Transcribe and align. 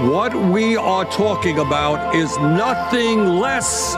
What 0.00 0.32
we 0.32 0.76
are 0.76 1.04
talking 1.04 1.58
about 1.58 2.14
is 2.14 2.30
nothing 2.38 3.40
less 3.40 3.96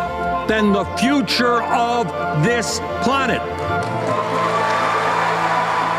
than 0.48 0.72
the 0.72 0.86
future 0.96 1.62
of 1.62 2.06
this 2.42 2.80
planet. 3.02 3.42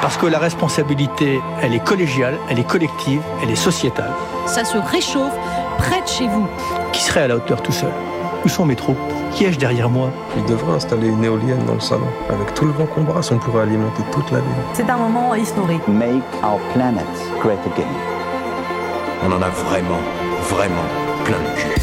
Parce 0.01 0.17
que 0.17 0.25
la 0.25 0.39
responsabilité, 0.39 1.39
elle 1.61 1.75
est 1.75 1.83
collégiale, 1.83 2.39
elle 2.49 2.57
est 2.57 2.67
collective, 2.67 3.21
elle 3.43 3.51
est 3.51 3.55
sociétale. 3.55 4.11
Ça 4.47 4.65
se 4.65 4.79
réchauffe 4.79 5.35
près 5.77 6.01
de 6.01 6.07
chez 6.07 6.27
vous. 6.27 6.47
Qui 6.93 7.03
serait 7.03 7.21
à 7.21 7.27
la 7.27 7.35
hauteur 7.35 7.61
tout 7.61 7.71
seul? 7.71 7.91
Où 8.43 8.49
sont 8.49 8.65
mes 8.65 8.75
troupes? 8.75 8.97
Qui 9.33 9.45
ai-je 9.45 9.59
derrière 9.59 9.87
moi? 9.87 10.09
Il 10.35 10.43
devrait 10.45 10.77
installer 10.77 11.09
une 11.09 11.23
éolienne 11.23 11.63
dans 11.67 11.75
le 11.75 11.79
salon. 11.79 12.07
Avec 12.27 12.55
tout 12.55 12.65
le 12.65 12.71
vent 12.71 12.87
qu'on 12.87 13.03
brasse, 13.03 13.29
on 13.31 13.37
pourrait 13.37 13.61
alimenter 13.61 14.01
toute 14.11 14.31
la 14.31 14.39
ville. 14.39 14.49
C'est 14.73 14.89
un 14.89 14.97
moment 14.97 15.35
historique. 15.35 15.87
Make 15.87 16.23
our 16.43 16.59
planet 16.73 17.05
great 17.39 17.59
again. 17.75 18.20
On 19.23 19.31
en 19.31 19.41
a 19.41 19.49
vraiment, 19.49 19.99
vraiment 20.49 20.83
plein 21.23 21.37
de 21.37 21.55
cul. 21.55 21.81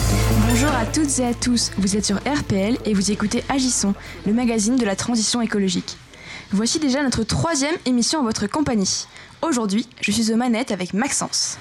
Bonjour 0.48 0.70
à 0.70 0.84
toutes 0.86 1.18
et 1.20 1.24
à 1.24 1.34
tous, 1.34 1.70
vous 1.78 1.96
êtes 1.96 2.04
sur 2.04 2.16
RPL 2.16 2.78
et 2.84 2.94
vous 2.94 3.12
écoutez 3.12 3.44
Agissons, 3.48 3.94
le 4.26 4.32
magazine 4.32 4.76
de 4.76 4.84
la 4.84 4.96
transition 4.96 5.40
écologique. 5.40 5.96
Voici 6.50 6.78
déjà 6.78 7.02
notre 7.02 7.24
troisième 7.24 7.74
émission 7.84 8.20
en 8.20 8.22
votre 8.22 8.46
compagnie. 8.46 9.06
Aujourd'hui, 9.42 9.86
je 10.00 10.10
suis 10.10 10.32
aux 10.32 10.36
manettes 10.36 10.72
avec 10.72 10.94
Maxence. 10.94 11.58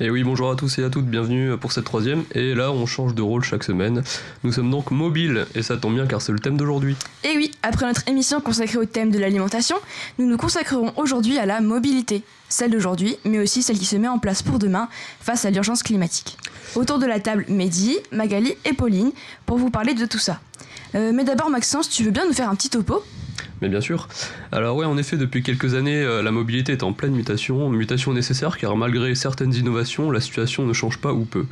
Et 0.00 0.08
oui, 0.08 0.24
bonjour 0.24 0.50
à 0.50 0.56
tous 0.56 0.78
et 0.78 0.82
à 0.82 0.88
toutes, 0.88 1.04
bienvenue 1.04 1.58
pour 1.58 1.72
cette 1.72 1.84
troisième. 1.84 2.24
Et 2.34 2.54
là, 2.54 2.72
on 2.72 2.86
change 2.86 3.14
de 3.14 3.20
rôle 3.20 3.44
chaque 3.44 3.64
semaine. 3.64 4.02
Nous 4.42 4.52
sommes 4.52 4.70
donc 4.70 4.92
mobiles, 4.92 5.46
et 5.54 5.62
ça 5.62 5.76
tombe 5.76 5.94
bien 5.94 6.06
car 6.06 6.22
c'est 6.22 6.32
le 6.32 6.38
thème 6.38 6.56
d'aujourd'hui. 6.56 6.96
Et 7.22 7.36
oui, 7.36 7.50
après 7.62 7.84
notre 7.84 8.08
émission 8.08 8.40
consacrée 8.40 8.78
au 8.78 8.86
thème 8.86 9.10
de 9.10 9.18
l'alimentation, 9.18 9.76
nous 10.18 10.26
nous 10.26 10.38
consacrerons 10.38 10.94
aujourd'hui 10.96 11.36
à 11.36 11.44
la 11.44 11.60
mobilité. 11.60 12.22
Celle 12.48 12.70
d'aujourd'hui, 12.70 13.18
mais 13.26 13.40
aussi 13.40 13.62
celle 13.62 13.78
qui 13.78 13.84
se 13.84 13.96
met 13.96 14.08
en 14.08 14.18
place 14.18 14.42
pour 14.42 14.58
demain 14.58 14.88
face 15.20 15.44
à 15.44 15.50
l'urgence 15.50 15.82
climatique. 15.82 16.38
Autour 16.76 16.98
de 16.98 17.04
la 17.04 17.20
table, 17.20 17.44
Mehdi, 17.48 17.98
Magali 18.10 18.54
et 18.64 18.72
Pauline 18.72 19.12
pour 19.44 19.58
vous 19.58 19.68
parler 19.68 19.92
de 19.92 20.06
tout 20.06 20.18
ça. 20.18 20.40
Euh, 20.94 21.12
mais 21.14 21.24
d'abord, 21.24 21.50
Maxence, 21.50 21.90
tu 21.90 22.04
veux 22.04 22.10
bien 22.10 22.24
nous 22.26 22.32
faire 22.32 22.48
un 22.48 22.54
petit 22.54 22.70
topo? 22.70 23.04
Mais 23.60 23.68
bien 23.68 23.80
sûr. 23.80 24.08
Alors 24.52 24.76
ouais, 24.76 24.86
en 24.86 24.96
effet, 24.96 25.16
depuis 25.16 25.42
quelques 25.42 25.74
années, 25.74 26.02
euh, 26.02 26.22
la 26.22 26.30
mobilité 26.30 26.72
est 26.72 26.82
en 26.82 26.92
pleine 26.92 27.12
mutation, 27.12 27.68
mutation 27.68 28.12
nécessaire 28.12 28.56
car 28.56 28.76
malgré 28.76 29.14
certaines 29.14 29.54
innovations, 29.54 30.10
la 30.10 30.20
situation 30.20 30.64
ne 30.64 30.72
change 30.72 30.98
pas 30.98 31.12
ou 31.12 31.24
peu. 31.24 31.46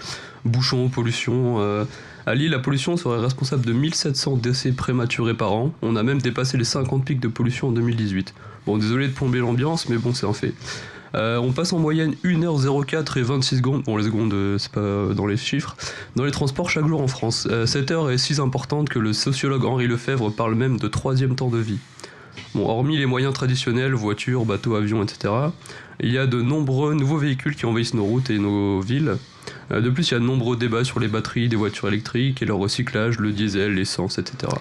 Bouchons, 0.45 0.89
pollution. 0.89 1.61
Euh, 1.61 1.85
à 2.27 2.35
Lille, 2.35 2.51
la 2.51 2.59
pollution 2.59 2.97
serait 2.97 3.21
responsable 3.21 3.65
de 3.65 3.73
1700 3.73 4.37
décès 4.37 4.73
prématurés 4.73 5.35
par 5.35 5.53
an. 5.53 5.73
On 5.83 5.97
a 5.97 6.03
même 6.03 6.21
dépassé 6.21 6.57
les 6.57 6.65
50 6.65 7.05
pics 7.05 7.21
de 7.21 7.29
pollution 7.29 7.69
en 7.69 7.73
2018. 7.73 8.35
Bon, 8.67 8.77
désolé 8.77 9.09
de 9.09 9.13
plomber 9.13 9.39
l'ambiance, 9.39 9.89
mais 9.89 9.97
bon, 9.97 10.13
c'est 10.13 10.27
un 10.27 10.35
fait. 10.35 10.53
Euh, 11.15 11.39
on 11.39 11.53
passe 11.53 11.73
en 11.73 11.79
moyenne 11.79 12.15
1h04 12.23 13.19
et 13.19 13.23
26 13.23 13.57
secondes, 13.57 13.83
bon 13.85 13.97
les 13.97 14.05
secondes 14.05 14.35
c'est 14.59 14.71
pas 14.71 15.15
dans 15.15 15.25
les 15.25 15.39
chiffres, 15.39 15.75
dans 16.17 16.25
les 16.25 16.31
transports 16.31 16.69
chaque 16.69 16.87
jour 16.87 17.01
en 17.01 17.09
France. 17.09 17.49
cette 17.65 17.91
heure 17.91 18.11
est 18.11 18.19
si 18.19 18.39
importante 18.43 18.91
que 18.91 18.99
le 18.99 19.15
sociologue 19.15 19.65
Henri 19.65 19.87
Lefebvre 19.87 20.31
parle 20.31 20.55
même 20.55 20.79
de 20.79 20.87
troisième 20.87 21.35
temps 21.35 21.49
de 21.49 21.57
vie. 21.57 21.79
Bon, 22.55 22.67
hormis 22.67 22.97
les 22.97 23.07
moyens 23.07 23.35
traditionnels, 23.35 23.93
voitures, 23.93 24.45
bateaux, 24.45 24.75
avions, 24.75 25.03
etc., 25.03 25.33
il 26.01 26.13
y 26.13 26.19
a 26.19 26.27
de 26.27 26.41
nombreux 26.41 26.95
nouveaux 26.95 27.19
véhicules 27.19 27.57
qui 27.57 27.67
envahissent 27.67 27.95
nos 27.95 28.05
routes 28.05 28.31
et 28.31 28.39
nos 28.39 28.81
villes. 28.81 29.17
Euh, 29.71 29.81
de 29.81 29.91
plus, 29.91 30.11
il 30.11 30.15
y 30.15 30.17
a 30.17 30.21
de 30.21 30.25
nombreux 30.25 30.57
débats 30.57 30.85
sur 30.85 31.01
les 31.01 31.09
batteries 31.09 31.49
des 31.49 31.57
voitures 31.57 31.89
électriques 31.89 32.41
et 32.43 32.47
leur 32.47 32.59
recyclage, 32.59 33.19
le 33.19 33.33
diesel, 33.33 33.75
l'essence, 33.75 34.19
etc. 34.19 34.53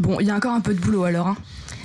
Bon, 0.00 0.18
il 0.20 0.26
y 0.26 0.30
a 0.30 0.36
encore 0.36 0.52
un 0.52 0.60
peu 0.60 0.74
de 0.74 0.80
boulot 0.80 1.04
alors. 1.04 1.28
Hein. 1.28 1.36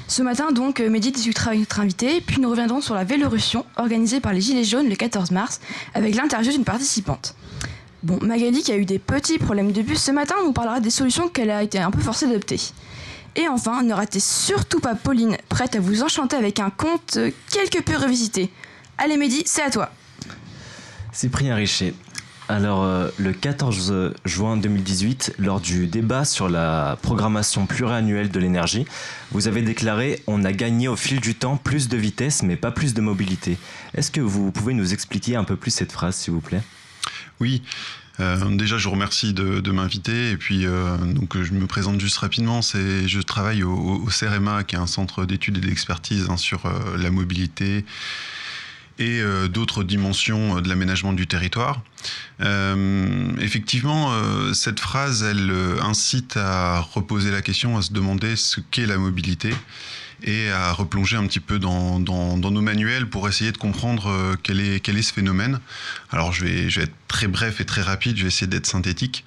Ce 0.08 0.24
matin, 0.24 0.52
donc, 0.52 0.80
euh, 0.80 0.90
Mehdi 0.90 1.12
discutera 1.12 1.52
avec 1.52 1.60
notre 1.60 1.80
invité, 1.80 2.20
puis 2.20 2.42
nous 2.42 2.50
reviendrons 2.50 2.82
sur 2.82 2.96
la 2.96 3.04
Vélorussion 3.04 3.64
organisée 3.78 4.20
par 4.20 4.34
les 4.34 4.42
Gilets 4.42 4.64
jaunes 4.64 4.90
le 4.90 4.96
14 4.96 5.30
mars, 5.30 5.62
avec 5.94 6.16
l'interview 6.16 6.52
d'une 6.52 6.64
participante. 6.64 7.36
Bon, 8.02 8.18
Magali, 8.22 8.64
qui 8.64 8.72
a 8.72 8.78
eu 8.78 8.86
des 8.86 8.98
petits 8.98 9.38
problèmes 9.38 9.72
de 9.72 9.82
bus 9.84 10.00
ce 10.00 10.12
matin, 10.12 10.34
nous 10.44 10.54
parlera 10.54 10.80
des 10.80 10.90
solutions 10.90 11.28
qu'elle 11.28 11.52
a 11.52 11.62
été 11.62 11.78
un 11.78 11.92
peu 11.92 12.00
forcée 12.00 12.26
d'adopter. 12.26 12.60
Et 13.40 13.48
enfin, 13.48 13.84
ne 13.84 13.94
ratez 13.94 14.20
surtout 14.20 14.82
pas 14.82 14.96
Pauline, 14.96 15.38
prête 15.48 15.74
à 15.74 15.80
vous 15.80 16.04
enchanter 16.04 16.36
avec 16.36 16.60
un 16.60 16.70
conte 16.70 17.18
quelque 17.50 17.80
peu 17.82 17.96
revisité. 17.96 18.52
Allez 18.98 19.16
Mehdi, 19.16 19.44
c'est 19.46 19.62
à 19.62 19.70
toi. 19.70 19.90
Cyprien 21.14 21.56
Richer. 21.56 21.94
Alors, 22.50 22.84
euh, 22.84 23.08
le 23.18 23.32
14 23.32 24.14
juin 24.26 24.58
2018, 24.58 25.36
lors 25.40 25.62
du 25.62 25.88
débat 25.88 26.26
sur 26.26 26.50
la 26.50 26.98
programmation 27.02 27.66
pluriannuelle 27.66 28.30
de 28.30 28.40
l'énergie, 28.42 28.86
vous 29.32 29.48
avez 29.48 29.62
déclaré 29.62 30.22
On 30.28 30.44
a 30.44 30.52
gagné 30.52 30.90
au 30.90 30.98
fil 30.98 31.22
du 31.22 31.34
temps 31.34 31.56
plus 31.56 31.88
de 31.88 31.96
vitesse, 31.96 32.44
mais 32.44 32.58
pas 32.58 32.72
plus 32.72 32.94
de 32.94 33.00
mobilité. 33.00 33.58
Est-ce 33.96 34.12
que 34.12 34.20
vous 34.20 34.52
pouvez 34.52 34.74
nous 34.74 34.92
expliquer 34.92 35.38
un 35.38 35.46
peu 35.46 35.56
plus 35.56 35.72
cette 35.72 35.94
phrase, 35.94 36.18
s'il 36.18 36.34
vous 36.34 36.42
plaît? 36.42 36.62
Oui. 37.40 37.64
Euh, 38.20 38.56
déjà, 38.56 38.78
je 38.78 38.86
vous 38.86 38.92
remercie 38.92 39.34
de, 39.34 39.72
m'inviter. 39.72 40.32
Et 40.32 40.38
puis, 40.38 40.66
euh, 40.66 40.98
donc, 40.98 41.42
je 41.42 41.54
me 41.54 41.68
présente 41.68 42.00
juste 42.00 42.18
rapidement. 42.18 42.62
C'est, 42.62 43.08
je 43.08 43.20
travaille 43.22 43.64
au, 43.64 44.10
CEREMA, 44.10 44.64
qui 44.64 44.76
est 44.76 44.80
un 44.80 44.88
centre 44.88 45.26
d'études 45.26 45.58
et 45.58 45.62
d'expertise 45.62 46.28
hein, 46.30 46.38
sur 46.38 46.66
euh, 46.66 46.98
la 46.98 47.12
mobilité 47.12 47.86
et 49.02 49.22
d'autres 49.48 49.86
dimensions 49.86 50.60
de 50.60 50.68
l'aménagement 50.68 51.14
du 51.14 51.26
territoire. 51.26 51.82
effectivement, 52.42 54.12
cette 54.54 54.82
phrase, 54.82 55.24
elle 55.24 55.54
incite 55.82 56.36
à 56.36 56.82
reposer 56.82 57.32
la 57.32 57.42
question, 57.42 57.78
à 57.78 57.82
se 57.82 57.94
demander 57.94 58.36
ce 58.36 58.60
qu'est 58.60 58.86
la 58.86 58.98
mobilité 58.98 59.54
et 60.24 60.50
à 60.50 60.74
replonger 60.74 61.18
un 61.18 61.26
petit 61.26 61.40
peu 61.40 61.60
dans, 61.60 62.00
nos 62.00 62.62
manuels 62.62 63.08
pour 63.08 63.28
essayer 63.28 63.52
de 63.52 63.58
comprendre 63.58 64.08
euh, 64.08 64.36
quel, 64.42 64.60
est, 64.60 65.02
ce 65.02 65.14
phénomène. 65.14 65.60
Alors 66.12 66.34
je 66.34 66.46
vais, 66.46 66.68
être 66.68 66.94
très 67.08 67.28
bref 67.28 67.62
et 67.62 67.66
très 67.66 67.82
rapide, 67.82 68.18
je 68.18 68.24
vais 68.24 68.28
essayer 68.28 68.48
d'être 68.48 68.68
synthétique, 68.68 69.24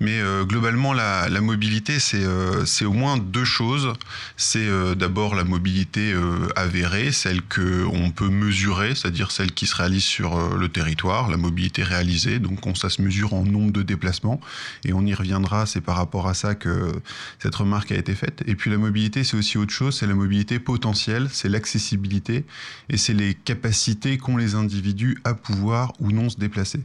mais 0.00 0.20
euh, 0.20 0.44
globalement 0.44 0.92
la, 0.92 1.28
mobilité 1.40 1.98
c'est 1.98 2.24
euh, 2.24 2.64
c'est 2.64 2.84
au 2.84 2.92
moins 2.92 3.18
deux 3.18 3.44
choses. 3.44 3.92
C'est 4.36 4.68
d'abord 4.96 5.34
la 5.34 5.44
mobilité 5.44 6.14
avérée, 6.56 7.12
celle 7.12 7.42
que 7.42 7.84
on 7.92 8.10
peut 8.10 8.28
mesurer, 8.28 8.94
c'est-à-dire 8.94 9.30
celle 9.30 9.52
qui 9.52 9.66
se 9.66 9.76
réalise 9.76 10.04
sur 10.04 10.56
le 10.56 10.68
territoire, 10.68 11.28
la 11.28 11.36
mobilité 11.36 11.82
réalisée, 11.82 12.38
donc 12.38 12.66
on, 12.66 12.74
ça 12.74 12.90
se 12.90 13.02
mesure 13.02 13.34
en 13.34 13.44
nombre 13.44 13.72
de 13.72 13.82
déplacements, 13.82 14.40
et 14.84 14.92
on 14.92 15.04
y 15.04 15.14
reviendra, 15.14 15.66
c'est 15.66 15.80
par 15.80 15.96
rapport 15.96 16.28
à 16.28 16.34
ça 16.34 16.54
que 16.54 16.92
cette 17.38 17.54
remarque 17.54 17.92
a 17.92 17.96
été 17.96 18.14
faite. 18.14 18.42
Et 18.46 18.54
puis 18.54 18.70
la 18.70 18.78
mobilité 18.78 19.24
c'est 19.24 19.36
aussi 19.36 19.58
autre 19.58 19.72
chose, 19.72 19.96
c'est 19.98 20.06
la 20.06 20.14
mobilité 20.14 20.33
potentielle, 20.58 21.28
c'est 21.30 21.48
l'accessibilité 21.48 22.44
et 22.88 22.96
c'est 22.96 23.14
les 23.14 23.34
capacités 23.34 24.18
qu'ont 24.18 24.36
les 24.36 24.54
individus 24.54 25.18
à 25.24 25.34
pouvoir 25.34 25.92
ou 26.00 26.10
non 26.10 26.28
se 26.28 26.36
déplacer. 26.36 26.80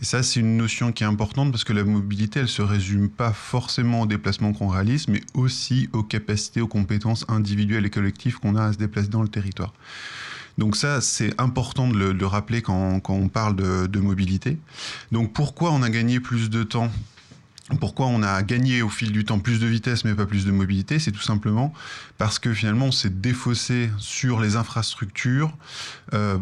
Et 0.00 0.04
ça, 0.04 0.22
c'est 0.22 0.40
une 0.40 0.56
notion 0.56 0.92
qui 0.92 1.04
est 1.04 1.06
importante 1.06 1.50
parce 1.50 1.64
que 1.64 1.72
la 1.72 1.84
mobilité, 1.84 2.40
elle 2.40 2.48
se 2.48 2.62
résume 2.62 3.08
pas 3.08 3.32
forcément 3.32 4.02
au 4.02 4.06
déplacement 4.06 4.52
qu'on 4.52 4.68
réalise, 4.68 5.08
mais 5.08 5.20
aussi 5.34 5.88
aux 5.92 6.02
capacités, 6.02 6.60
aux 6.60 6.68
compétences 6.68 7.24
individuelles 7.28 7.86
et 7.86 7.90
collectives 7.90 8.38
qu'on 8.38 8.56
a 8.56 8.64
à 8.64 8.72
se 8.72 8.78
déplacer 8.78 9.08
dans 9.08 9.22
le 9.22 9.28
territoire. 9.28 9.72
Donc 10.58 10.76
ça, 10.76 11.00
c'est 11.00 11.40
important 11.40 11.88
de 11.88 11.96
le, 11.96 12.26
rappeler 12.26 12.60
quand, 12.60 13.00
on 13.08 13.28
parle 13.28 13.56
de 13.56 14.00
mobilité. 14.00 14.58
Donc 15.12 15.32
pourquoi 15.32 15.72
on 15.72 15.82
a 15.82 15.90
gagné 15.90 16.20
plus 16.20 16.50
de 16.50 16.62
temps 16.64 16.90
pourquoi 17.78 18.06
on 18.06 18.22
a 18.22 18.42
gagné 18.42 18.82
au 18.82 18.88
fil 18.88 19.12
du 19.12 19.24
temps 19.24 19.38
plus 19.38 19.60
de 19.60 19.66
vitesse 19.66 20.04
mais 20.04 20.14
pas 20.14 20.26
plus 20.26 20.44
de 20.44 20.50
mobilité 20.50 20.98
C'est 20.98 21.12
tout 21.12 21.20
simplement 21.20 21.72
parce 22.18 22.38
que 22.38 22.52
finalement 22.52 22.86
on 22.86 22.92
s'est 22.92 23.10
défaussé 23.10 23.90
sur 23.98 24.40
les 24.40 24.56
infrastructures 24.56 25.56
euh, 26.14 26.38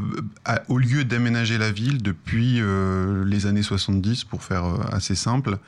au 0.69 0.79
lieu 0.79 1.05
d'aménager 1.05 1.59
la 1.59 1.71
ville 1.71 2.03
depuis 2.03 2.61
euh, 2.61 3.25
les 3.25 3.47
années 3.47 3.63
70 3.63 4.25
pour 4.25 4.43
faire 4.43 4.65
euh, 4.65 4.79
assez 4.93 5.15
simple. 5.15 5.59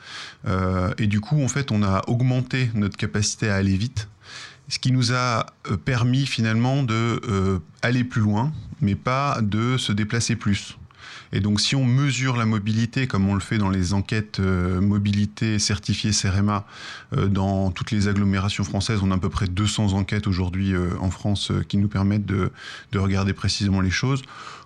et 0.97 1.07
du 1.07 1.19
coup 1.19 1.43
en 1.43 1.47
fait 1.47 1.71
on 1.71 1.83
a 1.83 2.01
augmenté 2.07 2.71
notre 2.73 2.97
capacité 2.97 3.49
à 3.49 3.55
aller 3.55 3.77
vite 3.77 4.07
ce 4.67 4.79
qui 4.79 4.91
nous 4.91 5.13
a 5.13 5.47
permis 5.85 6.25
finalement 6.25 6.83
de 6.83 7.61
aller 7.81 8.03
plus 8.03 8.21
loin 8.21 8.51
mais 8.79 8.95
pas 8.95 9.39
de 9.41 9.77
se 9.77 9.91
déplacer 9.91 10.35
plus. 10.35 10.77
Et 11.33 11.39
donc, 11.39 11.61
si 11.61 11.75
on 11.75 11.85
mesure 11.85 12.35
la 12.35 12.45
mobilité, 12.45 13.07
comme 13.07 13.29
on 13.29 13.33
le 13.33 13.39
fait 13.39 13.57
dans 13.57 13.69
les 13.69 13.93
enquêtes 13.93 14.39
euh, 14.39 14.81
mobilité 14.81 15.59
certifiées 15.59 16.11
CEREMA, 16.11 16.65
euh, 17.15 17.27
dans 17.27 17.71
toutes 17.71 17.91
les 17.91 18.07
agglomérations 18.07 18.63
françaises, 18.63 18.99
on 19.01 19.11
a 19.11 19.15
à 19.15 19.17
peu 19.17 19.29
près 19.29 19.47
200 19.47 19.93
enquêtes 19.93 20.27
aujourd'hui 20.27 20.73
euh, 20.73 20.89
en 20.99 21.09
France 21.09 21.51
qui 21.67 21.77
nous 21.77 21.87
permettent 21.87 22.25
de, 22.25 22.51
de, 22.91 22.99
regarder 22.99 23.33
précisément 23.33 23.81
les 23.81 23.89
choses. 23.89 24.21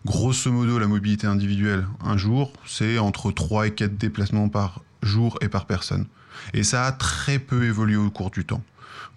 Grosso 0.06 0.52
modo, 0.52 0.80
la 0.80 0.88
mobilité 0.88 1.28
individuelle, 1.28 1.88
un 2.04 2.18
jour, 2.18 2.52
c'est 2.66 2.98
entre 2.98 3.32
3 3.32 3.68
et 3.68 3.72
4 3.72 3.98
déplacements 3.98 4.50
par 4.50 4.82
jour 5.04 5.38
et 5.42 5.50
par 5.50 5.66
personne. 5.66 6.06
Et 6.54 6.64
ça 6.64 6.86
a 6.86 6.92
très 6.92 7.40
peu 7.40 7.64
évolué 7.66 7.96
au 7.96 8.10
cours 8.10 8.32
du 8.32 8.44
temps 8.44 8.64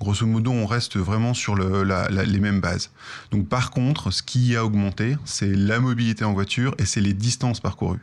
grosso 0.01 0.27
modo, 0.27 0.51
on 0.51 0.67
reste 0.67 0.97
vraiment 0.97 1.35
sur 1.35 1.57
les 1.57 2.41
mêmes 2.41 2.61
bases. 2.61 2.91
Donc 3.31 3.49
par 3.49 3.71
contre, 3.71 4.11
ce 4.11 4.23
qui 4.23 4.57
a 4.57 4.65
augmenté, 4.65 5.17
c'est 5.25 5.55
la 5.55 5.81
mobilité 5.81 6.25
en 6.25 6.33
voiture 6.33 6.75
et 6.79 6.85
c'est 6.85 7.01
les 7.01 7.15
distances 7.15 7.61
parcourues. 7.61 8.01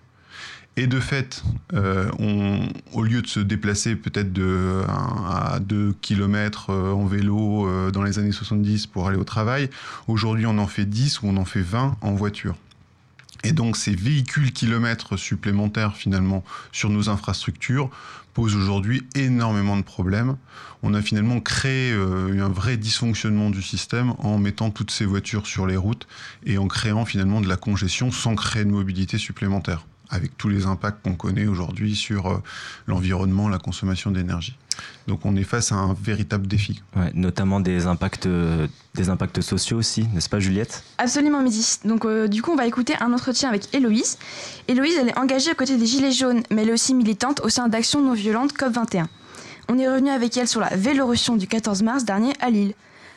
Et 0.78 0.88
de 0.88 1.00
fait, 1.00 1.42
euh, 1.74 2.10
au 2.92 3.04
lieu 3.04 3.22
de 3.22 3.28
se 3.28 3.40
déplacer 3.40 3.96
peut-être 3.96 4.34
de 4.34 4.84
1 4.90 5.54
à 5.54 5.60
2 5.62 5.96
km 6.02 6.70
euh, 6.70 6.92
en 6.92 7.06
vélo 7.06 7.66
euh, 7.66 7.92
dans 7.92 8.04
les 8.04 8.20
années 8.20 8.34
70 8.34 8.88
pour 8.88 9.08
aller 9.08 9.18
au 9.18 9.24
travail, 9.24 9.70
aujourd'hui 10.10 10.46
on 10.46 10.58
en 10.58 10.68
fait 10.68 10.86
10 10.86 11.22
ou 11.22 11.28
on 11.28 11.38
en 11.38 11.46
fait 11.46 11.62
20 11.62 11.96
en 12.02 12.12
voiture. 12.14 12.58
Et 13.46 13.54
donc 13.54 13.78
ces 13.78 13.96
véhicules 13.96 14.52
kilomètres 14.52 15.16
supplémentaires 15.16 15.96
finalement 15.96 16.44
sur 16.74 16.90
nos 16.90 17.10
infrastructures 17.10 17.90
posent 18.36 18.56
aujourd'hui 18.56 19.02
énormément 19.16 19.78
de 19.78 19.82
problèmes. 19.82 20.36
On 20.84 20.94
a 20.94 21.02
finalement 21.02 21.40
créé 21.40 21.92
euh, 21.92 22.46
un 22.46 22.50
vrai 22.50 22.78
dysfonctionnement 22.78 23.50
du 23.50 23.64
système 23.64 24.14
en 24.20 24.38
mettant 24.38 24.70
toutes 24.70 24.92
ces 24.92 25.06
voitures 25.06 25.48
sur 25.48 25.66
les 25.66 25.78
routes 25.78 26.06
et 26.46 26.60
en 26.60 26.68
créant 26.68 27.06
finalement 27.06 27.42
de 27.42 27.48
la 27.48 27.56
congestion 27.56 28.12
sans 28.12 28.36
créer 28.36 28.66
de 28.66 28.70
mobilité 28.70 29.18
supplémentaire 29.18 29.88
avec 30.10 30.38
tous 30.38 30.50
les 30.50 30.66
impacts 30.66 31.02
qu'on 31.04 31.16
connaît 31.16 31.48
aujourd'hui 31.48 31.96
sur 31.96 32.28
euh, 32.28 32.44
l'environnement, 32.88 33.50
la 33.50 33.58
consommation 33.58 34.12
d'énergie. 34.12 34.58
Donc 35.08 35.26
on 35.26 35.36
est 35.36 35.44
face 35.44 35.72
à 35.72 35.76
un 35.76 35.94
véritable 35.94 36.48
défi. 36.48 36.82
notamment 37.14 37.60
des 37.60 37.86
impacts, 37.86 38.28
des 38.96 39.10
impacts 39.10 39.42
sociaux 39.42 39.78
aussi, 39.78 40.08
n'est-ce 40.14 40.30
pas 40.30 40.40
Juliette? 40.40 40.84
Absolument 40.98 41.42
Midi. 41.42 41.80
Donc 41.86 42.06
euh, 42.06 42.28
du 42.28 42.42
coup 42.42 42.52
on 42.52 42.56
va 42.56 42.66
écouter 42.66 42.96
un 43.00 43.14
entretien 43.14 43.50
avec 43.50 43.74
Héloïse. 43.74 44.18
Héloïse 44.68 44.96
elle 45.00 45.10
est 45.10 45.18
engagée 45.18 45.52
à 45.52 45.56
côté 45.56 45.78
des 45.78 45.86
Gilets 45.86 46.12
jaunes, 46.12 46.44
mais 46.50 46.64
elle 46.64 46.70
est 46.70 46.74
aussi 46.74 46.94
militante 46.94 47.42
au 47.42 47.50
sein 47.50 47.68
d'Action 47.68 48.02
non 48.02 48.14
violente 48.14 48.54
COP21. 48.54 49.06
On 49.70 49.78
est 49.78 49.88
revenu 49.88 50.10
avec 50.10 50.38
elle 50.38 50.48
sur 50.48 50.62
la 50.62 50.70
Vélorussion 50.76 51.36
du 51.36 51.48
14 51.48 51.84
mars 51.84 52.06
dernier 52.06 52.34
à 52.40 52.50
Lille. 52.50 52.74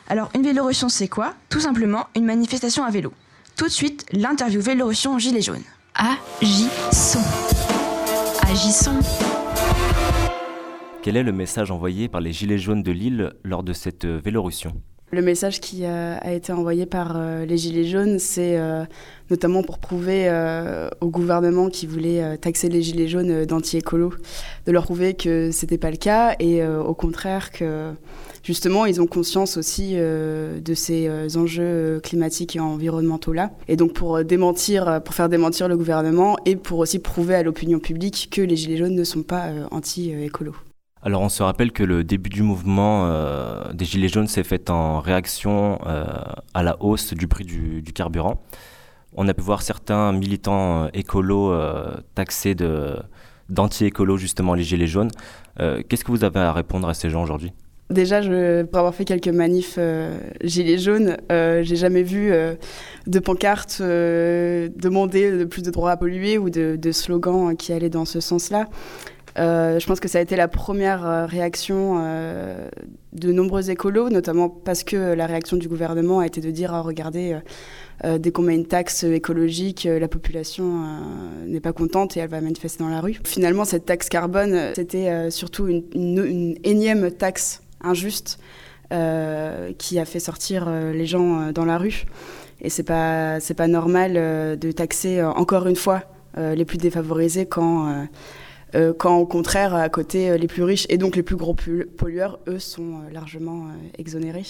Alors 0.07 0.29
une 0.35 0.43
Vélorussion 0.43 0.89
c'est 0.89 1.07
quoi? 1.07 1.33
Tout 1.49 1.59
simplement 1.59 2.07
une 2.15 2.25
manifestation 2.25 2.83
à 2.83 2.91
vélo. 2.91 3.13
Tout 3.55 3.65
de 3.65 3.71
suite, 3.71 4.05
l'interview 4.11 4.61
Vélorussion 4.61 5.19
Gilets 5.19 5.41
jaunes. 5.41 5.63
Agissons. 5.95 7.19
Agissons. 8.49 8.99
Quel 11.01 11.15
est 11.15 11.23
le 11.23 11.31
message 11.31 11.71
envoyé 11.71 12.09
par 12.09 12.19
les 12.19 12.33
Gilets 12.33 12.57
jaunes 12.57 12.83
de 12.83 12.91
Lille 12.91 13.31
lors 13.45 13.63
de 13.63 13.71
cette 13.71 14.03
euh, 14.03 14.19
Vélorussion? 14.21 14.73
Le 15.11 15.21
message 15.21 15.61
qui 15.61 15.85
a, 15.85 16.33
été 16.33 16.51
envoyé 16.51 16.85
par 16.85 17.13
euh, 17.15 17.45
les 17.45 17.55
Gilets 17.55 17.85
jaunes, 17.85 18.19
c'est 18.19 18.59
euh, 18.59 18.83
notamment 19.31 19.63
pour 19.63 19.79
prouver 19.79 20.29
au 20.99 21.07
gouvernement 21.07 21.69
qui 21.69 21.87
voulait 21.87 22.37
taxer 22.37 22.67
les 22.67 22.81
Gilets 22.81 23.07
jaunes 23.07 23.45
d'anti-écolo, 23.45 24.13
de 24.65 24.71
leur 24.71 24.83
prouver 24.83 25.13
que 25.13 25.51
c'était 25.51 25.77
pas 25.77 25.89
le 25.89 25.97
cas 25.97 26.35
et 26.39 26.63
au 26.67 26.93
contraire 26.93 27.51
que 27.51 27.91
justement, 28.43 28.85
ils 28.85 29.01
ont 29.01 29.07
conscience 29.07 29.57
aussi 29.57 29.95
de 29.95 30.73
ces 30.75 31.37
enjeux 31.37 31.99
climatiques 32.03 32.55
et 32.55 32.59
environnementaux 32.59 33.33
là. 33.33 33.51
Et 33.67 33.77
donc 33.77 33.93
pour 33.93 34.23
démentir, 34.23 35.01
pour 35.03 35.15
faire 35.15 35.29
démentir 35.29 35.67
le 35.67 35.77
gouvernement 35.77 36.37
et 36.45 36.55
pour 36.55 36.77
aussi 36.79 36.99
prouver 36.99 37.33
à 37.33 37.41
l'opinion 37.41 37.79
publique 37.79 38.29
que 38.31 38.43
les 38.43 38.55
gilets 38.55 38.77
jaunes 38.77 38.95
ne 38.95 39.03
sont 39.03 39.23
pas 39.23 39.47
anti-écolo. 39.71 40.53
Alors 41.01 41.21
on 41.21 41.29
se 41.29 41.41
rappelle 41.43 41.71
que 41.71 41.83
le 41.83 42.03
début 42.03 42.29
du 42.29 42.43
mouvement 42.43 43.09
des 43.73 43.85
Gilets 43.85 44.09
jaunes 44.09 44.27
s'est 44.27 44.43
fait 44.43 44.69
en 44.69 44.99
réaction 44.99 45.79
à 46.53 46.63
la 46.63 46.75
hausse 46.81 47.13
du 47.13 47.27
prix 47.27 47.45
du, 47.45 47.93
carburant. 47.93 48.41
On 49.15 49.27
a 49.27 49.33
pu 49.33 49.41
voir 49.41 49.61
certains 49.61 50.11
militants 50.11 50.89
écolos 50.93 51.55
taxés 52.15 52.55
d'anti-écolo 53.47 54.17
justement 54.17 54.55
les 54.55 54.63
Gilets 54.63 54.87
jaunes. 54.87 55.11
Qu'est-ce 55.57 56.03
que 56.03 56.11
vous 56.11 56.25
avez 56.25 56.41
à 56.41 56.51
répondre 56.51 56.89
à 56.89 56.93
ces 56.93 57.09
gens 57.09 57.23
aujourd'hui? 57.23 57.53
Déjà, 57.89 58.21
pour 58.21 58.77
avoir 58.77 58.93
fait 58.93 59.03
quelques 59.03 59.29
manifs 59.29 59.75
euh, 59.79 60.19
gilets 60.43 60.77
jaunes, 60.77 61.17
euh, 61.31 61.63
j'ai 61.63 61.75
jamais 61.75 62.03
vu 62.03 62.31
euh, 62.31 62.53
de 63.07 63.17
pancartes 63.17 63.81
demander 63.81 65.31
de 65.31 65.43
plus 65.43 65.63
de 65.63 65.71
droits 65.71 65.91
à 65.91 65.97
polluer 65.97 66.37
ou 66.37 66.51
de 66.51 66.91
slogans 66.91 67.55
qui 67.57 67.73
allaient 67.73 67.89
dans 67.89 68.05
ce 68.05 68.19
sens-là. 68.19 68.67
Je 69.37 69.85
pense 69.85 69.99
que 69.99 70.07
ça 70.07 70.19
a 70.19 70.21
été 70.21 70.35
la 70.35 70.47
première 70.47 71.27
réaction 71.29 71.99
de 73.13 73.31
nombreux 73.31 73.69
écolos, 73.69 74.09
notamment 74.09 74.49
parce 74.49 74.83
que 74.83 75.13
la 75.13 75.25
réaction 75.25 75.57
du 75.57 75.67
gouvernement 75.67 76.19
a 76.19 76.27
été 76.27 76.41
de 76.41 76.51
dire 76.51 76.71
oh, 76.73 76.83
regardez, 76.83 77.39
dès 78.03 78.31
qu'on 78.31 78.41
met 78.41 78.55
une 78.55 78.65
taxe 78.65 79.03
écologique, 79.03 79.87
la 79.89 80.07
population 80.07 80.83
n'est 81.45 81.61
pas 81.61 81.73
contente 81.73 82.17
et 82.17 82.19
elle 82.19 82.29
va 82.29 82.41
manifester 82.41 82.83
dans 82.83 82.89
la 82.89 83.01
rue. 83.01 83.19
Finalement, 83.23 83.65
cette 83.65 83.85
taxe 83.85 84.09
carbone, 84.09 84.71
c'était 84.75 85.29
surtout 85.31 85.67
une, 85.67 85.83
une 85.93 86.55
énième 86.63 87.11
taxe 87.11 87.61
injuste 87.81 88.39
euh, 88.91 89.71
qui 89.77 89.99
a 89.99 90.05
fait 90.05 90.19
sortir 90.19 90.65
euh, 90.67 90.91
les 90.91 91.05
gens 91.05 91.41
euh, 91.41 91.51
dans 91.51 91.63
la 91.63 91.77
rue. 91.77 92.05
Et 92.59 92.71
c'est 92.71 92.81
pas 92.81 93.37
pas 93.55 93.67
normal 93.67 94.13
de 94.59 94.71
taxer 94.71 95.23
encore 95.23 95.67
une 95.67 95.77
fois 95.77 96.03
les 96.35 96.65
plus 96.65 96.77
défavorisés 96.77 97.45
quand 97.45 98.05
quand 98.97 99.17
au 99.17 99.25
contraire 99.25 99.73
à 99.73 99.89
côté 99.89 100.37
les 100.37 100.47
plus 100.47 100.63
riches 100.63 100.85
et 100.89 100.97
donc 100.97 101.15
les 101.15 101.23
plus 101.23 101.35
gros 101.35 101.55
pollueurs 101.97 102.39
eux 102.47 102.59
sont 102.59 103.01
largement 103.11 103.67
exonérés. 103.97 104.45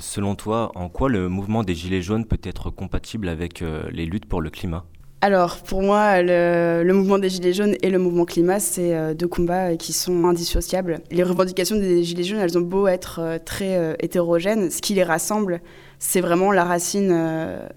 selon 0.00 0.34
toi, 0.34 0.72
en 0.74 0.88
quoi 0.88 1.08
le 1.08 1.28
mouvement 1.28 1.62
des 1.62 1.74
Gilets 1.74 2.02
jaunes 2.02 2.26
peut 2.26 2.40
être 2.42 2.70
compatible 2.70 3.28
avec 3.28 3.62
les 3.92 4.06
luttes 4.06 4.26
pour 4.26 4.40
le 4.40 4.50
climat? 4.50 4.84
Alors, 5.24 5.56
pour 5.56 5.80
moi, 5.80 6.20
le, 6.20 6.92
mouvement 6.92 7.16
des 7.16 7.30
Gilets 7.30 7.54
jaunes 7.54 7.76
et 7.80 7.88
le 7.88 7.98
mouvement 7.98 8.26
climat, 8.26 8.60
c'est 8.60 8.94
euh, 8.94 9.14
deux 9.14 9.26
combats 9.26 9.70
euh, 9.70 9.76
qui 9.76 9.94
sont 9.94 10.26
indissociables. 10.26 11.00
Les 11.10 11.22
revendications 11.22 11.76
des 11.76 12.04
Gilets 12.04 12.24
jaunes, 12.24 12.40
elles 12.40 12.58
ont 12.58 12.60
beau 12.60 12.88
être 12.88 13.20
euh, 13.22 13.38
très 13.42 13.96
hétérogènes, 14.00 14.70
ce 14.70 14.82
qui 14.82 14.92
les 14.92 15.02
rassemble, 15.02 15.62
c'est 15.98 16.20
vraiment 16.20 16.52
la 16.52 16.64
racine 16.64 17.18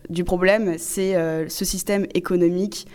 du 0.10 0.25
problème, 0.25 0.75
c'est 0.78 1.16
ce 1.48 1.63
système 1.63 2.06
économique 2.13 2.86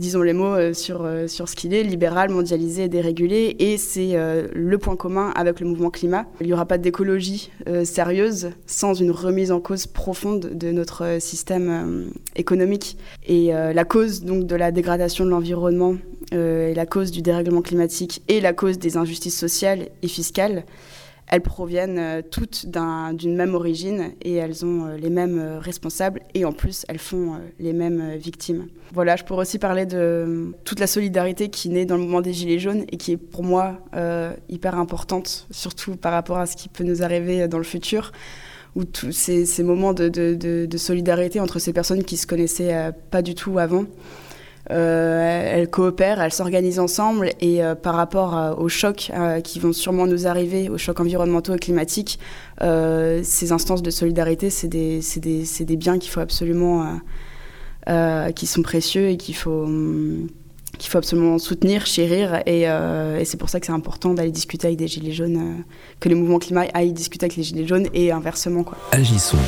disons 0.00 0.22
les 0.22 0.32
mots 0.32 0.46
euh, 0.46 0.72
sur, 0.72 1.04
euh, 1.04 1.28
sur 1.28 1.48
ce 1.48 1.54
qu'il 1.54 1.74
est, 1.74 1.82
libéral, 1.84 2.30
mondialisé, 2.30 2.88
dérégulé. 2.88 3.54
Et 3.58 3.76
c'est 3.76 4.16
euh, 4.16 4.48
le 4.52 4.78
point 4.78 4.96
commun 4.96 5.30
avec 5.36 5.60
le 5.60 5.66
mouvement 5.66 5.90
climat. 5.90 6.26
Il 6.40 6.46
n'y 6.46 6.52
aura 6.54 6.66
pas 6.66 6.78
d'écologie 6.78 7.50
sérieuse 7.84 8.50
sans 8.66 8.94
une 8.94 9.10
remise 9.10 9.52
en 9.52 9.60
cause 9.60 9.86
profonde 9.86 10.50
de 10.54 10.72
notre 10.72 11.18
système 11.20 12.10
économique. 12.34 12.96
Et 13.26 13.48
la 13.48 13.84
cause 13.84 14.22
donc 14.22 14.46
de 14.46 14.56
la 14.56 14.72
dégradation 14.72 15.24
de 15.24 15.30
l'environnement, 15.30 15.96
la 16.32 16.86
cause 16.86 17.10
du 17.10 17.20
dérèglement 17.20 17.60
climatique 17.60 18.22
et 18.28 18.40
la 18.40 18.54
cause 18.54 18.78
des 18.78 18.96
injustices 18.96 19.38
sociales 19.38 19.88
et 20.02 20.08
fiscales, 20.08 20.64
elles 21.30 21.40
proviennent 21.40 21.98
euh, 21.98 22.22
toutes 22.28 22.66
d'une 22.66 23.36
même 23.36 23.54
origine 23.54 24.12
et 24.20 24.34
elles 24.34 24.64
ont 24.64 24.86
euh, 24.86 24.96
les 24.96 25.10
mêmes 25.10 25.38
euh, 25.38 25.58
responsables 25.60 26.20
et 26.34 26.44
en 26.44 26.52
plus 26.52 26.84
elles 26.88 26.98
font 26.98 27.38
les 27.60 27.72
mêmes 27.72 28.16
victimes. 28.16 28.66
Voilà, 28.92 29.14
je 29.14 29.22
pourrais 29.22 29.42
aussi 29.42 29.60
parler 29.60 29.86
de 29.86 30.52
toute 30.64 30.80
la 30.80 30.88
solidarité 30.88 31.48
qui 31.48 31.68
naît 31.68 31.84
dans 31.84 31.94
le 31.94 32.02
mouvement 32.02 32.20
des 32.20 32.32
Gilets 32.32 32.58
jaunes 32.58 32.84
et 32.90 32.96
qui 32.96 33.12
est 33.12 33.16
pour 33.16 33.44
moi 33.44 33.78
hyper 34.48 34.74
importante, 34.76 35.46
surtout 35.52 35.94
par 35.94 36.12
rapport 36.12 36.38
à 36.38 36.46
ce 36.46 36.56
qui 36.56 36.68
peut 36.68 36.82
nous 36.82 37.04
arriver 37.04 37.46
dans 37.46 37.58
le 37.58 37.64
futur 37.64 38.10
ou 38.74 38.84
tous 38.84 39.12
ces, 39.12 39.62
moments 39.62 39.92
de, 39.92 40.08
de, 40.08 40.76
solidarité 40.76 41.38
entre 41.38 41.60
ces 41.60 41.72
personnes 41.72 42.02
qui 42.02 42.16
se 42.16 42.26
connaissaient 42.26 42.90
pas 43.12 43.22
du 43.22 43.36
tout 43.36 43.60
avant. 43.60 43.84
Euh, 44.70 45.50
elles 45.52 45.70
coopèrent, 45.70 46.20
elles 46.20 46.32
s'organisent 46.32 46.78
ensemble 46.78 47.30
et 47.40 47.64
euh, 47.64 47.74
par 47.74 47.94
rapport 47.94 48.36
euh, 48.36 48.54
aux 48.54 48.68
chocs 48.68 49.10
qui 49.42 49.58
vont 49.58 49.72
sûrement 49.72 50.06
nous 50.06 50.26
arriver, 50.26 50.68
aux 50.68 50.78
chocs 50.78 51.00
environnementaux 51.00 51.54
et 51.54 51.58
climatiques, 51.58 52.18
ces 52.60 53.52
instances 53.52 53.82
de 53.82 53.90
solidarité, 53.90 54.50
c'est 54.50 54.68
des, 54.68 55.00
des, 55.16 55.44
des, 55.60 55.76
biens 55.76 55.98
qu'il 55.98 56.10
faut 56.10 56.20
absolument, 56.20 57.00
qui 58.34 58.46
sont 58.46 58.62
précieux 58.62 59.08
et 59.08 59.16
qu'il 59.16 59.34
faut 59.34 59.66
qu'il 60.78 60.88
faut 60.88 60.98
absolument 60.98 61.38
soutenir, 61.38 61.84
chérir, 61.84 62.42
et, 62.46 62.62
et 62.62 63.24
c'est 63.24 63.36
pour 63.36 63.48
ça 63.48 63.60
que 63.60 63.66
c'est 63.66 63.72
important 63.72 64.14
d'aller 64.14 64.30
discuter 64.30 64.68
avec 64.68 64.78
des 64.78 64.88
gilets 64.88 65.12
jaunes, 65.12 65.64
que 66.00 66.08
les 66.08 66.14
mouvements 66.14 66.38
climat 66.38 66.66
aillent 66.74 66.92
discuter 66.92 67.24
avec 67.24 67.36
les 67.36 67.42
gilets 67.42 67.66
jaunes 67.66 67.88
et 67.94 68.12
inversement. 68.12 68.62
Quoi. 68.62 68.78
Agissons. 68.92 69.38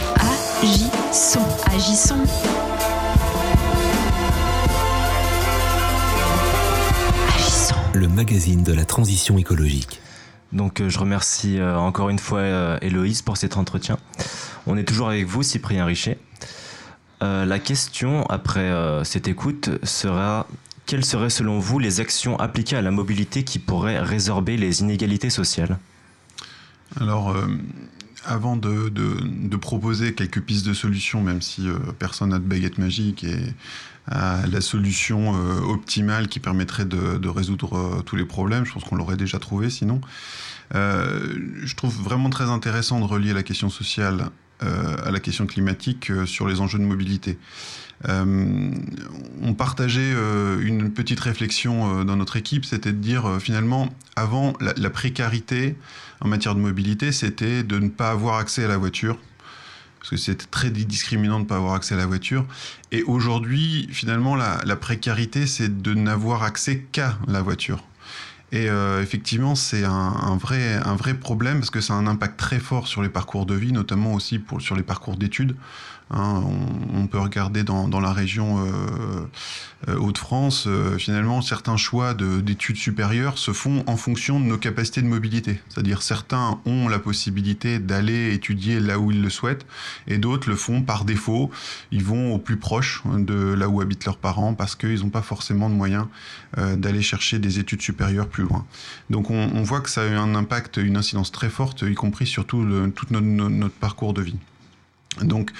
Agissons. 0.62 1.40
Agissons. 1.74 2.71
Le 7.94 8.08
magazine 8.08 8.62
de 8.62 8.72
la 8.72 8.84
transition 8.84 9.38
écologique. 9.38 10.00
Donc 10.52 10.80
euh, 10.80 10.88
je 10.88 10.98
remercie 10.98 11.58
euh, 11.58 11.76
encore 11.76 12.08
une 12.08 12.18
fois 12.18 12.40
euh, 12.40 12.78
Héloïse 12.80 13.22
pour 13.22 13.36
cet 13.36 13.56
entretien. 13.56 13.98
On 14.66 14.76
est 14.76 14.84
toujours 14.84 15.08
avec 15.08 15.26
vous, 15.26 15.42
Cyprien 15.42 15.84
Richet. 15.84 16.18
la 17.20 17.58
question 17.58 18.24
après 18.26 18.70
cette 19.04 19.26
écoute 19.26 19.70
sera 19.82 20.46
quelles 20.86 21.04
seraient 21.04 21.30
selon 21.30 21.58
vous 21.58 21.78
les 21.78 22.00
actions 22.00 22.38
appliquées 22.38 22.76
à 22.76 22.82
la 22.82 22.90
mobilité 22.90 23.42
qui 23.42 23.58
pourraient 23.58 24.00
résorber 24.00 24.56
les 24.56 24.80
inégalités 24.80 25.30
sociales? 25.30 25.78
Alors, 27.00 27.34
avant 28.24 28.56
de, 28.56 29.56
proposer 29.56 30.14
quelques 30.14 30.42
pistes 30.42 30.66
de 30.66 30.74
solutions, 30.74 31.22
même 31.22 31.42
si 31.42 31.66
personne 31.98 32.30
n'a 32.30 32.38
de 32.38 32.44
baguette 32.44 32.78
magique 32.78 33.24
et 33.24 33.52
la 34.08 34.60
solution 34.60 35.34
euh, 35.34 35.60
optimale 35.60 36.28
qui 36.28 36.40
permettrait 36.40 36.84
de, 36.84 37.28
résoudre 37.28 37.76
euh, 37.76 38.02
tous 38.02 38.16
les 38.16 38.24
problèmes. 38.24 38.64
Je 38.64 38.72
pense 38.72 38.84
qu'on 38.84 38.96
l'aurait 38.96 39.16
déjà 39.16 39.38
trouvé 39.38 39.70
sinon. 39.70 40.00
Euh, 40.74 41.34
je 41.62 41.74
trouve 41.74 41.94
vraiment 42.02 42.30
très 42.30 42.44
intéressant 42.44 43.00
de 43.00 43.04
relier 43.04 43.32
la 43.32 43.42
question 43.42 43.70
sociale 43.70 44.30
à 45.04 45.10
la 45.10 45.18
question 45.18 45.44
climatique 45.44 46.12
sur 46.24 46.46
les 46.46 46.60
enjeux 46.60 46.78
de 46.78 46.84
mobilité. 46.84 47.36
on 48.06 49.54
partageait 49.58 50.12
une 50.60 50.92
petite 50.92 51.18
réflexion 51.18 52.04
dans 52.04 52.14
notre 52.14 52.36
équipe, 52.36 52.64
c'était 52.64 52.92
de 52.92 52.98
dire 52.98 53.40
finalement, 53.40 53.92
avant, 54.14 54.52
la, 54.60 54.90
précarité 54.90 55.74
en 56.20 56.28
matière 56.28 56.54
de 56.54 56.60
mobilité, 56.60 57.10
c'était 57.10 57.64
de 57.64 57.80
ne 57.80 57.88
pas 57.88 58.12
avoir 58.12 58.36
accès 58.36 58.64
à 58.64 58.68
la 58.68 58.76
voiture 58.76 59.18
parce 60.02 60.10
que 60.10 60.16
c'était 60.16 60.46
très 60.50 60.70
discriminant 60.70 61.38
de 61.38 61.44
ne 61.44 61.48
pas 61.48 61.56
avoir 61.56 61.74
accès 61.74 61.94
à 61.94 61.96
la 61.96 62.06
voiture. 62.06 62.44
Et 62.90 63.04
aujourd'hui, 63.04 63.88
finalement, 63.92 64.34
la, 64.34 64.76
précarité, 64.76 65.46
c'est 65.46 65.80
de 65.80 65.94
n'avoir 65.94 66.42
accès 66.42 66.84
qu'à 66.90 67.16
la 67.28 67.40
voiture. 67.40 67.84
Et 68.50 68.68
euh, 68.68 69.00
effectivement, 69.00 69.54
c'est 69.54 69.84
un, 69.84 70.36
vrai, 70.40 70.80
problème 71.14 71.60
parce 71.60 71.70
que 71.70 71.80
ça 71.80 71.94
a 71.94 71.96
un 71.96 72.08
impact 72.08 72.36
très 72.36 72.58
fort 72.58 72.88
sur 72.88 73.00
les 73.00 73.10
parcours 73.10 73.46
de 73.46 73.54
vie, 73.54 73.70
notamment 73.70 74.12
aussi 74.14 74.42
sur 74.58 74.74
les 74.74 74.82
parcours 74.82 75.16
d'études. 75.16 75.54
Hein, 76.12 76.42
on, 76.94 77.06
peut 77.06 77.18
regarder 77.18 77.62
dans, 77.62 78.00
la 78.00 78.12
région 78.12 78.64
euh, 78.66 79.28
euh, 79.88 79.96
Hauts-de-France, 79.96 80.66
euh, 80.66 80.98
finalement, 80.98 81.40
certains 81.40 81.78
choix 81.78 82.14
d'études 82.14 82.76
supérieures 82.76 83.38
se 83.38 83.52
font 83.52 83.82
en 83.86 83.96
fonction 83.96 84.38
de 84.38 84.44
nos 84.44 84.58
capacités 84.58 85.00
de 85.00 85.06
mobilité. 85.06 85.60
C'est-à-dire 85.68 86.02
certains 86.02 86.60
ont 86.66 86.88
la 86.88 86.98
possibilité 86.98 87.78
d'aller 87.78 88.34
étudier 88.34 88.78
là 88.78 88.98
où 88.98 89.10
ils 89.10 89.22
le 89.22 89.30
souhaitent, 89.30 89.64
et 90.06 90.18
d'autres 90.18 90.50
le 90.50 90.56
font 90.56 90.82
par 90.82 91.04
défaut. 91.04 91.50
Ils 91.92 92.04
vont 92.04 92.34
au 92.34 92.38
plus 92.38 92.58
proche 92.58 93.02
de 93.06 93.54
là 93.54 93.68
où 93.68 93.80
habitent 93.80 94.04
leurs 94.04 94.18
parents 94.18 94.54
parce 94.54 94.76
qu'ils 94.76 95.00
n'ont 95.00 95.10
pas 95.10 95.22
forcément 95.22 95.70
de 95.70 95.74
moyens 95.74 96.06
d'aller 96.56 97.00
chercher 97.00 97.38
des 97.38 97.58
études 97.58 97.80
supérieures 97.80 98.28
plus 98.28 98.44
loin. 98.44 98.66
Donc 99.08 99.30
on, 99.30 99.62
voit 99.62 99.80
que 99.80 99.88
ça 99.88 100.02
a 100.02 100.06
eu 100.06 100.16
un 100.16 100.34
impact, 100.34 100.76
une 100.76 100.98
incidence 100.98 101.32
très 101.32 101.48
forte, 101.48 101.82
y 101.82 101.94
compris 101.94 102.26
sur 102.26 102.44
tout 102.44 102.62
notre 102.62 103.74
parcours 103.74 104.12
de 104.12 104.20
vie. 104.20 104.36
Donc 105.20 105.50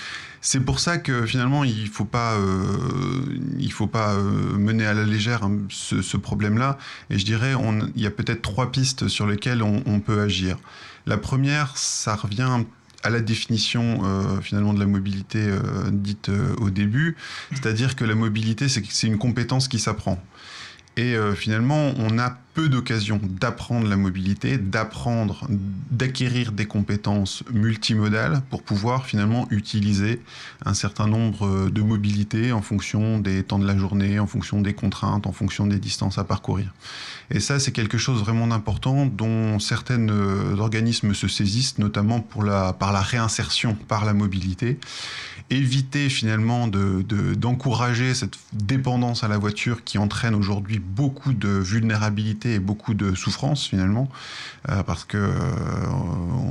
c'est 0.40 0.61
pour 0.61 0.80
ça 0.80 0.99
que 0.99 1.25
finalement 1.26 1.62
il 1.62 1.88
faut 1.88 2.04
pas 2.04 2.35
euh, 2.35 3.38
il 3.59 3.73
faut 3.73 3.87
pas 3.87 4.14
euh, 4.14 4.56
mener 4.56 4.85
à 4.87 4.94
la 4.94 5.04
légère 5.04 5.44
hein, 5.44 5.59
ce, 5.71 6.16
problème-là. 6.16 6.78
Et 7.11 7.18
je 7.18 7.25
dirais 7.25 7.54
il 7.94 8.02
y 8.02 8.06
a 8.06 8.11
peut-être 8.11 8.42
trois 8.42 8.73
pistes 8.73 9.09
sur 9.09 9.26
lesquelles 9.26 9.62
on, 9.62 10.00
peut 10.00 10.21
agir. 10.21 10.59
La 11.06 11.16
première, 11.16 11.76
ça 11.76 12.16
revient 12.16 12.64
à 13.04 13.11
la 13.11 13.21
définition 13.21 14.02
euh, 14.04 14.40
finalement 14.40 14.73
de 14.75 14.80
la 14.80 14.87
mobilité 14.87 15.49
dite 15.92 16.30
au 16.59 16.71
début, 16.71 17.16
c'est-à-dire 17.50 17.94
que 17.94 18.04
la 18.04 18.14
mobilité 18.14 18.68
c'est 18.68 19.06
une 19.06 19.18
compétence 19.18 19.68
qui 19.68 19.78
s'apprend. 19.78 20.23
Et 20.97 21.16
finalement, 21.37 21.94
on 21.97 22.18
a 22.18 22.38
peu 22.54 22.68
d'occasions 22.68 23.21
d'apprendre 23.23 23.88
la 23.88 23.97
mobilité, 23.97 24.59
d'apprendre, 24.59 25.47
d'acquérir 25.90 26.52
des 26.52 26.66
compétences 26.66 27.44
multimodales 27.52 28.42
pour 28.50 28.62
pouvoir 28.62 29.06
finalement 29.06 29.47
utiliser 29.50 30.21
un 30.64 30.75
certain 30.75 31.06
nombre 31.06 31.71
de 31.71 31.82
mobilités 31.82 32.52
en 32.52 32.62
fonction 32.62 33.18
des 33.18 33.42
temps 33.42 33.59
de 33.59 33.66
la 33.66 33.76
journée, 33.76 34.18
en 34.18 34.26
fonction 34.26 34.61
des 34.61 34.75
contraintes, 34.75 35.26
en 35.26 35.32
fonction 35.32 35.66
des 35.66 35.78
distances 35.78 36.18
à 36.18 36.25
parcourir. 36.25 36.73
Et 37.30 37.40
ça, 37.40 37.59
c'est 37.59 37.73
quelque 37.73 37.99
chose 37.99 38.21
vraiment 38.21 38.47
d'important 38.47 39.06
dont 39.06 39.59
certains 39.59 40.06
organismes 40.59 41.14
se 41.14 41.28
saisissent, 41.28 41.78
notamment 41.78 42.21
pour 42.21 42.42
la, 42.42 42.73
par 42.75 42.92
la 42.92 43.00
réinsertion 43.00 43.75
par 43.88 44.04
la 44.04 44.12
mobilité 44.12 44.78
éviter 45.50 46.09
finalement 46.09 46.66
d'encourager 46.66 48.11
de, 48.11 48.14
cette 48.14 48.38
dépendance 48.52 49.25
à 49.25 49.28
la 49.28 49.38
voiture 49.38 49.85
qui 49.85 49.99
entraîne 49.99 50.35
aujourd'hui 50.35 50.78
beaucoup 50.78 51.32
de 51.32 51.49
vulnérabilité 51.49 52.41
et 52.44 52.58
beaucoup 52.58 52.94
de 52.94 53.14
souffrance 53.14 53.66
finalement, 53.66 54.08
euh, 54.68 54.82
parce 54.82 55.04
que 55.04 55.16
euh, 55.16 55.30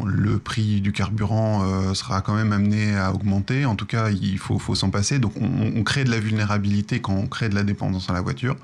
le 0.06 0.40
prix 0.40 0.82
du 0.82 0.92
carburant 0.92 1.64
euh, 1.64 1.94
sera 1.94 2.22
quand 2.22 2.36
même 2.36 2.52
amené 2.52 2.96
à 2.96 3.14
augmenter. 3.14 3.66
En 3.66 3.76
tout 3.76 3.86
cas, 3.86 4.10
il 4.10 4.38
faut, 4.38 4.60
faut 4.60 4.76
s'en 4.76 4.90
passer. 4.90 5.20
Donc 5.20 5.34
on, 5.40 5.84
crée 5.84 6.04
de 6.04 6.12
la 6.12 6.20
vulnérabilité 6.20 7.02
quand 7.02 7.14
on 7.14 7.28
crée 7.28 7.50
de 7.50 7.56
la 7.56 7.64
dépendance 7.64 8.10
à 8.10 8.14
la 8.14 8.22
voiture. 8.22 8.56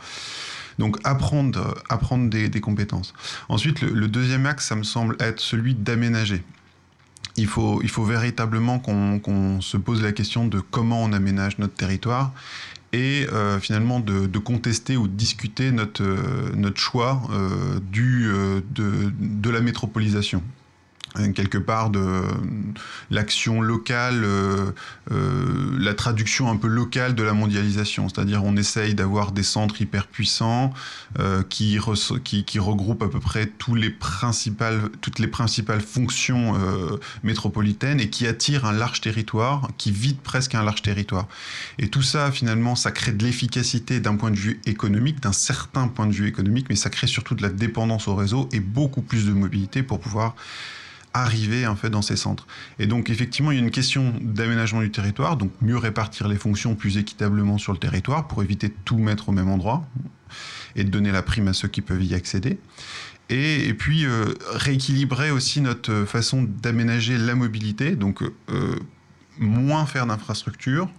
Donc 0.79 0.97
apprendre, 1.03 1.75
apprendre 1.89 2.29
des, 2.29 2.61
compétences. 2.61 3.13
Ensuite, 3.49 3.81
le, 3.81 4.07
deuxième 4.07 4.45
axe, 4.45 4.67
ça 4.67 4.75
me 4.75 4.83
semble 4.83 5.15
être 5.19 5.39
celui 5.39 5.73
d'aménager 5.73 6.43
il 7.37 7.45
faut, 7.45 7.81
il 7.83 7.89
faut 7.89 8.03
véritablement 8.03 8.79
qu'on 8.79 9.61
se 9.61 9.77
pose 9.77 10.01
la 10.01 10.11
question 10.11 10.47
de 10.47 10.59
comment 10.59 11.03
on 11.03 11.13
aménage 11.13 11.59
notre 11.59 11.75
territoire 11.75 12.33
et 12.93 13.27
euh, 13.31 13.59
finalement 13.59 13.99
de, 13.99 14.37
contester 14.39 14.97
ou 14.97 15.07
de 15.07 15.13
discuter 15.13 15.71
notre, 15.71 16.03
euh, 16.03 16.51
notre 16.55 16.79
choix 16.79 17.21
euh, 17.31 17.79
du, 17.91 18.31
de, 18.71 19.11
de, 19.19 19.49
la 19.49 19.61
métropolisation. 19.61 20.41
Euh, 21.19 21.31
quelque 21.31 21.57
part 21.57 21.89
de 21.89 22.23
l'action 23.11 23.61
locale, 23.61 24.23
euh, 24.23 24.71
euh, 25.11 25.77
la 25.79 25.93
traduction 25.93 26.49
un 26.49 26.57
peu 26.57 26.67
locale 26.67 27.15
de 27.15 27.23
la 27.23 27.33
mondialisation. 27.33 28.09
C'est-à-dire 28.09 28.43
on 28.43 28.55
essaye 28.55 28.95
d'avoir 28.95 29.31
des 29.31 29.43
centres 29.43 29.81
hyper 29.81 30.07
puissants 30.07 30.73
qui, 31.49 31.79
qui, 32.23 32.59
regroupent 32.59 33.03
à 33.03 33.07
peu 33.07 33.19
près 33.19 33.47
toutes 33.47 33.79
les 33.79 33.89
principales 35.27 35.81
fonctions 35.81 36.55
métropolitaines 37.23 37.99
et 37.99 38.09
qui 38.09 38.27
attirent 38.27 38.65
un 38.65 38.71
large 38.71 39.01
territoire, 39.01 39.69
qui 39.77 39.91
vide 39.91 40.19
presque 40.19 40.55
un 40.55 40.63
large 40.63 40.81
territoire. 40.81 41.27
Et 41.79 41.89
tout 41.89 42.01
ça, 42.01 42.31
finalement, 42.31 42.75
ça 42.75 42.91
crée 42.91 43.11
de 43.11 43.23
l'efficacité 43.23 43.99
d'un 43.99 44.15
point 44.15 44.31
de 44.31 44.35
vue 44.35 44.59
économique, 44.65 45.21
d'un 45.21 45.31
certain 45.31 45.87
point 45.87 46.05
de 46.07 46.13
vue 46.13 46.27
économique, 46.27 46.67
mais 46.69 46.75
ça 46.75 46.89
crée 46.89 47.07
surtout 47.07 47.35
de 47.35 47.41
la 47.41 47.49
dépendance 47.49 48.07
au 48.07 48.15
réseau 48.15 48.49
et 48.51 48.59
beaucoup 48.59 49.01
plus 49.01 49.25
de 49.25 49.31
mobilité 49.31 49.83
pour 49.83 49.99
pouvoir 49.99 50.35
arriver 51.21 51.67
en 51.67 51.75
fait 51.75 51.89
dans 51.89 52.01
ces 52.01 52.15
centres. 52.15 52.47
Et 52.79 52.87
donc 52.87 53.09
effectivement, 53.09 53.51
il 53.51 53.57
y 53.57 53.61
a 53.61 53.63
une 53.63 53.71
question 53.71 54.13
d'aménagement 54.21 54.81
du 54.81 54.91
territoire, 54.91 55.37
donc 55.37 55.51
mieux 55.61 55.77
répartir 55.77 56.27
les 56.27 56.37
fonctions 56.37 56.75
plus 56.75 56.97
équitablement 56.97 57.57
sur 57.57 57.73
le 57.73 57.79
territoire 57.79 58.27
pour 58.27 58.43
éviter 58.43 58.69
de 58.69 58.75
tout 58.85 58.97
mettre 58.97 59.29
au 59.29 59.31
même 59.31 59.49
endroit 59.49 59.87
et 60.75 60.83
de 60.83 60.89
donner 60.89 61.11
la 61.11 61.23
prime 61.23 61.47
à 61.47 61.53
ceux 61.53 61.67
qui 61.67 61.81
peuvent 61.81 62.03
y 62.03 62.13
accéder. 62.13 62.59
Et, 63.29 63.73
puis 63.73 64.05
euh, 64.05 64.33
rééquilibrer 64.51 65.31
aussi 65.31 65.59
notre 65.59 66.05
façon 66.05 66.43
d'aménager 66.43 67.17
la 67.17 67.35
mobilité, 67.35 67.95
donc 67.95 68.23
euh, 68.23 68.75
moins 69.37 69.85
faire 69.85 70.07
d'infrastructures. 70.07 70.89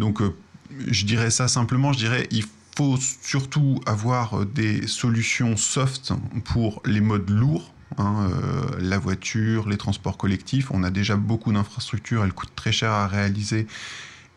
Donc 0.00 0.20
euh, 0.20 0.34
je 0.88 1.04
dirais 1.04 1.30
ça 1.30 1.46
simplement, 1.46 1.92
je 1.92 1.98
dirais 1.98 2.26
il 2.32 2.44
faut 2.76 2.96
surtout 2.96 3.80
avoir 3.86 4.44
des 4.44 4.86
solutions 4.86 5.56
soft 5.56 6.12
pour 6.44 6.82
les 6.84 7.00
modes 7.00 7.30
lourds 7.30 7.72
Hein, 7.96 8.28
euh, 8.30 8.76
la 8.80 8.98
voiture, 8.98 9.68
les 9.68 9.78
transports 9.78 10.18
collectifs. 10.18 10.70
On 10.70 10.82
a 10.82 10.90
déjà 10.90 11.16
beaucoup 11.16 11.52
d'infrastructures, 11.52 12.24
elles 12.24 12.32
coûtent 12.32 12.54
très 12.54 12.72
cher 12.72 12.90
à 12.90 13.06
réaliser 13.06 13.66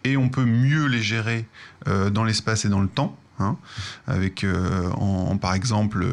et 0.03 0.17
on 0.17 0.29
peut 0.29 0.45
mieux 0.45 0.85
les 0.85 1.01
gérer 1.01 1.45
euh, 1.87 2.09
dans 2.09 2.23
l'espace 2.23 2.65
et 2.65 2.69
dans 2.69 2.81
le 2.81 2.87
temps. 2.87 3.17
Hein, 3.39 3.57
avec 4.05 4.43
euh, 4.43 4.91
en, 4.91 5.35
par 5.37 5.55
exemple 5.55 6.05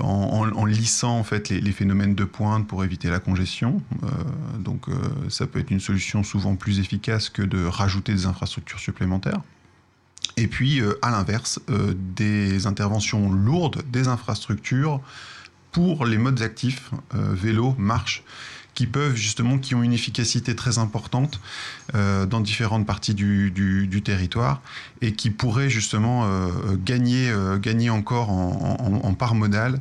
en, 0.00 0.64
lissant 0.64 1.16
en 1.16 1.22
fait 1.22 1.48
les, 1.48 1.70
phénomènes 1.70 2.16
de 2.16 2.24
pointe 2.24 2.66
pour 2.66 2.82
éviter 2.82 3.08
la 3.08 3.20
congestion. 3.20 3.80
donc 4.58 4.86
ça 5.28 5.46
peut 5.46 5.60
être 5.60 5.70
une 5.70 5.78
solution 5.78 6.24
souvent 6.24 6.56
plus 6.56 6.80
efficace 6.80 7.28
que 7.28 7.42
de 7.42 7.64
rajouter 7.64 8.12
des 8.12 8.26
infrastructures 8.26 8.80
supplémentaires. 8.80 9.42
Et 10.36 10.48
puis 10.48 10.82
à 11.02 11.12
l'inverse, 11.12 11.60
des 12.16 12.66
interventions 12.66 13.30
lourdes, 13.30 13.84
des 13.92 14.08
infrastructures 14.08 15.02
pour 15.74 16.06
les 16.06 16.18
modes 16.18 16.40
actifs, 16.40 16.92
euh, 17.16 17.34
vélo, 17.34 17.74
marche, 17.78 18.22
qui 18.74 18.86
peuvent 18.86 19.16
justement, 19.16 19.58
qui 19.58 19.74
ont 19.74 19.82
une 19.82 19.92
efficacité 19.92 20.54
très 20.54 20.78
importante 20.78 21.40
euh, 21.96 22.26
dans 22.26 22.40
différentes 22.40 22.86
parties 22.86 23.14
du, 23.14 24.02
territoire 24.04 24.62
et 25.00 25.12
qui 25.12 25.30
pourraient 25.30 25.68
justement 25.68 26.26
euh, 26.26 26.48
gagner, 26.76 27.32
gagner 27.60 27.90
encore 27.90 28.30
en, 28.30 29.14
part 29.14 29.34
modale 29.34 29.78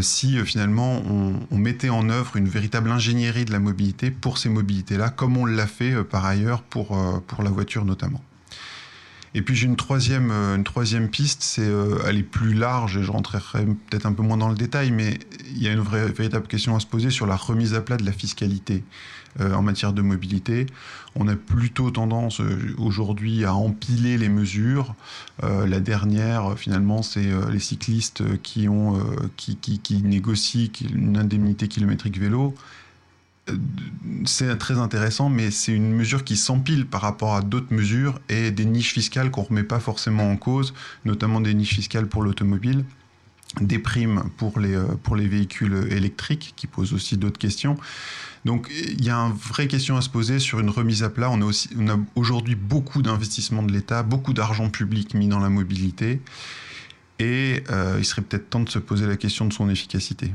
si 0.00 0.42
finalement 0.44 1.02
on, 1.50 1.58
mettait 1.58 1.90
en 1.90 2.08
œuvre 2.08 2.36
une 2.36 2.48
véritable 2.48 2.90
ingénierie 2.90 3.44
de 3.44 3.52
la 3.52 3.60
mobilité 3.60 4.10
pour 4.10 4.38
ces 4.38 4.48
mobilités-là, 4.48 5.10
comme 5.10 5.36
on 5.36 5.44
l'a 5.44 5.66
fait 5.66 6.02
par 6.04 6.24
ailleurs 6.24 6.62
pour, 6.62 6.98
pour 7.26 7.42
la 7.42 7.50
voiture 7.50 7.84
notamment. 7.84 8.22
Et 9.34 9.42
puis 9.42 9.54
j'ai 9.54 9.66
une 9.66 9.76
troisième, 9.76 10.30
euh, 10.32 10.56
une 10.56 10.64
troisième 10.64 11.08
piste, 11.08 11.42
c'est 11.42 11.62
euh, 11.62 11.98
elle 12.06 12.18
est 12.18 12.24
plus 12.24 12.52
large 12.52 12.96
et 12.96 13.02
je 13.04 13.10
rentrerai 13.12 13.64
peut-être 13.88 14.06
un 14.06 14.12
peu 14.12 14.22
moins 14.22 14.36
dans 14.36 14.48
le 14.48 14.56
détail, 14.56 14.90
mais 14.90 15.20
il 15.54 15.62
y 15.62 15.68
a 15.68 15.72
une 15.72 15.80
vraie, 15.80 16.08
véritable 16.08 16.48
question 16.48 16.74
à 16.74 16.80
se 16.80 16.86
poser 16.86 17.10
sur 17.10 17.26
la 17.26 17.36
remise 17.36 17.74
à 17.74 17.80
plat 17.80 17.96
de 17.96 18.04
la 18.04 18.12
fiscalité 18.12 18.82
euh, 19.38 19.54
en 19.54 19.62
matière 19.62 19.92
de 19.92 20.02
mobilité. 20.02 20.66
On 21.14 21.28
a 21.28 21.36
plutôt 21.36 21.92
tendance 21.92 22.40
aujourd'hui 22.78 23.44
à 23.44 23.54
empiler 23.54 24.16
les 24.16 24.28
mesures. 24.28 24.94
la 25.42 25.80
dernière, 25.80 26.56
finalement, 26.56 27.02
c'est 27.02 27.28
les 27.50 27.58
cyclistes 27.58 28.22
qui, 28.42 28.68
ont, 28.68 28.96
qui, 29.36 29.56
qui, 29.56 29.80
qui 29.80 30.04
négocient 30.04 30.70
une 30.94 31.16
indemnité 31.16 31.66
kilométrique 31.66 32.16
vélo 32.16 32.54
c'est 34.24 34.56
très 34.58 34.78
intéressant, 34.78 35.28
mais 35.28 35.50
c'est 35.50 35.72
une 35.72 35.92
mesure 35.92 36.24
qui 36.24 36.36
s'empile 36.36 36.86
par 36.86 37.00
rapport 37.00 37.34
à 37.34 37.42
d'autres 37.42 37.72
mesures 37.72 38.20
et 38.28 38.50
des 38.50 38.64
niches 38.64 38.92
fiscales 38.92 39.30
qu'on 39.30 39.42
ne 39.42 39.46
remet 39.46 39.62
pas 39.62 39.80
forcément 39.80 40.30
en 40.30 40.36
cause, 40.36 40.74
notamment 41.04 41.40
des 41.40 41.54
niches 41.54 41.74
fiscales 41.74 42.06
pour 42.06 42.22
l'automobile, 42.22 42.84
des 43.60 43.78
primes 43.78 44.24
pour 44.36 44.60
les, 44.60 44.74
euh, 44.74 44.84
pour 45.02 45.16
les 45.16 45.26
véhicules 45.26 45.88
électriques, 45.90 46.54
qui 46.56 46.66
posent 46.66 46.92
aussi 46.92 47.16
d'autres 47.16 47.38
questions. 47.38 47.76
Donc 48.44 48.70
il 48.70 49.04
y 49.04 49.10
a 49.10 49.16
une 49.16 49.32
vraie 49.32 49.68
question 49.68 49.96
à 49.96 50.00
se 50.00 50.08
poser 50.08 50.38
sur 50.38 50.60
une 50.60 50.70
remise 50.70 51.02
à 51.02 51.10
plat. 51.10 51.30
On 51.30 51.42
a, 51.42 51.44
aussi, 51.44 51.68
on 51.76 51.88
a 51.88 51.98
aujourd'hui 52.14 52.54
beaucoup 52.54 53.02
d'investissements 53.02 53.62
de 53.62 53.72
l'État, 53.72 54.02
beaucoup 54.02 54.32
d'argent 54.32 54.70
public 54.70 55.14
mis 55.14 55.28
dans 55.28 55.40
la 55.40 55.50
mobilité, 55.50 56.20
et 57.18 57.64
euh, 57.70 57.96
il 57.98 58.04
serait 58.04 58.22
peut-être 58.22 58.48
temps 58.48 58.60
de 58.60 58.70
se 58.70 58.78
poser 58.78 59.06
la 59.06 59.16
question 59.16 59.46
de 59.46 59.52
son 59.52 59.68
efficacité. 59.68 60.32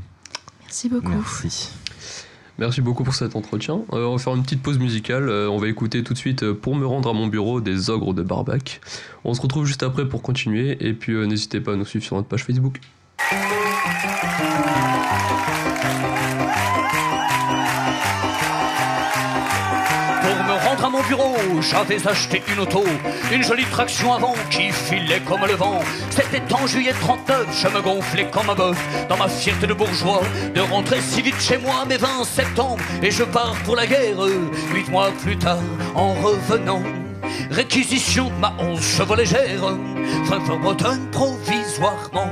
Merci 0.62 0.88
beaucoup. 0.88 1.08
Merci. 1.08 1.70
Merci 2.58 2.80
beaucoup 2.80 3.04
pour 3.04 3.14
cet 3.14 3.36
entretien. 3.36 3.80
Euh, 3.92 4.06
on 4.06 4.16
va 4.16 4.18
faire 4.18 4.34
une 4.34 4.42
petite 4.42 4.62
pause 4.62 4.78
musicale. 4.78 5.28
Euh, 5.28 5.48
on 5.50 5.58
va 5.58 5.68
écouter 5.68 6.02
tout 6.02 6.14
de 6.14 6.18
suite 6.18 6.42
euh, 6.42 6.54
Pour 6.54 6.74
me 6.74 6.86
rendre 6.86 7.10
à 7.10 7.12
mon 7.12 7.26
bureau 7.26 7.60
des 7.60 7.90
ogres 7.90 8.14
de 8.14 8.22
Barbac. 8.22 8.80
On 9.24 9.34
se 9.34 9.42
retrouve 9.42 9.66
juste 9.66 9.82
après 9.82 10.08
pour 10.08 10.22
continuer. 10.22 10.76
Et 10.80 10.94
puis 10.94 11.14
n'hésitez 11.26 11.60
pas 11.60 11.72
à 11.72 11.76
nous 11.76 11.84
suivre 11.84 12.04
sur 12.04 12.16
notre 12.16 12.28
page 12.28 12.44
Facebook. 12.44 12.80
J'avais 21.60 22.06
acheté 22.06 22.42
une 22.52 22.60
auto, 22.60 22.84
une 23.32 23.42
jolie 23.42 23.64
traction 23.64 24.12
avant 24.12 24.34
qui 24.50 24.70
filait 24.70 25.20
comme 25.20 25.44
le 25.46 25.54
vent. 25.54 25.80
C'était 26.10 26.42
en 26.52 26.66
juillet 26.66 26.94
39, 27.00 27.46
je 27.62 27.68
me 27.68 27.82
gonflais 27.82 28.28
comme 28.30 28.50
un 28.50 28.54
bœuf 28.54 28.78
dans 29.08 29.16
ma 29.16 29.28
fierté 29.28 29.66
de 29.66 29.74
bourgeois 29.74 30.22
de 30.54 30.60
rentrer 30.60 31.00
si 31.00 31.22
vite 31.22 31.40
chez 31.40 31.58
moi, 31.58 31.84
mes 31.88 31.96
20 31.96 32.24
septembre, 32.24 32.82
et 33.02 33.10
je 33.10 33.24
pars 33.24 33.56
pour 33.64 33.76
la 33.76 33.86
guerre. 33.86 34.18
Huit 34.72 34.88
mois 34.88 35.10
plus 35.22 35.36
tard, 35.36 35.58
en 35.94 36.14
revenant, 36.14 36.82
réquisition 37.50 38.26
de 38.26 38.40
ma 38.40 38.54
11 38.58 38.80
chevaux 38.80 39.14
légère, 39.14 39.76
fin 40.28 40.38
bretonne 40.38 41.10
provisoirement 41.10 42.30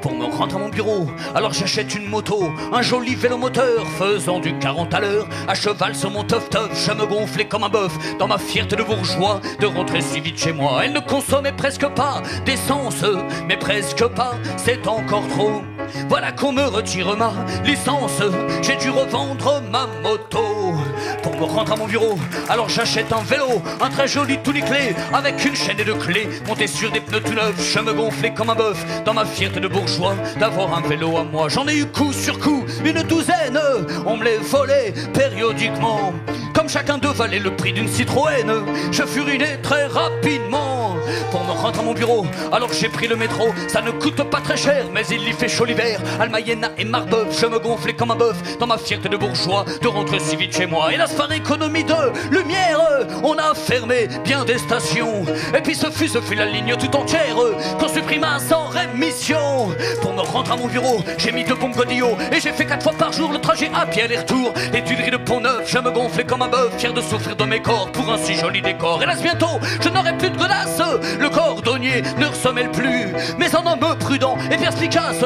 pour 0.00 0.14
me 0.14 0.24
rendre 0.24 0.56
à 0.56 0.58
mon 0.58 0.68
bureau. 0.68 1.06
Alors 1.34 1.52
j'achète 1.52 1.94
une 1.94 2.08
moto, 2.08 2.50
un 2.72 2.82
joli 2.82 3.14
vélo 3.14 3.36
moteur 3.36 3.86
faisant 3.98 4.40
du 4.40 4.58
40 4.58 4.94
à 4.94 5.00
l'heure. 5.00 5.28
À 5.48 5.54
cheval 5.54 5.94
sur 5.94 6.10
mon 6.10 6.24
tof, 6.24 6.48
je 6.52 6.92
me 6.92 7.06
gonflais 7.06 7.46
comme 7.46 7.64
un 7.64 7.68
bœuf 7.68 7.92
dans 8.18 8.28
ma 8.28 8.38
fierté 8.38 8.76
de 8.76 8.82
bourgeois 8.82 9.40
de 9.60 9.66
rentrer 9.66 10.00
si 10.00 10.20
vite 10.20 10.38
chez 10.38 10.52
moi. 10.52 10.80
Elle 10.84 10.92
ne 10.92 11.00
consommait 11.00 11.52
presque 11.52 11.86
pas 11.88 12.22
d'essence, 12.44 13.04
mais 13.48 13.56
presque 13.56 14.06
pas, 14.08 14.34
c'est 14.56 14.86
encore 14.86 15.26
trop. 15.28 15.62
Voilà 16.08 16.32
qu'on 16.32 16.52
me 16.52 16.64
retire 16.64 17.16
ma 17.16 17.32
licence, 17.64 18.22
j'ai 18.62 18.76
dû 18.76 18.90
revendre 18.90 19.62
ma 19.70 19.86
moto 20.02 20.74
pour 21.22 21.36
me 21.36 21.44
rendre 21.44 21.72
à 21.72 21.76
mon 21.76 21.86
bureau. 21.86 22.18
Alors 22.48 22.68
j'achète 22.68 23.12
un 23.12 23.22
vélo, 23.22 23.62
un 23.80 23.90
très 23.90 24.08
joli 24.08 24.38
tout 24.42 24.52
nickelé, 24.52 24.94
avec 25.12 25.44
une 25.44 25.54
chaîne 25.54 25.78
et 25.80 25.84
deux 25.84 25.94
clés, 25.94 26.28
monté 26.46 26.66
sur 26.66 26.90
des 26.90 27.00
pneus 27.00 27.20
tout 27.20 27.34
neufs. 27.34 27.72
Je 27.72 27.78
me 27.78 27.92
gonflais 27.92 28.32
comme 28.32 28.50
un 28.50 28.54
bœuf 28.54 28.84
dans 29.04 29.14
ma 29.14 29.24
fierté 29.24 29.60
de 29.60 29.68
bourgeois 29.68 30.14
d'avoir 30.38 30.76
un 30.76 30.80
vélo 30.82 31.16
à 31.16 31.24
moi. 31.24 31.48
J'en 31.48 31.66
ai 31.68 31.76
eu 31.76 31.86
coup 31.86 32.12
sur 32.12 32.38
coup, 32.38 32.64
une 32.84 33.02
douzaine, 33.02 33.60
on 34.06 34.16
me 34.16 34.24
les 34.24 34.38
volait 34.38 34.92
périodiquement. 35.14 36.12
Comme 36.54 36.68
chacun 36.68 36.98
d'eux 36.98 37.12
valait 37.12 37.38
le 37.38 37.54
prix 37.56 37.72
d'une 37.72 37.88
Citroën, 37.88 38.52
je 38.90 39.02
furinais 39.02 39.58
très 39.62 39.86
rapidement 39.86 40.96
pour 41.30 41.44
me 41.44 41.52
rendre 41.52 41.80
à 41.80 41.82
mon 41.82 41.94
bureau. 41.94 42.26
Alors 42.52 42.72
j'ai 42.72 42.88
pris 42.88 43.08
le 43.08 43.16
métro, 43.16 43.48
ça 43.68 43.80
ne 43.80 43.90
coûte 43.90 44.22
pas 44.24 44.40
très 44.40 44.56
cher, 44.56 44.84
mais 44.92 45.02
il 45.10 45.26
y 45.26 45.32
fait 45.32 45.48
chaud 45.48 45.64
l'hiver. 45.64 45.81
Almayena 46.20 46.70
et 46.78 46.84
Marbeuf, 46.84 47.38
je 47.40 47.46
me 47.46 47.58
gonflais 47.58 47.94
comme 47.94 48.10
un 48.10 48.16
bœuf 48.16 48.36
dans 48.58 48.66
ma 48.66 48.78
fierté 48.78 49.08
de 49.08 49.16
bourgeois 49.16 49.64
de 49.80 49.88
rentrer 49.88 50.18
si 50.18 50.36
vite 50.36 50.56
chez 50.56 50.66
moi. 50.66 50.92
Hélas, 50.92 51.12
par 51.14 51.30
économie 51.32 51.84
de 51.84 51.94
lumière, 52.30 52.80
on 53.22 53.36
a 53.38 53.54
fermé 53.54 54.08
bien 54.24 54.44
des 54.44 54.58
stations. 54.58 55.24
Et 55.56 55.60
puis 55.60 55.74
ce 55.74 55.90
fut, 55.90 56.08
ce 56.08 56.20
fut 56.20 56.34
la 56.34 56.46
ligne 56.46 56.74
tout 56.76 56.96
entière 56.96 57.36
qu'on 57.78 57.88
supprima 57.88 58.38
sans 58.38 58.66
rémission. 58.66 59.74
Pour 60.00 60.12
me 60.14 60.20
rendre 60.20 60.52
à 60.52 60.56
mon 60.56 60.66
bureau, 60.66 61.02
j'ai 61.18 61.32
mis 61.32 61.44
deux 61.44 61.54
bombes 61.54 61.74
godillots 61.74 62.16
et 62.30 62.40
j'ai 62.40 62.52
fait 62.52 62.66
quatre 62.66 62.82
fois 62.82 62.92
par 62.92 63.12
jour 63.12 63.32
le 63.32 63.38
trajet 63.38 63.70
à 63.74 63.86
pied 63.86 64.02
aller-retour. 64.02 64.52
Les 64.72 64.82
tuileries 64.82 65.10
de 65.10 65.16
Pont-Neuf, 65.16 65.62
je 65.66 65.78
me 65.78 65.90
gonflais 65.90 66.24
comme 66.24 66.42
un 66.42 66.48
bœuf, 66.48 66.76
fier 66.78 66.92
de 66.92 67.00
souffrir 67.00 67.36
de 67.36 67.44
mes 67.44 67.60
corps 67.60 67.90
pour 67.92 68.10
un 68.10 68.18
si 68.18 68.34
joli 68.34 68.62
décor. 68.62 69.02
Hélas, 69.02 69.22
bientôt, 69.22 69.58
je 69.80 69.88
n'aurai 69.88 70.16
plus 70.16 70.30
de 70.30 70.36
godasses. 70.36 70.82
Le 71.18 71.28
cordonnier 71.28 72.02
ne 72.18 72.26
ressemmelle 72.26 72.70
plus, 72.70 73.12
mais 73.38 73.54
en 73.54 73.66
homme 73.66 73.96
prudent 73.98 74.36
et 74.50 74.56
perspicace. 74.56 75.24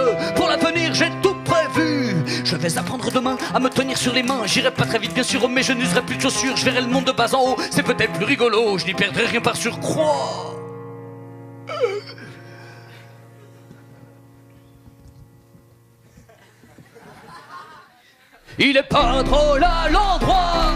L'avenir, 0.48 0.94
j'ai 0.94 1.10
tout 1.22 1.36
prévu. 1.44 2.14
Je 2.44 2.56
vais 2.56 2.78
apprendre 2.78 3.10
demain 3.10 3.36
à 3.54 3.60
me 3.60 3.68
tenir 3.68 3.96
sur 3.96 4.12
les 4.12 4.22
mains. 4.22 4.42
J'irai 4.46 4.70
pas 4.70 4.84
très 4.84 4.98
vite, 4.98 5.14
bien 5.14 5.22
sûr, 5.22 5.48
mais 5.48 5.62
je 5.62 5.72
n'userai 5.72 6.02
plus 6.02 6.16
de 6.16 6.22
chaussures. 6.22 6.56
Je 6.56 6.64
verrai 6.64 6.80
le 6.80 6.88
monde 6.88 7.04
de 7.04 7.12
bas 7.12 7.34
en 7.34 7.50
haut. 7.50 7.56
C'est 7.70 7.82
peut-être 7.82 8.12
plus 8.12 8.24
rigolo. 8.24 8.78
Je 8.78 8.86
n'y 8.86 8.94
perdrai 8.94 9.26
rien 9.26 9.40
par 9.40 9.56
surcroît. 9.56 10.54
Il 18.58 18.76
est 18.76 18.82
pas 18.82 19.22
drôle 19.22 19.62
à 19.62 19.88
l'endroit. 19.90 20.72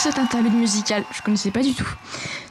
Cette 0.00 0.18
interlude 0.18 0.54
musicale, 0.54 1.04
je 1.12 1.20
connaissais 1.20 1.50
pas 1.50 1.62
du 1.62 1.74
tout. 1.74 1.88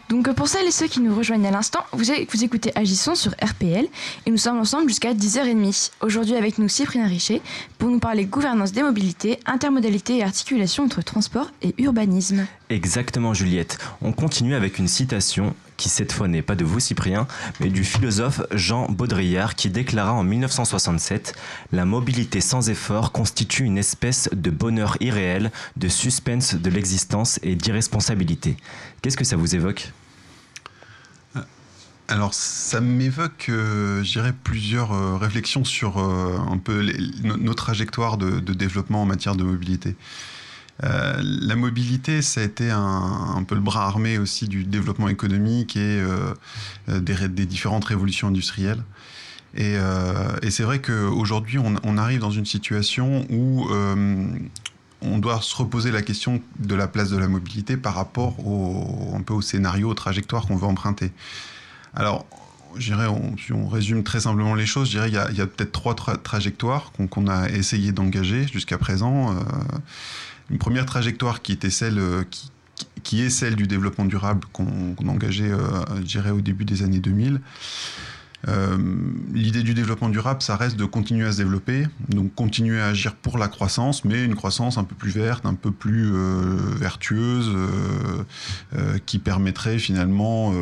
Donc 0.08 0.28
euh, 0.28 0.34
pour 0.34 0.48
celles 0.48 0.68
et 0.68 0.72
ceux 0.72 0.86
qui 0.86 1.00
nous 1.00 1.16
rejoignent 1.16 1.48
à 1.48 1.52
l'instant, 1.52 1.80
vous, 1.94 2.12
écoutez 2.12 2.72
Agissons 2.76 3.16
sur 3.16 3.32
RPL 3.32 3.88
et 4.26 4.32
nous 4.32 4.38
sommes 4.38 4.60
ensemble 4.60 4.88
jusqu'à 4.88 5.16
10h30. 5.16 5.92
Aujourd'hui 6.02 6.36
avec 6.36 6.60
nous 6.60 6.68
Cyprien 6.68 7.08
Richer 7.08 7.42
pour 7.90 7.96
nous 7.96 8.00
parler 8.00 8.26
gouvernance 8.26 8.72
des 8.72 8.84
mobilités, 8.84 9.40
intermodalité 9.48 10.18
et 10.18 10.24
articulation 10.24 10.84
entre 10.84 11.02
transport 11.02 11.50
et 11.64 11.74
urbanisme. 11.80 12.46
Exactement 12.70 13.34
Juliette. 13.34 13.80
On 14.04 14.12
continue 14.12 14.54
avec 14.54 14.78
une 14.78 14.88
citation 14.88 15.56
qui 15.76 15.90
cette 15.90 16.12
fois 16.12 16.28
n'est 16.28 16.44
pas 16.44 16.54
de 16.54 16.64
vous 16.64 16.80
Cyprien, 16.80 17.26
mais 17.60 17.70
du 17.70 17.84
philosophe 17.84 18.42
Jean 18.52 18.86
Baudrillard 18.90 19.56
qui 19.56 19.72
déclara 19.72 20.14
en 20.14 20.24
1967 20.24 21.34
La 21.72 21.86
mobilité 21.86 22.42
sans 22.42 22.70
effort 22.70 23.12
constitue 23.12 23.64
une 23.64 23.80
espèce 23.80 24.30
de 24.34 24.52
bonheur 24.52 24.96
irréel, 25.00 25.52
de 25.76 25.88
suspense 25.88 26.54
de 26.54 26.70
l'existence 26.70 27.40
et 27.42 27.56
d'irresponsabilité. 27.56 28.56
Qu'est-ce 29.02 29.18
que 29.18 29.24
ça 29.24 29.36
vous 29.36 29.56
évoque? 29.56 29.92
Alors, 32.10 32.34
ça 32.34 32.82
m'évoque, 32.82 33.46
euh, 33.50 34.04
je 34.04 34.14
dirais, 34.14 34.34
plusieurs 34.44 34.94
euh, 34.94 35.16
réflexions 35.16 35.64
sur 35.64 36.00
euh, 36.00 36.40
un 36.40 36.58
peu 36.58 36.80
les, 36.80 36.98
nos, 37.22 37.54
trajectoires 37.54 38.18
de, 38.18 38.40
de, 38.40 38.54
développement 38.54 39.04
en 39.04 39.06
matière 39.06 39.36
de 39.36 39.44
mobilité. 39.44 39.96
Euh, 40.84 41.22
la 41.22 41.56
mobilité, 41.56 42.24
ça 42.24 42.42
a 42.42 42.44
été 42.46 42.72
un, 42.72 42.80
un, 43.36 43.44
peu 43.44 43.54
le 43.54 43.62
bras 43.62 43.86
armé 43.86 44.18
aussi 44.18 44.48
du 44.48 44.64
développement 44.64 45.08
économique 45.08 45.76
et 45.76 46.04
des, 46.88 47.28
des, 47.28 47.46
différentes 47.46 47.86
révolutions 47.86 48.30
industrielles. 48.30 48.82
Et, 49.56 49.76
et 50.42 50.52
c'est 50.52 50.64
vrai 50.64 50.80
qu'aujourd'hui, 50.80 51.60
on, 51.60 51.76
on, 51.84 51.98
arrive 51.98 52.22
dans 52.22 52.32
une 52.32 52.46
situation 52.46 53.26
où 53.30 53.68
on 55.02 55.18
doit 55.18 55.42
se 55.42 55.56
reposer 55.56 55.92
la 55.92 56.02
question 56.02 56.42
de 56.58 56.76
la 56.76 56.88
place 56.88 57.10
de 57.10 57.18
la 57.18 57.28
mobilité 57.28 57.78
par 57.78 57.94
rapport 57.94 58.40
au, 58.46 59.14
un 59.16 59.22
peu 59.22 59.34
au 59.34 59.42
scénario, 59.42 59.90
aux 59.90 59.96
trajectoires 59.96 60.48
qu'on 60.48 60.56
veut 60.56 60.68
emprunter. 60.68 61.12
Alors, 61.96 62.26
on, 62.76 63.38
si 63.38 63.54
on 63.54 63.68
résume 63.68 64.04
très 64.04 64.22
simplement 64.22 64.56
les 64.56 64.66
choses, 64.66 64.88
je 64.88 64.92
dirais 64.92 65.08
qu'il 65.08 65.38
y 65.38 65.42
a, 65.42 65.44
a 65.44 65.48
peut-être 65.48 65.72
trois 65.72 65.96
tra 65.96 66.18
trajectoires 66.18 66.92
qu'on 66.92 67.08
qu 67.08 67.30
a 67.30 67.50
essayé 67.50 67.92
d'engager 67.92 68.48
jusqu'à 68.48 68.78
présent. 68.78 69.32
Euh, 69.32 69.40
une 70.50 70.58
première 70.58 70.86
trajectoire 70.86 71.42
qui 71.42 71.52
était 71.52 71.70
celle 71.70 72.00
euh, 72.00 72.24
qui, 73.04 73.22
est 73.22 73.30
celle 73.30 73.56
du 73.56 73.68
développement 73.68 74.06
durable 74.06 74.48
qu'on 74.54 74.96
qu 74.96 75.08
engageait, 75.08 75.52
euh, 75.52 76.32
au 76.32 76.42
début 76.42 76.66
des 76.66 76.84
années 76.84 77.00
2000. 77.00 77.42
Euh, 78.48 78.78
L'idée 79.34 79.64
du 79.64 79.74
développement 79.74 80.10
durable, 80.10 80.42
ça 80.42 80.56
reste 80.56 80.78
de 80.78 80.86
continuer 80.86 81.26
à 81.26 81.32
se 81.32 81.38
développer, 81.38 81.88
donc 82.10 82.34
continuer 82.36 82.80
à 82.80 82.88
agir 82.88 83.16
pour 83.16 83.38
la 83.38 83.48
croissance, 83.48 84.06
mais 84.06 84.24
une 84.24 84.36
croissance 84.36 84.78
un 84.78 84.84
peu 84.84 84.96
plus 84.96 85.12
verte, 85.12 85.46
un 85.46 85.56
peu 85.56 85.72
plus 85.72 86.12
euh, 86.14 86.56
vertueuse, 86.76 87.52
euh, 88.76 88.98
qui 89.06 89.20
permettrait 89.20 89.78
finalement 89.78 90.54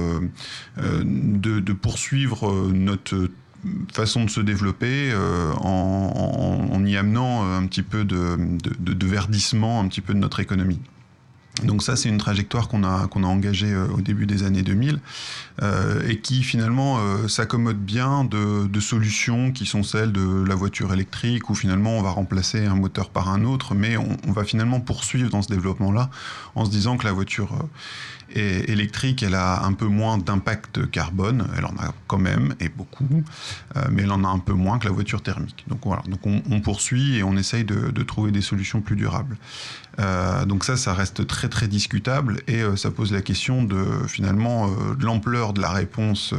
de, 0.78 1.74
poursuivre 1.74 2.72
notre 2.74 3.30
façon 3.92 4.26
de 4.26 4.30
se 4.30 4.42
développer 4.42 5.14
en, 5.62 6.84
y 6.86 6.96
amenant 6.98 7.52
un 7.52 7.66
petit 7.68 7.84
peu 7.84 8.04
de, 8.04 8.38
de, 8.80 8.94
de 8.94 9.08
verdissement 9.08 9.82
un 9.82 9.88
petit 9.88 10.02
peu 10.02 10.14
de 10.14 10.20
notre 10.20 10.40
économie. 10.40 10.80
Donc 11.64 11.82
ça, 11.82 11.96
c'est 11.96 12.10
une 12.10 12.18
trajectoire 12.18 12.68
qu'on 12.68 12.84
a, 12.84 13.08
qu'on 13.08 13.24
a 13.24 13.28
engagée 13.28 13.74
euh, 13.74 13.88
au 13.88 14.02
début 14.02 14.26
des 14.26 14.44
années 14.44 14.62
2000 14.62 15.00
euh, 15.64 16.08
et 16.08 16.20
qui 16.20 16.44
finalement 16.44 17.00
euh, 17.00 17.28
s'accommode 17.28 17.78
bien 17.78 18.24
de, 18.24 18.68
de, 18.68 18.80
solutions 18.80 19.52
qui 19.52 19.66
sont 19.66 19.82
celles 19.82 20.12
de 20.12 20.44
la 20.48 20.56
voiture 20.56 20.94
électrique 20.94 21.50
où 21.50 21.56
finalement 21.56 21.98
on 21.98 22.02
va 22.04 22.12
remplacer 22.12 22.66
un 22.66 22.76
moteur 22.76 23.10
par 23.10 23.30
un 23.30 23.44
autre, 23.44 23.74
mais 23.74 23.98
on, 23.98 24.18
on 24.28 24.32
va 24.32 24.44
finalement 24.44 24.80
poursuivre 24.80 25.32
dans 25.32 25.42
ce 25.42 25.48
développement-là 25.48 26.12
en 26.56 26.66
se 26.66 26.70
disant 26.70 26.96
que 26.98 27.06
la 27.06 27.12
voiture 27.12 27.50
et 28.34 28.72
électrique, 28.72 29.24
elle 29.24 29.36
a 29.36 29.64
un 29.64 29.74
peu 29.74 29.86
moins 29.86 30.18
d'impact 30.18 30.90
carbone, 30.92 31.48
elle 31.58 31.66
en 31.66 31.76
a 31.80 31.94
quand 32.08 32.18
même, 32.18 32.56
et 32.60 32.70
beaucoup, 32.70 33.24
euh, 33.76 33.86
mais 33.92 34.04
elle 34.04 34.12
en 34.12 34.24
a 34.24 34.28
un 34.28 34.40
peu 34.40 34.54
moins 34.54 34.80
que 34.80 34.86
la 34.86 34.94
voiture 34.94 35.22
thermique. 35.22 35.66
Donc 35.68 35.80
voilà, 35.84 36.04
donc 36.08 36.26
on, 36.26 36.42
on 36.52 36.60
poursuit 36.60 37.18
et 37.18 37.24
on 37.24 37.38
essaye 37.38 37.64
de, 37.64 37.92
de, 37.92 38.04
trouver 38.04 38.32
des 38.32 38.42
solutions 38.42 38.82
plus 38.82 38.96
durables. 38.96 39.38
Euh, 40.00 40.46
donc 40.46 40.64
ça, 40.64 40.78
ça 40.78 40.94
reste 40.94 41.26
très 41.26 41.50
très 41.50 41.68
discutable 41.68 42.42
et 42.48 42.62
euh, 42.62 42.76
ça 42.76 42.92
pose 42.92 43.12
la 43.12 43.22
question 43.22 43.64
de 43.64 43.84
finalement 44.08 44.68
euh, 44.68 44.96
de 44.96 45.06
l'ampleur 45.06 45.54
de 45.54 45.62
la 45.62 45.72
réponse, 45.72 46.34
euh, 46.34 46.38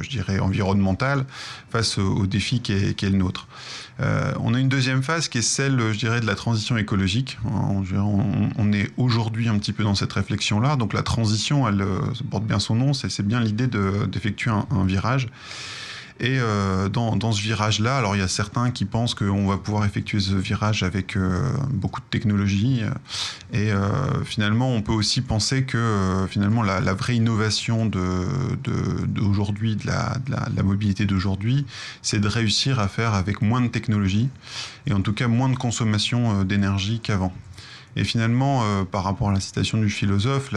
je 0.00 0.08
dirais, 0.08 0.38
environnementale 0.38 1.26
face 1.70 1.98
au, 1.98 2.14
au 2.14 2.26
défi 2.26 2.60
qui 2.60 2.72
est, 2.72 2.94
qui 2.94 3.04
est 3.06 3.10
le 3.10 3.18
nôtre. 3.18 3.46
Euh, 4.00 4.32
on 4.40 4.54
a 4.54 4.60
une 4.60 4.68
deuxième 4.68 5.02
phase 5.02 5.28
qui 5.28 5.38
est 5.38 5.42
celle, 5.42 5.92
je 5.92 5.98
dirais, 5.98 6.20
de 6.20 6.26
la 6.26 6.34
transition 6.34 6.76
écologique. 6.76 7.38
On, 7.44 8.72
est 8.72 8.90
aujourd'hui 8.96 9.48
un 9.48 9.58
petit 9.58 9.72
peu 9.72 9.82
dans 9.82 9.94
cette 9.94 10.12
réflexion-là. 10.12 10.76
Donc 10.76 10.92
la 10.92 11.02
transition, 11.02 11.66
elle 11.68 11.82
euh, 11.82 12.00
porte 12.30 12.44
bien 12.44 12.58
son 12.58 12.74
nom, 12.74 12.92
c'est 12.92 13.26
bien 13.26 13.40
l'idée 13.40 13.66
d'effectuer 13.66 14.50
de, 14.50 14.56
un, 14.56 14.66
un, 14.70 14.84
virage. 14.84 15.28
Et 16.20 16.38
euh, 16.40 16.88
dans, 16.88 17.14
dans, 17.14 17.30
ce 17.30 17.40
virage-là, 17.40 17.96
alors 17.96 18.16
il 18.16 18.18
y 18.18 18.22
a 18.22 18.28
certains 18.28 18.72
qui 18.72 18.84
pensent 18.84 19.14
qu'on 19.14 19.46
va 19.46 19.56
pouvoir 19.56 19.84
effectuer 19.84 20.18
ce 20.18 20.34
virage 20.34 20.82
avec 20.82 21.16
euh, 21.16 21.52
beaucoup 21.70 22.00
de 22.00 22.06
technologie. 22.10 22.82
Et 23.52 23.70
euh, 23.70 24.24
finalement, 24.24 24.72
on 24.72 24.82
peut 24.82 24.92
aussi 24.92 25.20
penser 25.20 25.62
que 25.62 26.26
finalement 26.28 26.64
la, 26.64 26.80
vraie 26.94 27.14
innovation 27.16 27.86
d'aujourd'hui, 27.86 29.76
de, 29.76 29.86
la, 29.86 30.16
de, 30.26 30.56
la, 30.56 30.62
mobilité 30.64 31.06
d'aujourd'hui, 31.06 31.66
c'est 32.02 32.18
de 32.18 32.28
réussir 32.28 32.80
à 32.80 32.88
faire 32.88 33.14
avec 33.14 33.40
moins 33.40 33.60
de 33.60 33.68
technologie 33.68 34.28
et 34.86 34.92
en 34.92 35.00
tout 35.00 35.12
cas 35.12 35.28
moins 35.28 35.48
de 35.48 35.56
consommation 35.56 36.42
d'énergie 36.42 36.98
qu'avant. 36.98 37.32
Et 37.98 38.04
finalement, 38.04 38.62
euh, 38.62 38.84
par 38.84 39.02
rapport 39.02 39.30
à 39.30 39.32
la 39.32 39.40
citation 39.40 39.76
du 39.76 39.90
philosophe, 39.90 40.52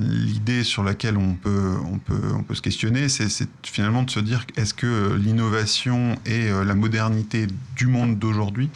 l'idée 0.00 0.62
sur 0.62 0.82
laquelle 0.82 1.16
on 1.16 1.32
peut, 1.32 1.76
on 1.90 1.98
peut, 1.98 2.30
on 2.34 2.42
peut 2.42 2.54
se 2.54 2.60
questionner, 2.60 3.08
c'est 3.08 3.48
finalement 3.62 4.02
de 4.02 4.10
se 4.10 4.20
dire 4.20 4.44
est-ce 4.56 4.74
que 4.74 5.14
l'innovation 5.14 6.16
et 6.26 6.50
euh, 6.50 6.62
la 6.62 6.74
modernité 6.74 7.46
du 7.74 7.86
monde 7.86 8.18
d'aujourd'hui, 8.18 8.68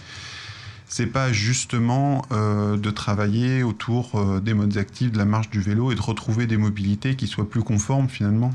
c'est 0.86 1.06
pas 1.06 1.30
justement 1.30 2.24
euh, 2.32 2.78
de 2.78 2.90
travailler 2.90 3.62
autour 3.62 4.14
euh, 4.14 4.40
des 4.40 4.54
modes 4.54 4.78
actifs 4.78 5.12
de 5.12 5.18
la 5.18 5.26
marche 5.26 5.50
du 5.50 5.60
vélo 5.60 5.92
et 5.92 5.94
de 5.94 6.00
retrouver 6.00 6.46
des 6.46 6.56
mobilités 6.56 7.14
qui 7.14 7.26
soient 7.26 7.48
plus 7.48 7.62
conformes 7.62 8.08
finalement 8.08 8.54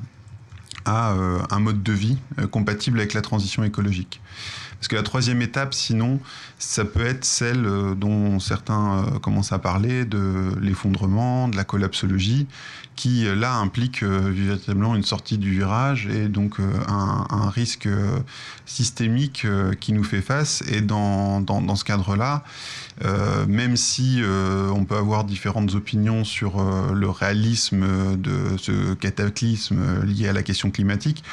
à 0.86 1.14
euh, 1.14 1.40
un 1.50 1.60
mode 1.60 1.84
de 1.84 1.94
vie 1.94 2.18
euh, 2.40 2.48
compatible 2.48 3.00
avec 3.00 3.14
la 3.14 3.22
transition 3.22 3.64
écologique? 3.64 4.20
Parce 4.84 4.90
que 4.90 4.96
la 4.98 5.04
troisième 5.04 5.42
étape, 5.42 5.74
sinon, 5.74 6.20
ça 6.60 6.84
peut 6.84 7.06
être 7.06 7.24
celle 7.24 7.66
euh, 7.66 7.96
dont 7.96 8.42
certains 8.42 8.98
euh, 8.98 9.20
commencent 9.20 9.54
à 9.54 9.60
parler, 9.60 10.04
de 10.04 10.54
l'effondrement, 10.60 11.48
de 11.48 11.56
la 11.56 11.64
collapsologie, 11.64 12.48
qui 12.98 13.26
euh, 13.26 13.34
là 13.34 13.56
implique 13.56 14.04
véritablement 14.04 14.94
une 14.94 15.04
sortie 15.04 15.38
du 15.38 15.52
virage 15.52 16.08
et 16.08 16.28
donc 16.28 16.58
un, 16.60 17.50
risque 17.50 17.88
systémique 18.66 19.48
qui 19.80 19.94
nous 19.94 20.04
fait 20.04 20.22
face. 20.22 20.62
Et 20.68 20.82
dans, 20.82 21.40
dans, 21.40 21.62
dans 21.62 21.78
ce 21.78 21.86
cadre-là, 21.86 22.44
même 23.48 23.78
si 23.78 24.22
on 24.74 24.86
peut 24.86 24.98
avoir 24.98 25.24
différentes 25.24 25.76
opinions 25.76 26.24
sur 26.24 26.64
le 26.94 27.10
réalisme 27.10 28.18
de 28.18 28.58
ce 28.58 28.94
cataclysme 28.96 30.04
lié 30.04 30.30
à 30.30 30.34
la 30.34 30.44
question 30.44 30.72
climatique, 30.72 31.24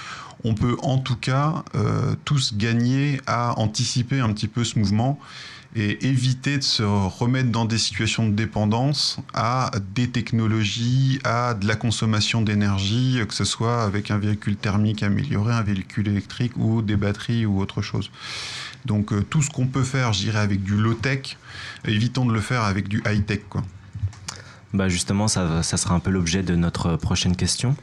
on 0.45 0.55
peut 0.55 0.77
en 0.83 0.99
tout 0.99 1.17
cas 1.17 1.65
euh, 1.75 2.15
tous 2.25 2.55
gagner 2.57 3.21
à 3.27 3.59
anticiper 3.59 4.21
un 4.21 4.33
petit 4.33 4.49
peu 4.49 4.65
ce 4.65 4.79
mouvement 4.79 5.19
et 5.77 6.07
éviter 6.07 6.59
de 6.59 6.63
se 6.63 6.83
remettre 6.83 7.51
dans 7.51 7.65
des 7.65 7.79
situations 7.79 8.29
de 8.29 8.35
dépendance 8.35 9.19
à 9.35 9.71
des 9.95 10.11
technologies, 10.11 11.21
à 11.23 11.55
de 11.55 11.67
la 11.69 11.77
consommation 11.77 12.43
d'énergie, 12.43 13.21
que 13.29 13.35
ce 13.35 13.45
soit 13.45 13.85
avec 13.85 14.11
un 14.11 14.19
véhicule 14.19 14.57
thermique 14.57 15.05
amélioré, 15.05 15.53
un 15.53 15.63
véhicule 15.63 16.09
électrique 16.09 16.57
ou 16.57 16.83
des 16.83 16.97
batteries 16.97 17.47
ou 17.47 17.61
autre 17.61 17.83
chose. 17.83 18.11
Donc 18.85 19.13
euh, 19.13 19.23
tout 19.23 19.43
ce 19.43 19.51
qu'on 19.51 19.67
peut 19.67 19.85
faire, 19.85 20.13
je 20.13 20.21
dirais, 20.21 20.41
avec 20.41 20.65
du 20.65 20.77
low-tech, 20.77 21.37
évitons 21.85 22.27
de 22.27 22.33
le 22.33 22.41
faire 22.41 22.65
avec 22.65 22.89
du 22.89 23.03
high-tech. 23.07 23.43
Bah 24.73 24.89
justement, 24.89 25.29
ça 25.29 25.63
sera 25.63 25.95
un 25.95 26.01
peu 26.01 26.11
l'objet 26.11 26.43
de 26.43 26.55
notre 26.55 26.97
prochaine 26.97 27.37
question. 27.37 27.77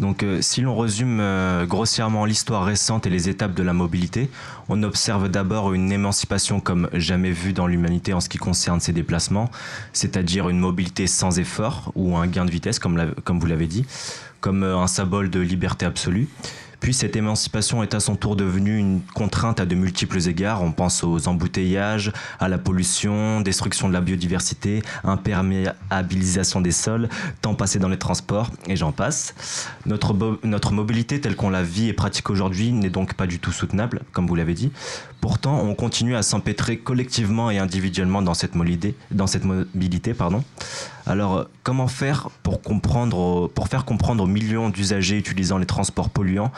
Donc, 0.00 0.22
euh, 0.22 0.40
si 0.40 0.62
l'on 0.62 0.76
résume 0.76 1.20
euh, 1.20 1.66
grossièrement 1.66 2.24
l'histoire 2.24 2.64
récente 2.64 3.06
et 3.06 3.10
les 3.10 3.28
étapes 3.28 3.54
de 3.54 3.62
la 3.62 3.72
mobilité, 3.72 4.30
on 4.68 4.82
observe 4.82 5.28
d'abord 5.28 5.74
une 5.74 5.92
émancipation 5.92 6.60
comme 6.60 6.88
jamais 6.92 7.30
vue 7.30 7.52
dans 7.52 7.66
l'humanité 7.66 8.12
en 8.12 8.20
ce 8.20 8.28
qui 8.28 8.38
concerne 8.38 8.80
ses 8.80 8.92
déplacements, 8.92 9.50
c'est-à-dire 9.92 10.48
une 10.48 10.58
mobilité 10.58 11.06
sans 11.06 11.38
effort 11.38 11.92
ou 11.94 12.16
un 12.16 12.26
gain 12.26 12.44
de 12.44 12.50
vitesse, 12.50 12.78
comme, 12.78 12.98
vous 13.28 13.46
l'avez 13.46 13.66
dit, 13.66 13.84
comme 14.40 14.62
euh, 14.62 14.78
un 14.78 14.86
symbole 14.86 15.30
de 15.30 15.40
liberté 15.40 15.86
absolue. 15.86 16.28
Puis 16.82 16.94
cette 16.94 17.14
émancipation 17.14 17.84
est 17.84 17.94
à 17.94 18.00
son 18.00 18.16
tour 18.16 18.34
devenue 18.34 18.76
une 18.76 19.02
contrainte 19.14 19.60
à 19.60 19.66
de 19.66 19.76
multiples 19.76 20.28
égards. 20.28 20.64
On 20.64 20.72
pense 20.72 21.04
aux 21.04 21.28
embouteillages, 21.28 22.12
à 22.40 22.48
la 22.48 22.58
pollution, 22.58 23.40
destruction 23.40 23.86
de 23.86 23.92
la 23.92 24.00
biodiversité, 24.00 24.82
imperméabilisation 25.04 26.60
des 26.60 26.72
sols, 26.72 27.08
temps 27.40 27.54
passé 27.54 27.78
dans 27.78 27.88
les 27.88 27.98
transports, 27.98 28.50
et 28.66 28.74
j'en 28.74 28.90
passe. 28.90 29.36
Notre, 29.86 30.40
notre 30.42 30.72
mobilité 30.72 31.20
telle 31.20 31.36
qu'on 31.36 31.50
la 31.50 31.62
vit 31.62 31.88
et 31.88 31.92
pratique 31.92 32.28
aujourd'hui 32.30 32.72
n'est 32.72 32.90
donc 32.90 33.14
pas 33.14 33.28
du 33.28 33.38
tout 33.38 33.52
soutenable, 33.52 34.02
comme 34.10 34.26
vous 34.26 34.34
l'avez 34.34 34.54
dit. 34.54 34.72
Pourtant, 35.20 35.60
on 35.62 35.76
continue 35.76 36.16
à 36.16 36.22
s'empêtrer 36.24 36.78
collectivement 36.78 37.48
et 37.48 37.58
individuellement 37.58 38.22
dans 38.22 38.34
cette 38.34 38.56
mobilité. 38.56 38.96
Dans 39.12 39.28
cette 39.28 39.44
mobilité 39.44 40.14
pardon. 40.14 40.42
Alors, 41.06 41.46
comment 41.62 41.88
faire 41.88 42.28
pour, 42.42 42.62
comprendre, 42.62 43.48
pour 43.48 43.68
faire 43.68 43.84
comprendre 43.84 44.24
aux 44.24 44.28
millions 44.28 44.68
d'usagers 44.68 45.16
utilisant 45.16 45.58
les 45.58 45.66
transports 45.66 46.10
polluants 46.10 46.52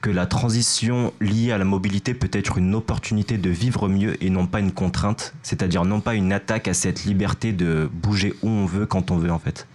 que 0.00 0.10
la 0.10 0.26
transition 0.26 1.12
liée 1.20 1.52
à 1.52 1.58
la 1.58 1.64
mobilité 1.64 2.14
peut 2.14 2.30
être 2.32 2.56
une 2.56 2.74
opportunité 2.74 3.36
de 3.36 3.50
vivre 3.50 3.88
mieux 3.88 4.22
et 4.24 4.30
non 4.30 4.46
pas 4.46 4.60
une 4.60 4.72
contrainte, 4.72 5.34
c'est-à-dire 5.42 5.84
non 5.84 6.00
pas 6.00 6.14
une 6.14 6.32
attaque 6.32 6.68
à 6.68 6.74
cette 6.74 7.04
liberté 7.04 7.52
de 7.52 7.90
bouger 7.92 8.34
où 8.42 8.48
on 8.48 8.64
veut 8.64 8.86
quand 8.86 9.10
on 9.10 9.18
veut 9.18 9.30
en 9.30 9.38
fait? 9.38 9.66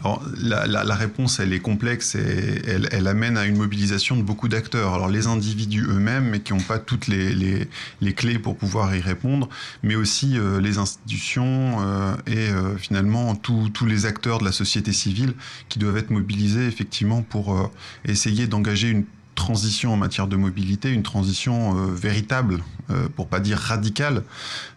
Alors, 0.00 0.22
la, 0.40 0.66
la, 0.66 0.84
la, 0.84 0.94
réponse, 0.94 1.38
elle 1.40 1.52
est 1.52 1.60
complexe 1.60 2.14
et 2.14 2.62
elle, 2.66 2.88
elle, 2.90 3.06
amène 3.06 3.36
à 3.36 3.44
une 3.44 3.56
mobilisation 3.56 4.16
de 4.16 4.22
beaucoup 4.22 4.48
d'acteurs. 4.48 4.94
Alors, 4.94 5.08
les 5.08 5.26
individus 5.26 5.84
eux-mêmes, 5.84 6.30
mais 6.30 6.40
qui 6.40 6.52
n'ont 6.52 6.60
pas 6.60 6.78
toutes 6.78 7.06
les, 7.06 7.34
les, 7.34 7.68
les, 8.00 8.12
clés 8.12 8.38
pour 8.38 8.56
pouvoir 8.56 8.94
y 8.96 9.00
répondre, 9.00 9.48
mais 9.82 9.94
aussi 9.94 10.36
euh, 10.36 10.60
les 10.60 10.78
institutions 10.78 11.78
euh, 11.80 12.14
et 12.26 12.50
euh, 12.50 12.76
finalement 12.76 13.34
tous 13.36 13.86
les 13.86 14.06
acteurs 14.06 14.38
de 14.38 14.44
la 14.44 14.52
société 14.52 14.92
civile 14.92 15.34
qui 15.68 15.78
doivent 15.78 15.96
être 15.96 16.10
mobilisés 16.10 16.66
effectivement 16.66 17.22
pour 17.22 17.54
euh, 17.54 17.70
essayer 18.04 18.46
d'engager 18.46 18.88
une 18.88 19.04
transition 19.34 19.92
en 19.92 19.96
matière 19.96 20.26
de 20.26 20.36
mobilité, 20.36 20.90
une 20.90 21.02
transition 21.02 21.76
euh, 21.76 21.92
véritable, 21.92 22.62
euh, 22.90 23.08
pour 23.14 23.28
pas 23.28 23.40
dire 23.40 23.58
radicale, 23.58 24.22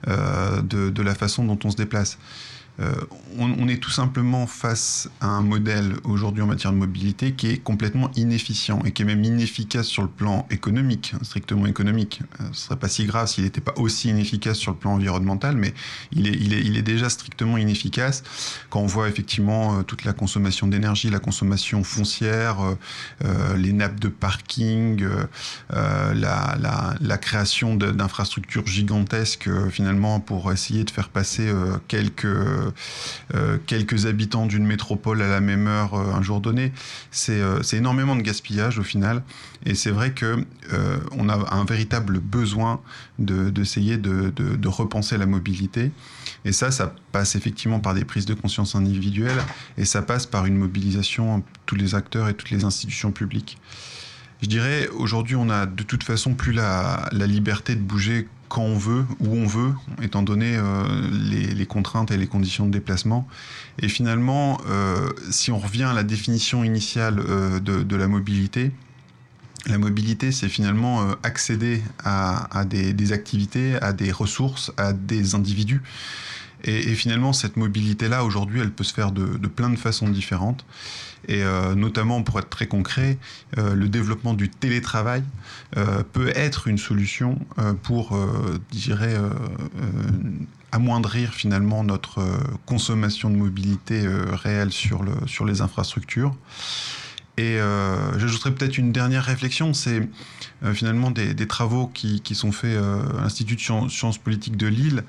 de, 0.08 0.89
de, 0.89 1.02
la 1.02 1.15
façon 1.15 1.43
dont 1.43 1.60
on 1.63 1.70
se 1.70 1.76
déplace. 1.76 2.17
Euh, 2.80 2.93
on, 3.39 3.67
est 3.67 3.82
tout 3.82 3.89
simplement 3.89 4.46
face 4.46 5.10
à 5.20 5.28
un 5.28 5.41
modèle 5.41 5.96
aujourd'hui 6.04 6.43
en 6.43 6.48
matière 6.48 6.72
de 6.72 6.78
mobilité 6.78 7.34
qui 7.34 7.48
est 7.48 7.58
complètement 7.58 8.12
inefficient 8.15 8.80
et 8.86 8.91
qui 8.91 9.02
est 9.02 9.06
même 9.06 9.24
inefficace 9.24 9.88
sur 9.88 10.04
le 10.04 10.08
plan 10.08 10.46
économique, 10.52 11.13
strictement 11.24 11.65
économique. 11.65 12.22
Euh, 12.39 12.43
ce 12.52 12.65
serait 12.65 12.76
pas 12.76 12.88
si 12.88 13.06
grave 13.06 13.28
s'il 13.28 13.46
n'était 13.46 13.62
pas 13.62 13.74
aussi 13.78 14.10
inefficace 14.10 14.58
sur 14.58 14.72
le 14.72 14.78
plan 14.78 14.93
environnemental, 14.93 15.56
mais 15.58 15.74
il 16.12 16.28
est, 16.28 16.34
il 16.34 16.54
est, 16.54 16.62
il 16.62 16.78
est 16.78 16.84
déjà 16.84 17.10
strictement 17.10 17.58
inefficace 17.58 18.24
quand 18.70 18.80
on 18.80 18.86
voit 18.86 19.10
effectivement 19.10 19.80
euh, 19.80 19.82
toute 19.82 20.04
la 20.04 20.13
consommation 20.13 20.67
d'énergie, 20.67 21.10
la 21.10 21.20
consommation 21.20 21.84
foncière, 21.84 22.58
euh, 23.26 23.58
les 23.58 23.74
nappes 23.74 24.00
de 24.00 24.08
parking, 24.08 25.04
euh, 25.04 26.13
la, 26.13 26.58
la, 26.60 26.96
la, 27.00 27.17
création 27.17 27.76
d'infrastructures 27.76 28.67
gigantesques 28.67 29.50
finalement 29.70 29.96
pour 30.25 30.51
essayer 30.51 30.83
de 30.83 30.91
faire 30.91 31.10
passer 31.10 31.51
quelques 31.88 32.25
euh, 32.25 33.57
quelques 33.65 34.05
habitants 34.05 34.45
d'une 34.45 34.65
métropole 34.65 35.21
à 35.21 35.27
la 35.27 35.41
même 35.41 35.67
heure 35.67 35.93
euh, 35.93 36.13
un 36.13 36.21
jour 36.21 36.41
donné. 36.41 36.71
C'est 37.12 37.39
euh, 37.41 37.62
énormément 37.73 38.15
de 38.15 38.21
gaspillage 38.21 38.79
au 38.79 38.83
final. 38.83 39.23
Et 39.65 39.75
c'est 39.75 39.91
vrai 39.91 40.12
que 40.12 40.45
euh, 40.73 40.97
on 41.12 41.29
a 41.29 41.53
un 41.53 41.65
véritable 41.65 42.19
besoin 42.19 42.81
d'essayer 43.19 43.97
de, 43.97 44.29
de, 44.29 44.49
de, 44.49 44.55
de, 44.55 44.67
repenser 44.67 45.17
la 45.17 45.25
mobilité. 45.25 45.91
Et 46.45 46.51
ça, 46.51 46.71
ça 46.71 46.93
passe 47.12 47.36
effectivement 47.36 47.79
par 47.79 47.93
des 47.93 48.05
prises 48.05 48.25
de 48.25 48.33
conscience 48.33 48.75
individuelles 48.75 49.41
et 49.77 49.86
ça 49.86 50.01
passe 50.01 50.25
par 50.25 50.45
une 50.45 50.55
mobilisation 50.55 51.39
de 51.39 51.43
tous 51.65 51.75
les 51.75 51.95
acteurs 51.95 52.29
et 52.29 52.33
toutes 52.33 52.51
les 52.51 52.63
institutions 52.63 53.12
publiques. 53.12 53.57
Je 54.41 54.47
dirais, 54.47 54.88
aujourd'hui, 54.89 55.36
on 55.36 55.49
a 55.49 55.65
de 55.65 55.81
toute 55.81 56.03
façon 56.03 56.36
plus 56.36 56.53
la 56.53 57.10
liberté 57.12 57.75
de 57.75 57.81
bouger 57.81 58.27
quand 58.49 58.62
on 58.62 58.77
veut, 58.77 59.05
où 59.19 59.36
on 59.36 59.45
veut, 59.45 59.73
étant 60.01 60.21
donné 60.21 60.55
euh, 60.55 60.83
les, 61.12 61.65
contraintes 61.65 62.12
et 62.12 62.17
les 62.17 62.27
conditions 62.27 62.65
de 62.65 62.71
déplacement. 62.71 63.27
Et 63.79 63.89
finalement, 63.89 64.60
euh, 64.67 65.10
si 65.29 65.51
on 65.51 65.60
revient 65.60 65.83
à 65.83 65.93
la 65.93 66.03
définition 66.03 66.63
initiale 66.63 67.19
euh, 67.19 67.60
de, 67.60 67.95
la 67.95 68.07
mobilité, 68.07 68.71
la 69.65 69.77
mobilité, 69.77 70.31
c'est 70.31 70.47
finalement 70.47 71.12
accéder 71.23 71.81
à, 72.03 72.63
des, 72.65 73.12
activités, 73.12 73.75
à 73.81 73.91
des 73.91 74.12
ressources, 74.12 74.71
à 74.77 74.93
des 74.93 75.36
individus. 75.36 75.81
Et, 76.63 76.91
et 76.91 76.96
finalement, 76.96 77.34
cette 77.34 77.58
mobilité-là, 77.58 78.24
aujourd'hui, 78.24 78.60
elle 78.62 78.72
peut 78.72 78.84
se 78.84 78.93
faire 78.93 79.12
de, 79.12 79.38
de, 79.38 79.48
plein 79.48 79.70
de 79.70 79.76
façons 79.76 80.10
différentes. 80.10 80.65
Et 81.28 81.43
euh, 81.43 81.76
notamment, 81.76 82.24
pour 82.24 82.39
être 82.39 82.50
très 82.50 82.67
concret, 82.67 83.17
euh, 83.58 83.74
le 83.74 83.89
développement 83.89 84.34
du 84.34 84.50
télétravail 84.50 85.24
euh, 85.76 86.04
peut 86.13 86.32
être 86.36 86.67
une 86.67 86.78
solution 86.78 87.39
euh, 87.60 87.74
pour, 87.74 88.15
euh, 88.15 88.60
je 88.72 88.78
dirais, 88.78 89.15
amoindrir 90.72 91.34
finalement 91.34 91.84
notre 91.84 92.22
consommation 92.65 93.30
de 93.30 93.36
mobilité 93.36 94.06
réelle 94.08 94.72
sur, 94.72 95.04
le, 95.04 95.13
sur 95.26 95.46
les 95.46 95.62
infrastructures. 95.62 96.36
Et 97.38 97.60
euh, 97.60 98.17
j'ajouterais 98.17 98.52
peut-être 98.52 98.80
une 98.80 98.91
dernière 98.91 99.23
réflexion, 99.23 99.73
c'est 99.73 100.10
euh, 100.63 100.73
finalement 100.73 101.12
des, 101.12 101.36
travaux 101.47 101.86
qui, 101.93 102.21
sont 102.34 102.52
faits 102.52 102.76
euh, 102.76 103.00
à 103.19 103.21
l'Institut 103.21 103.56
de 103.56 103.89
sciences, 103.89 104.17
politiques 104.17 104.58
de 104.58 104.65
Lille, 104.65 105.04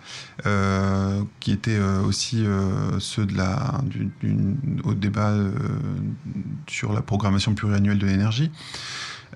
euh, 0.45 1.23
qui 1.41 1.53
étaient 1.53 1.79
aussi 1.79 2.45
ceux 2.99 3.25
de 3.25 3.37
la, 3.37 3.81
du, 3.85 4.11
au 4.85 4.93
débat 4.93 5.35
sur 6.67 6.93
la 6.93 7.01
programmation 7.01 7.55
pluriannuelle 7.55 7.99
de 7.99 8.07
l'énergie. 8.07 8.51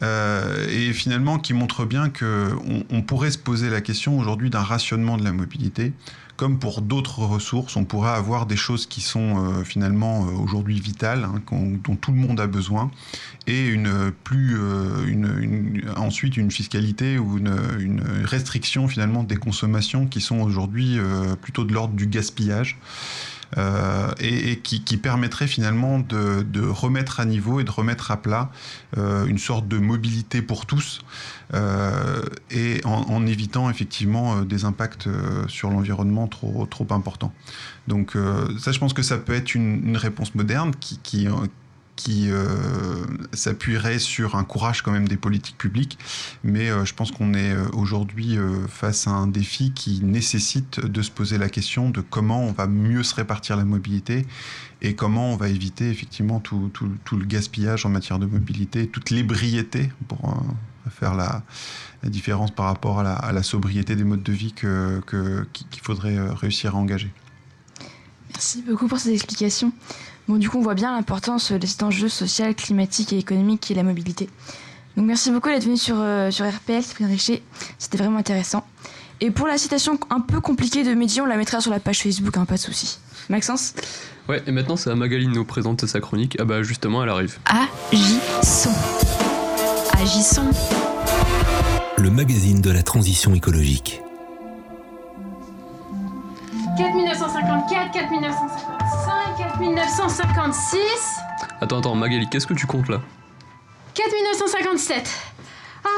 Et 0.02 0.92
finalement 0.92 1.38
qui 1.38 1.54
montre 1.54 1.84
bien 1.84 2.10
qu'on 2.10 2.84
on 2.90 3.02
pourrait 3.02 3.30
se 3.30 3.38
poser 3.38 3.70
la 3.70 3.80
question 3.80 4.18
aujourd'hui 4.18 4.50
d'un 4.50 4.62
rationnement 4.62 5.16
de 5.16 5.24
la 5.24 5.32
mobilité. 5.32 5.92
Comme 6.42 6.58
pour 6.58 6.82
d'autres 6.82 7.20
ressources, 7.20 7.76
on 7.76 7.84
pourrait 7.84 8.10
avoir 8.10 8.46
des 8.46 8.56
choses 8.56 8.86
qui 8.86 9.00
sont 9.00 9.36
euh, 9.36 9.62
finalement 9.62 10.26
euh, 10.26 10.32
aujourd'hui 10.32 10.80
vitales, 10.80 11.22
hein, 11.22 11.40
dont 11.84 11.94
tout 11.94 12.10
le 12.10 12.18
monde 12.18 12.40
a 12.40 12.48
besoin, 12.48 12.90
et 13.46 13.76
euh, 13.76 14.10
ensuite 15.94 16.36
une 16.36 16.50
fiscalité 16.50 17.16
ou 17.16 17.38
une, 17.38 18.02
restriction 18.24 18.88
finalement 18.88 19.22
des 19.22 19.36
consommations 19.36 20.08
qui 20.08 20.20
sont 20.20 20.40
aujourd'hui 20.40 20.98
plutôt 21.42 21.62
de 21.62 21.72
l'ordre 21.72 21.94
du 21.94 22.08
gaspillage 22.08 22.76
et, 24.18 24.58
qui, 24.64 24.82
qui, 24.82 24.96
permettrait 24.96 25.46
finalement 25.46 26.00
de, 26.00 26.68
remettre 26.68 27.20
à 27.20 27.24
niveau 27.24 27.60
et 27.60 27.64
de 27.64 27.70
remettre 27.70 28.10
à 28.10 28.20
plat 28.20 28.50
une 28.96 29.38
sorte 29.38 29.68
de 29.68 29.78
mobilité 29.78 30.42
pour 30.42 30.66
tous 30.66 31.02
et 32.50 32.80
en, 32.84 33.26
évitant 33.26 33.70
effectivement 33.70 34.36
euh, 34.36 34.44
des 34.44 34.64
impacts 34.64 35.06
euh, 35.06 35.46
sur 35.48 35.70
l'environnement 35.70 36.28
trop, 36.28 36.68
importants. 36.90 37.32
Donc 37.88 38.16
euh, 38.16 38.58
ça, 38.58 38.72
je 38.72 38.78
pense 38.78 38.92
que 38.92 39.02
ça 39.02 39.18
peut 39.18 39.34
être 39.34 39.54
une, 39.54 39.96
réponse 39.96 40.34
moderne 40.34 40.72
qui, 40.78 41.28
euh, 41.28 43.06
s'appuierait 43.32 43.98
sur 43.98 44.34
un 44.34 44.44
courage 44.44 44.82
quand 44.82 44.90
même 44.90 45.06
des 45.06 45.16
politiques 45.16 45.56
publiques. 45.56 45.98
Mais 46.42 46.68
euh, 46.68 46.84
je 46.84 46.94
pense 46.94 47.12
qu'on 47.12 47.34
est 47.34 47.52
euh, 47.52 47.68
aujourd'hui 47.72 48.36
euh, 48.36 48.66
face 48.66 49.06
à 49.06 49.10
un 49.10 49.26
défi 49.26 49.72
qui 49.72 50.02
nécessite 50.02 50.80
de 50.84 51.02
se 51.02 51.10
poser 51.10 51.38
la 51.38 51.48
question 51.48 51.90
de 51.90 52.00
comment 52.00 52.42
on 52.42 52.52
va 52.52 52.66
mieux 52.66 53.02
se 53.02 53.14
répartir 53.14 53.56
la 53.56 53.64
mobilité 53.64 54.26
et 54.82 54.94
comment 54.94 55.32
on 55.32 55.36
va 55.36 55.48
éviter 55.48 55.88
effectivement 55.90 56.40
tout, 56.40 56.70
tout, 56.74 56.90
tout 57.04 57.16
le 57.16 57.24
gaspillage 57.24 57.86
en 57.86 57.88
matière 57.88 58.18
de 58.18 58.26
mobilité, 58.26 58.88
toute 58.88 59.10
l'ébriété 59.10 59.92
pour 60.08 60.34
euh, 60.86 60.90
faire 60.90 61.14
la, 61.14 61.42
la, 62.02 62.08
différence 62.08 62.50
par 62.50 62.66
rapport 62.66 63.00
à 63.00 63.02
la, 63.02 63.14
à 63.14 63.32
la, 63.32 63.42
sobriété 63.42 63.96
des 63.96 64.04
modes 64.04 64.22
de 64.22 64.32
vie 64.32 64.52
qu'il 64.52 65.00
que, 65.06 65.46
qu'il 65.52 65.82
faudrait 65.82 66.16
euh, 66.16 66.32
réussir 66.32 66.74
à 66.76 66.78
engager. 66.78 67.10
Merci 68.30 68.62
beaucoup 68.62 68.88
pour 68.88 68.98
ces 68.98 69.12
explications. 69.12 69.72
Bon, 70.28 70.36
du 70.36 70.48
coup, 70.48 70.58
on 70.58 70.62
voit 70.62 70.74
bien 70.74 70.92
l'importance 70.92 71.52
de 71.52 71.66
cet 71.66 71.82
enjeu 71.82 72.08
social, 72.08 72.54
climatique 72.54 73.12
et 73.12 73.18
économique 73.18 73.60
qui 73.60 73.72
est 73.72 73.76
la 73.76 73.82
mobilité. 73.82 74.30
Donc, 74.96 75.06
merci 75.06 75.30
beaucoup 75.30 75.48
d'être 75.48 75.64
venu 75.64 75.76
sur, 75.76 75.96
euh, 75.98 76.30
sur 76.30 76.48
RPL, 76.48 76.82
Cyprien 76.82 77.08
Richer. 77.08 77.42
C'était 77.78 77.98
vraiment 77.98 78.18
intéressant. 78.18 78.66
Et 79.20 79.30
pour 79.30 79.46
la 79.46 79.56
citation 79.58 79.98
un 80.10 80.20
peu 80.20 80.40
compliquée 80.40 80.84
de 80.84 80.94
Mehdi, 80.94 81.20
on 81.20 81.26
la 81.26 81.36
mettra 81.36 81.60
sur 81.60 81.70
la 81.70 81.80
page 81.80 82.02
Facebook, 82.02 82.36
hein, 82.36 82.44
pas 82.44 82.56
de 82.56 82.60
souci. 82.60 82.98
Maxence? 83.28 83.74
Ouais, 84.28 84.42
et 84.46 84.52
maintenant, 84.52 84.76
c'est 84.76 84.90
à 84.90 84.94
Magaline 84.94 85.30
de 85.30 85.36
nous 85.36 85.44
présenter 85.44 85.86
sa 85.86 86.00
chronique. 86.00 86.36
Ah 86.40 86.44
bah, 86.44 86.62
justement, 86.62 87.02
elle 87.02 87.08
arrive. 87.08 87.38
Agissons. 87.46 88.70
Agissons. 90.02 90.50
Le 91.96 92.10
magazine 92.10 92.60
de 92.60 92.72
la 92.72 92.82
transition 92.82 93.34
écologique. 93.36 94.02
4954, 96.76 97.92
4955, 97.92 99.58
4956. 99.60 100.80
Attends, 101.60 101.78
attends, 101.78 101.94
Magali, 101.94 102.28
qu'est-ce 102.28 102.48
que 102.48 102.54
tu 102.54 102.66
comptes 102.66 102.88
là? 102.88 103.00
4957. 103.94 105.08
Ah, 105.84 105.88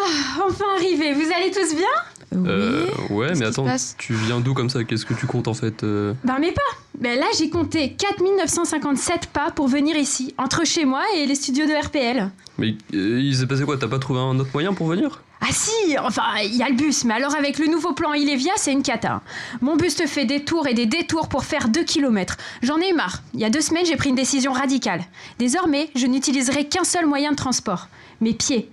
enfin 0.46 0.66
arrivé, 0.76 1.14
vous 1.14 1.32
allez 1.34 1.50
tous 1.50 1.74
bien? 1.74 1.86
Oui. 2.32 2.48
Euh, 2.48 2.86
ouais, 3.10 3.34
mais 3.36 3.46
attends, 3.46 3.66
tu 3.98 4.14
viens 4.14 4.40
d'où 4.40 4.54
comme 4.54 4.70
ça? 4.70 4.84
Qu'est-ce 4.84 5.06
que 5.06 5.14
tu 5.14 5.26
comptes 5.26 5.48
en 5.48 5.54
fait 5.54 5.82
euh... 5.84 6.14
Ben 6.24 6.38
mes 6.38 6.52
pas 6.52 6.60
Ben 6.98 7.18
là 7.18 7.26
j'ai 7.38 7.50
compté 7.50 7.94
4957 7.94 9.26
pas 9.32 9.50
pour 9.50 9.68
venir 9.68 9.96
ici, 9.96 10.34
entre 10.38 10.64
chez 10.64 10.84
moi 10.84 11.02
et 11.16 11.26
les 11.26 11.34
studios 11.34 11.66
de 11.66 11.72
RPL. 11.72 12.30
Mais 12.58 12.76
euh, 12.94 13.20
il 13.20 13.34
s'est 13.36 13.46
passé 13.46 13.64
quoi? 13.64 13.76
T'as 13.76 13.88
pas 13.88 13.98
trouvé 13.98 14.20
un 14.20 14.38
autre 14.38 14.50
moyen 14.52 14.72
pour 14.72 14.86
venir? 14.86 15.22
Ah 15.46 15.52
si, 15.52 15.98
enfin, 15.98 16.22
il 16.42 16.56
y 16.56 16.62
a 16.62 16.68
le 16.70 16.74
bus, 16.74 17.04
mais 17.04 17.12
alors 17.12 17.34
avec 17.36 17.58
le 17.58 17.66
nouveau 17.66 17.92
plan 17.92 18.14
Ilevia, 18.14 18.52
c'est 18.56 18.72
une 18.72 18.82
cata. 18.82 19.20
Mon 19.60 19.76
bus 19.76 19.94
te 19.94 20.06
fait 20.06 20.24
des 20.24 20.42
tours 20.42 20.66
et 20.66 20.72
des 20.72 20.86
détours 20.86 21.28
pour 21.28 21.44
faire 21.44 21.68
2 21.68 21.84
km. 21.84 22.38
J'en 22.62 22.78
ai 22.78 22.94
marre. 22.94 23.22
Il 23.34 23.40
y 23.40 23.44
a 23.44 23.50
deux 23.50 23.60
semaines, 23.60 23.84
j'ai 23.84 23.96
pris 23.96 24.08
une 24.08 24.14
décision 24.14 24.52
radicale. 24.52 25.02
Désormais, 25.38 25.90
je 25.94 26.06
n'utiliserai 26.06 26.64
qu'un 26.66 26.84
seul 26.84 27.04
moyen 27.04 27.32
de 27.32 27.36
transport. 27.36 27.88
Mes 28.22 28.32
pieds. 28.32 28.70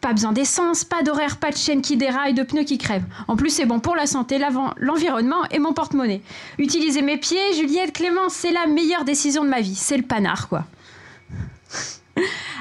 Pas 0.00 0.12
besoin 0.12 0.32
d'essence, 0.32 0.84
pas 0.84 1.02
d'horaire, 1.02 1.36
pas 1.36 1.50
de 1.50 1.56
chaîne 1.56 1.82
qui 1.82 1.96
déraille, 1.96 2.34
de 2.34 2.42
pneus 2.42 2.64
qui 2.64 2.78
crèvent. 2.78 3.04
En 3.28 3.36
plus, 3.36 3.50
c'est 3.50 3.66
bon 3.66 3.80
pour 3.80 3.96
la 3.96 4.06
santé, 4.06 4.40
l'environnement 4.78 5.44
et 5.50 5.58
mon 5.58 5.72
porte-monnaie. 5.72 6.22
Utiliser 6.58 7.02
mes 7.02 7.18
pieds, 7.18 7.54
Juliette, 7.54 7.92
Clémence, 7.92 8.32
c'est 8.32 8.52
la 8.52 8.66
meilleure 8.66 9.04
décision 9.04 9.44
de 9.44 9.50
ma 9.50 9.60
vie. 9.60 9.74
C'est 9.74 9.96
le 9.96 10.02
panard, 10.02 10.48
quoi. 10.48 10.64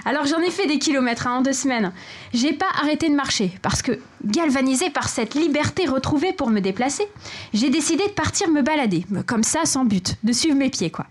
Alors 0.06 0.26
j'en 0.26 0.40
ai 0.40 0.52
fait 0.52 0.68
des 0.68 0.80
kilomètres 0.80 1.28
hein, 1.28 1.38
en 1.38 1.42
deux 1.42 1.54
semaines. 1.54 1.92
J'ai 2.34 2.54
pas 2.54 2.70
arrêté 2.82 3.10
de 3.10 3.16
marcher 3.16 3.52
parce 3.62 3.82
que, 3.82 4.00
galvanisée 4.24 4.90
par 4.90 5.10
cette 5.10 5.36
liberté 5.36 5.86
retrouvée 5.86 6.34
pour 6.34 6.50
me 6.50 6.62
déplacer, 6.62 7.06
j'ai 7.54 7.70
décidé 7.70 8.06
de 8.06 8.12
partir 8.12 8.50
me 8.50 8.62
balader, 8.62 9.06
comme 9.28 9.44
ça, 9.44 9.66
sans 9.66 9.86
but, 9.86 10.16
de 10.24 10.32
suivre 10.32 10.56
mes 10.56 10.70
pieds 10.70 10.92
quoi. 10.92 11.06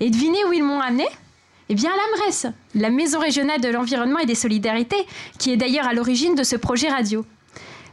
Et 0.00 0.10
devinez 0.10 0.44
où 0.48 0.52
ils 0.52 0.64
m'ont 0.64 0.80
amené? 0.80 1.06
Eh 1.72 1.74
bien, 1.76 1.90
à 1.92 1.94
l'AMRES, 1.94 2.52
la 2.74 2.90
Maison 2.90 3.20
régionale 3.20 3.60
de 3.60 3.68
l'environnement 3.68 4.18
et 4.18 4.26
des 4.26 4.34
solidarités, 4.34 5.06
qui 5.38 5.52
est 5.52 5.56
d'ailleurs 5.56 5.86
à 5.86 5.94
l'origine 5.94 6.34
de 6.34 6.42
ce 6.42 6.56
projet 6.56 6.88
radio. 6.88 7.24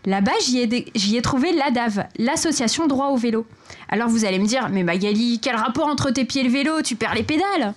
Là-bas, 0.03 0.31
j'y 0.41 1.15
ai, 1.15 1.21
trouvé 1.21 1.53
l'ADAV, 1.53 2.05
l'association 2.17 2.87
droit 2.87 3.09
au 3.09 3.17
vélo. 3.17 3.45
Alors 3.87 4.09
vous 4.09 4.25
allez 4.25 4.39
me 4.39 4.47
dire, 4.47 4.69
mais 4.71 4.81
Magali, 4.81 5.39
quel 5.39 5.55
rapport 5.55 5.85
entre 5.85 6.09
tes 6.09 6.25
pieds 6.25 6.41
et 6.41 6.45
le 6.45 6.49
vélo? 6.49 6.81
Tu 6.81 6.95
perds 6.95 7.13
les 7.13 7.21
pédales 7.21 7.75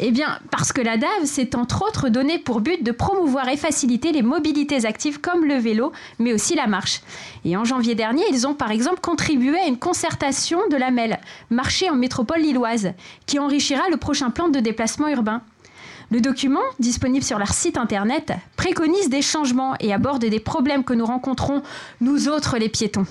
eh 0.00 0.10
bien, 0.12 0.38
parce 0.50 0.72
que 0.72 0.80
la 0.80 0.96
DAV 0.96 1.24
s'est 1.24 1.56
entre 1.56 1.82
autres 1.82 2.08
donné 2.08 2.38
pour 2.38 2.60
but 2.60 2.82
de 2.84 2.92
promouvoir 2.92 3.48
et 3.48 3.56
faciliter 3.56 4.12
les 4.12 4.22
mobilités 4.22 4.84
actives 4.84 5.20
comme 5.20 5.44
le 5.44 5.56
vélo, 5.56 5.92
mais 6.18 6.32
aussi 6.32 6.54
la 6.54 6.66
marche. 6.66 7.00
Et 7.44 7.56
en 7.56 7.64
janvier 7.64 7.94
dernier, 7.94 8.22
ils 8.30 8.46
ont 8.46 8.54
par 8.54 8.70
exemple 8.70 9.00
contribué 9.00 9.58
à 9.58 9.66
une 9.66 9.78
concertation 9.78 10.60
de 10.70 10.76
la 10.76 10.90
MEL, 10.90 11.18
marché 11.50 11.90
en 11.90 11.96
métropole 11.96 12.40
lilloise, 12.40 12.92
qui 13.26 13.38
enrichira 13.38 13.88
le 13.90 13.96
prochain 13.96 14.30
plan 14.30 14.48
de 14.48 14.60
déplacement 14.60 15.08
urbain. 15.08 15.42
Le 16.10 16.20
document, 16.20 16.62
disponible 16.78 17.24
sur 17.24 17.38
leur 17.38 17.52
site 17.52 17.76
internet, 17.76 18.32
préconise 18.56 19.10
des 19.10 19.20
changements 19.20 19.74
et 19.80 19.92
aborde 19.92 20.24
des 20.24 20.40
problèmes 20.40 20.84
que 20.84 20.94
nous 20.94 21.04
rencontrons, 21.04 21.62
nous 22.00 22.28
autres 22.28 22.56
les 22.56 22.68
piétons. 22.68 23.04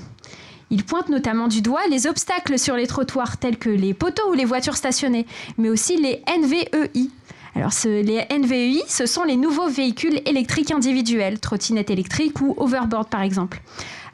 Il 0.70 0.84
pointe 0.84 1.10
notamment 1.10 1.48
du 1.48 1.62
doigt 1.62 1.88
les 1.90 2.08
obstacles 2.08 2.60
sur 2.60 2.76
les 2.76 2.88
trottoirs 2.88 3.38
tels 3.38 3.58
que 3.58 3.70
les 3.70 3.94
poteaux 3.94 4.30
ou 4.30 4.34
les 4.34 4.46
voitures 4.46 4.76
stationnées, 4.76 5.26
mais 5.58 5.70
aussi 5.70 5.98
les 5.98 6.22
NVEI. 6.28 6.70
Alors 7.56 7.72
les 7.86 8.26
NVEI, 8.30 8.84
ce 8.88 9.06
sont 9.06 9.24
les 9.24 9.38
nouveaux 9.38 9.70
véhicules 9.70 10.22
électriques 10.26 10.72
individuels, 10.72 11.40
trottinettes 11.40 11.90
électriques 11.90 12.42
ou 12.42 12.54
overboard 12.58 13.10
par 13.10 13.22
exemple. 13.22 13.62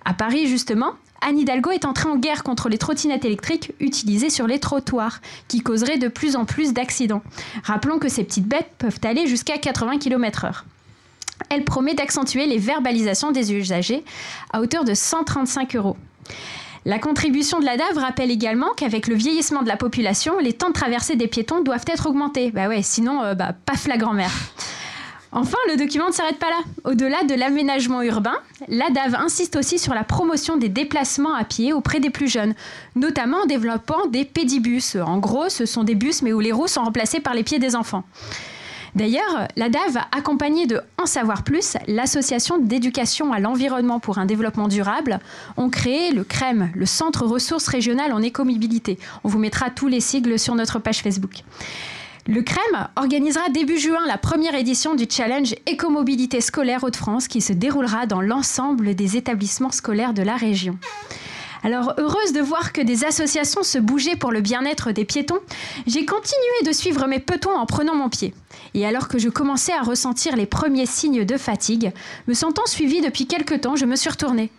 À 0.05 0.13
Paris 0.13 0.47
justement, 0.47 0.93
Anne 1.21 1.39
Hidalgo 1.39 1.71
est 1.71 1.85
entrée 1.85 2.09
en 2.09 2.17
guerre 2.17 2.43
contre 2.43 2.69
les 2.69 2.77
trottinettes 2.77 3.25
électriques 3.25 3.73
utilisées 3.79 4.29
sur 4.29 4.45
les 4.45 4.59
trottoirs, 4.59 5.21
qui 5.47 5.61
causeraient 5.61 5.97
de 5.97 6.07
plus 6.07 6.35
en 6.35 6.45
plus 6.45 6.73
d'accidents. 6.73 7.23
Rappelons 7.63 7.97
que 7.97 8.09
ces 8.09 8.23
petites 8.23 8.47
bêtes 8.47 8.71
peuvent 8.77 8.99
aller 9.03 9.25
jusqu'à 9.25 9.57
80 9.57 9.99
km/h. 9.99 10.63
Elle 11.49 11.65
promet 11.65 11.95
d'accentuer 11.95 12.45
les 12.45 12.57
verbalisations 12.57 13.31
des 13.31 13.53
usagers 13.53 14.03
à 14.51 14.61
hauteur 14.61 14.83
de 14.83 14.93
135 14.93 15.75
euros. 15.75 15.97
La 16.85 16.99
contribution 16.99 17.59
de 17.59 17.65
la 17.65 17.77
DAV 17.77 17.97
rappelle 17.97 18.29
également 18.29 18.71
qu'avec 18.75 19.07
le 19.07 19.15
vieillissement 19.15 19.61
de 19.61 19.69
la 19.69 19.77
population, 19.77 20.37
les 20.39 20.51
temps 20.51 20.67
de 20.67 20.73
traversée 20.73 21.15
des 21.15 21.27
piétons 21.27 21.61
doivent 21.61 21.85
être 21.87 22.07
augmentés. 22.07 22.51
Bah 22.51 22.67
ouais, 22.67 22.81
sinon, 22.81 23.23
euh, 23.23 23.35
bah, 23.35 23.53
paf 23.65 23.87
la 23.87 23.97
grand-mère. 23.97 24.31
Enfin, 25.35 25.57
le 25.67 25.77
document 25.77 26.09
ne 26.09 26.13
s'arrête 26.13 26.37
pas 26.37 26.51
là. 26.51 26.59
Au-delà 26.83 27.23
de 27.23 27.33
l'aménagement 27.33 28.03
urbain, 28.03 28.37
la 28.67 28.91
DAV 28.91 29.15
insiste 29.15 29.55
aussi 29.55 29.79
sur 29.79 29.95
la 29.95 30.03
promotion 30.03 30.57
des 30.57 30.69
déplacements 30.69 31.33
à 31.33 31.43
pied 31.43 31.73
auprès 31.73 31.99
des 31.99 32.11
plus 32.11 32.27
jeunes, 32.27 32.53
notamment 32.95 33.37
en 33.37 33.45
développant 33.47 34.05
des 34.05 34.25
pédibus. 34.25 34.95
En 34.95 35.17
gros, 35.17 35.49
ce 35.49 35.65
sont 35.65 35.83
des 35.83 35.95
bus 35.95 36.21
mais 36.21 36.33
où 36.33 36.39
les 36.39 36.51
roues 36.51 36.67
sont 36.67 36.83
remplacées 36.83 37.19
par 37.19 37.33
les 37.33 37.41
pieds 37.41 37.57
des 37.57 37.75
enfants. 37.75 38.03
D'ailleurs, 38.95 39.47
la 39.55 39.69
DAV 39.69 39.97
a 39.97 40.07
accompagné 40.11 40.67
de 40.67 40.81
En 41.01 41.05
Savoir 41.05 41.43
Plus, 41.43 41.77
l'association 41.87 42.59
d'éducation 42.59 43.33
à 43.33 43.39
l'environnement 43.39 43.99
pour 43.99 44.19
un 44.19 44.25
développement 44.25 44.67
durable, 44.67 45.19
ont 45.57 45.69
créé 45.69 46.11
le 46.11 46.23
CREM, 46.23 46.71
le 46.75 46.85
Centre 46.85 47.25
ressources 47.25 47.67
régionales 47.67 48.13
en 48.13 48.21
écomobilité. 48.21 48.99
On 49.23 49.29
vous 49.29 49.39
mettra 49.39 49.69
tous 49.69 49.87
les 49.87 49.99
sigles 49.99 50.37
sur 50.37 50.53
notre 50.53 50.79
page 50.79 51.01
Facebook. 51.01 51.43
Le 52.27 52.41
CREM 52.41 52.87
organisera 52.95 53.49
début 53.49 53.77
juin 53.77 53.99
la 54.07 54.17
première 54.17 54.55
édition 54.55 54.95
du 54.95 55.05
challenge 55.09 55.55
Écomobilité 55.65 56.39
scolaire 56.39 56.83
Hauts-de-France 56.83 57.27
qui 57.27 57.41
se 57.41 57.51
déroulera 57.51 58.05
dans 58.05 58.21
l'ensemble 58.21 58.95
des 58.95 59.17
établissements 59.17 59.71
scolaires 59.71 60.13
de 60.13 60.21
la 60.21 60.37
région. 60.37 60.77
Alors, 61.65 61.93
heureuse 61.97 62.33
de 62.33 62.41
voir 62.41 62.73
que 62.73 62.81
des 62.81 63.05
associations 63.05 63.63
se 63.63 63.77
bougeaient 63.77 64.17
pour 64.17 64.33
le 64.33 64.41
bien-être 64.41 64.91
des 64.91 65.05
piétons, 65.05 65.39
j'ai 65.87 66.05
continué 66.05 66.65
de 66.65 66.73
suivre 66.73 67.07
mes 67.07 67.19
petons 67.19 67.55
en 67.55 67.65
prenant 67.65 67.95
mon 67.95 68.09
pied. 68.09 68.33
Et 68.73 68.85
alors 68.85 69.07
que 69.07 69.17
je 69.17 69.29
commençais 69.29 69.71
à 69.71 69.81
ressentir 69.81 70.35
les 70.35 70.45
premiers 70.45 70.85
signes 70.85 71.23
de 71.23 71.37
fatigue, 71.37 71.93
me 72.27 72.33
sentant 72.33 72.65
suivie 72.65 72.99
depuis 72.99 73.27
quelque 73.27 73.55
temps, 73.55 73.77
je 73.77 73.85
me 73.85 73.95
suis 73.95 74.09
retournée. 74.09 74.51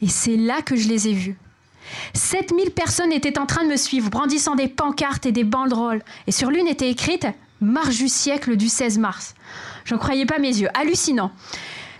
Et 0.00 0.08
c'est 0.08 0.36
là 0.36 0.62
que 0.62 0.74
je 0.74 0.88
les 0.88 1.08
ai 1.08 1.12
vus. 1.12 1.36
7000 2.14 2.70
personnes 2.70 3.12
étaient 3.12 3.38
en 3.38 3.46
train 3.46 3.64
de 3.64 3.70
me 3.70 3.76
suivre, 3.76 4.08
brandissant 4.08 4.54
des 4.54 4.68
pancartes 4.68 5.26
et 5.26 5.32
des 5.32 5.44
banderoles. 5.44 6.02
Et 6.26 6.32
sur 6.32 6.50
l'une 6.50 6.66
était 6.66 6.90
écrite 6.90 7.26
Marche 7.60 7.98
du 7.98 8.08
siècle 8.08 8.56
du 8.56 8.68
16 8.68 8.98
mars. 8.98 9.34
J'en 9.84 9.98
croyais 9.98 10.26
pas 10.26 10.38
mes 10.38 10.56
yeux, 10.56 10.68
hallucinant. 10.74 11.32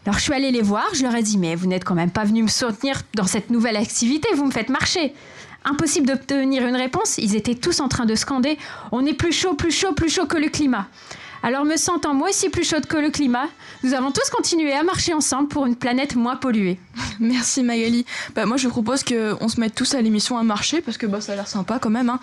Alors 0.09 0.17
je 0.17 0.25
suis 0.25 0.33
allée 0.33 0.51
les 0.51 0.63
voir, 0.63 0.87
je 0.95 1.03
leur 1.03 1.15
ai 1.15 1.23
dit 1.23 1.37
mais 1.37 1.55
vous 1.55 1.67
n'êtes 1.67 1.85
quand 1.85 1.95
même 1.95 2.11
pas 2.11 2.25
venus 2.25 2.43
me 2.43 2.49
soutenir 2.49 3.03
dans 3.15 3.27
cette 3.27 3.51
nouvelle 3.51 3.77
activité, 3.77 4.27
vous 4.35 4.47
me 4.47 4.51
faites 4.51 4.71
marcher. 4.71 5.13
Impossible 5.67 6.07
d'obtenir 6.07 6.67
une 6.67 6.77
réponse, 6.77 7.19
ils 7.19 7.37
étaient 7.37 7.55
tous 7.55 7.81
en 7.81 7.89
train 7.89 8.07
de 8.07 8.15
scander 8.15 8.57
on 8.91 9.05
est 9.05 9.13
plus 9.13 9.33
chaud, 9.33 9.53
plus 9.53 9.71
chaud, 9.71 9.93
plus 9.93 10.09
chaud 10.09 10.25
que 10.25 10.39
le 10.39 10.49
climat. 10.49 10.87
Alors 11.43 11.67
me 11.67 11.77
sentant 11.77 12.15
moi 12.15 12.31
aussi 12.31 12.49
plus 12.49 12.67
chaude 12.67 12.87
que 12.87 12.97
le 12.97 13.11
climat, 13.11 13.49
nous 13.83 13.93
avons 13.93 14.11
tous 14.11 14.31
continué 14.31 14.73
à 14.73 14.83
marcher 14.83 15.13
ensemble 15.13 15.49
pour 15.49 15.67
une 15.67 15.77
planète 15.77 16.17
moins 16.17 16.37
polluée. 16.37 16.79
Merci 17.21 17.63
Magali. 17.63 18.07
Bah, 18.35 18.47
moi 18.47 18.57
je 18.57 18.69
propose 18.69 19.05
qu'on 19.05 19.49
se 19.49 19.61
mette 19.61 19.75
tous 19.75 19.93
à 19.93 20.01
l'émission 20.01 20.39
à 20.39 20.43
marcher 20.43 20.81
parce 20.81 20.97
que 20.97 21.05
bah, 21.05 21.21
ça 21.21 21.33
a 21.33 21.35
l'air 21.35 21.49
sympa 21.49 21.79
quand 21.79 21.91
même. 21.91 22.09
Hein. 22.09 22.19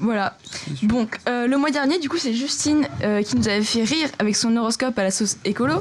Voilà. 0.00 0.38
Donc, 0.82 1.18
euh, 1.28 1.46
le 1.46 1.58
mois 1.58 1.70
dernier, 1.70 1.98
du 1.98 2.08
coup, 2.08 2.16
c'est 2.16 2.32
Justine 2.32 2.88
euh, 3.02 3.22
qui 3.22 3.36
nous 3.36 3.48
avait 3.48 3.62
fait 3.62 3.84
rire 3.84 4.08
avec 4.18 4.34
son 4.34 4.56
horoscope 4.56 4.98
à 4.98 5.02
la 5.02 5.10
sauce 5.10 5.36
écolo. 5.44 5.74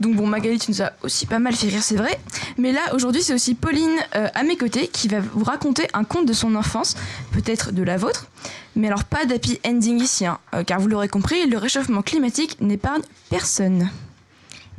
Donc, 0.00 0.16
bon, 0.16 0.26
Magali, 0.26 0.58
tu 0.58 0.72
nous 0.72 0.82
as 0.82 0.92
aussi 1.02 1.24
pas 1.26 1.38
mal 1.38 1.54
fait 1.54 1.68
rire, 1.68 1.82
c'est 1.82 1.94
vrai. 1.94 2.18
Mais 2.58 2.72
là, 2.72 2.80
aujourd'hui, 2.94 3.22
c'est 3.22 3.32
aussi 3.32 3.54
Pauline 3.54 3.96
euh, 4.16 4.26
à 4.34 4.42
mes 4.42 4.56
côtés 4.56 4.88
qui 4.88 5.06
va 5.06 5.20
vous 5.20 5.44
raconter 5.44 5.86
un 5.94 6.02
conte 6.02 6.26
de 6.26 6.32
son 6.32 6.56
enfance, 6.56 6.96
peut-être 7.30 7.72
de 7.72 7.84
la 7.84 7.96
vôtre. 7.96 8.26
Mais 8.74 8.88
alors, 8.88 9.04
pas 9.04 9.24
d'happy 9.24 9.60
ending 9.64 10.02
ici, 10.02 10.26
hein, 10.26 10.38
car 10.66 10.80
vous 10.80 10.88
l'aurez 10.88 11.08
compris, 11.08 11.46
le 11.46 11.56
réchauffement 11.56 12.02
climatique 12.02 12.60
n'épargne 12.60 13.02
personne. 13.30 13.88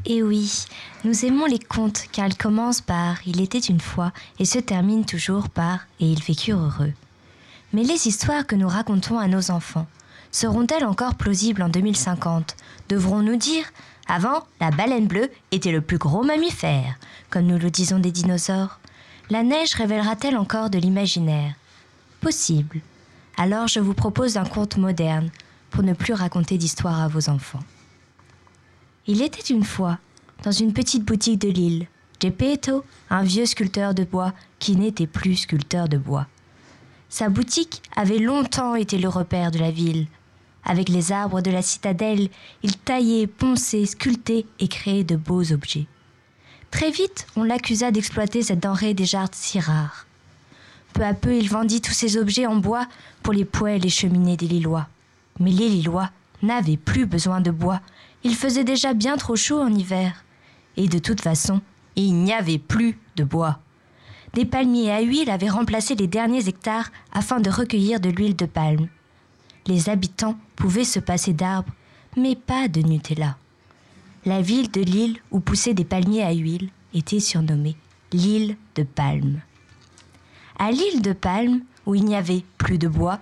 Et 0.07 0.17
eh 0.17 0.23
oui, 0.23 0.65
nous 1.03 1.25
aimons 1.25 1.45
les 1.45 1.57
contes 1.57 2.03
car 2.11 2.27
ils 2.27 2.37
commencent 2.37 2.81
par 2.81 3.17
Il 3.25 3.41
était 3.41 3.57
une 3.57 3.79
fois 3.79 4.11
et 4.37 4.45
se 4.45 4.59
terminent 4.59 5.03
toujours 5.03 5.49
par 5.49 5.87
Et 5.99 6.05
ils 6.05 6.21
vécurent 6.21 6.59
heureux. 6.59 6.93
Mais 7.75 7.83
les 7.83 8.07
histoires 8.07 8.47
que 8.47 8.55
nous 8.55 8.69
racontons 8.69 9.19
à 9.19 9.27
nos 9.27 9.51
enfants 9.51 9.85
seront-elles 10.31 10.85
encore 10.85 11.15
plausibles 11.15 11.61
en 11.61 11.67
2050 11.67 12.55
Devrons-nous 12.87 13.35
dire 13.35 13.65
Avant, 14.07 14.45
la 14.61 14.71
baleine 14.71 15.07
bleue 15.07 15.29
était 15.51 15.73
le 15.73 15.81
plus 15.81 15.97
gros 15.97 16.23
mammifère, 16.23 16.97
comme 17.29 17.47
nous 17.47 17.57
le 17.57 17.69
disons 17.69 17.99
des 17.99 18.13
dinosaures? 18.13 18.79
La 19.29 19.43
neige 19.43 19.73
révélera-t-elle 19.73 20.37
encore 20.37 20.69
de 20.69 20.77
l'imaginaire? 20.77 21.53
Possible. 22.21 22.79
Alors 23.35 23.67
je 23.67 23.81
vous 23.81 23.93
propose 23.93 24.37
un 24.37 24.45
conte 24.45 24.77
moderne 24.77 25.29
pour 25.69 25.83
ne 25.83 25.91
plus 25.91 26.13
raconter 26.13 26.57
d'histoire 26.57 27.01
à 27.01 27.09
vos 27.09 27.27
enfants. 27.27 27.63
Il 29.05 29.21
était 29.21 29.53
une 29.53 29.65
fois, 29.65 29.99
dans 30.43 30.53
une 30.53 30.71
petite 30.71 31.03
boutique 31.03 31.41
de 31.41 31.49
l'île, 31.49 31.87
Geppetto, 32.21 32.85
un 33.09 33.23
vieux 33.23 33.45
sculpteur 33.45 33.93
de 33.93 34.05
bois 34.05 34.31
qui 34.59 34.77
n'était 34.77 35.07
plus 35.07 35.35
sculpteur 35.35 35.89
de 35.89 35.97
bois. 35.97 36.27
Sa 37.15 37.29
boutique 37.29 37.81
avait 37.95 38.17
longtemps 38.17 38.75
été 38.75 38.97
le 38.97 39.07
repère 39.07 39.49
de 39.49 39.57
la 39.57 39.71
ville. 39.71 40.07
Avec 40.65 40.89
les 40.89 41.13
arbres 41.13 41.39
de 41.39 41.49
la 41.49 41.61
citadelle, 41.61 42.27
il 42.61 42.75
taillait, 42.75 43.25
ponçait, 43.25 43.85
sculptait 43.85 44.45
et 44.59 44.67
créait 44.67 45.05
de 45.05 45.15
beaux 45.15 45.53
objets. 45.53 45.87
Très 46.71 46.91
vite, 46.91 47.25
on 47.37 47.45
l'accusa 47.45 47.91
d'exploiter 47.91 48.41
cette 48.41 48.59
denrée 48.59 48.93
déjà 48.93 49.27
si 49.31 49.61
rare. 49.61 50.07
Peu 50.91 51.05
à 51.05 51.13
peu, 51.13 51.37
il 51.37 51.49
vendit 51.49 51.79
tous 51.79 51.93
ces 51.93 52.17
objets 52.17 52.47
en 52.47 52.57
bois 52.57 52.85
pour 53.23 53.31
les 53.31 53.45
poêles 53.45 53.85
et 53.85 53.89
cheminées 53.89 54.35
des 54.35 54.49
Lillois. 54.49 54.89
Mais 55.39 55.51
les 55.51 55.69
Lillois 55.69 56.09
n'avaient 56.41 56.75
plus 56.75 57.05
besoin 57.05 57.39
de 57.39 57.51
bois. 57.51 57.79
Il 58.25 58.35
faisait 58.35 58.65
déjà 58.65 58.93
bien 58.93 59.15
trop 59.15 59.37
chaud 59.37 59.61
en 59.61 59.73
hiver. 59.73 60.25
Et 60.75 60.89
de 60.89 60.99
toute 60.99 61.21
façon, 61.21 61.61
il 61.95 62.13
n'y 62.13 62.33
avait 62.33 62.57
plus 62.59 62.99
de 63.15 63.23
bois 63.23 63.59
des 64.35 64.45
palmiers 64.45 64.91
à 64.91 65.01
huile 65.01 65.29
avaient 65.29 65.49
remplacé 65.49 65.95
les 65.95 66.07
derniers 66.07 66.49
hectares 66.49 66.91
afin 67.13 67.39
de 67.39 67.49
recueillir 67.49 68.01
de 68.01 68.09
l'huile 68.09 68.35
de 68.35 68.45
palme. 68.45 68.89
Les 69.65 69.87
habitants 69.87 70.37
pouvaient 70.57 70.83
se 70.83 70.99
passer 70.99 71.31
d'arbres, 71.31 71.73
mais 72.17 72.35
pas 72.35 72.67
de 72.67 72.81
Nutella. 72.81 73.37
La 74.25 74.41
ville 74.41 74.69
de 74.69 74.81
l'île 74.81 75.19
où 75.31 75.39
poussaient 75.39 75.73
des 75.73 75.85
palmiers 75.85 76.23
à 76.23 76.33
huile 76.33 76.69
était 76.93 77.21
surnommée 77.21 77.77
l'île 78.11 78.57
de 78.75 78.83
Palme. 78.83 79.39
À 80.59 80.71
l'île 80.71 81.01
de 81.01 81.13
Palme, 81.13 81.61
où 81.85 81.95
il 81.95 82.03
n'y 82.05 82.15
avait 82.15 82.43
plus 82.57 82.77
de 82.77 82.87
bois, 82.87 83.19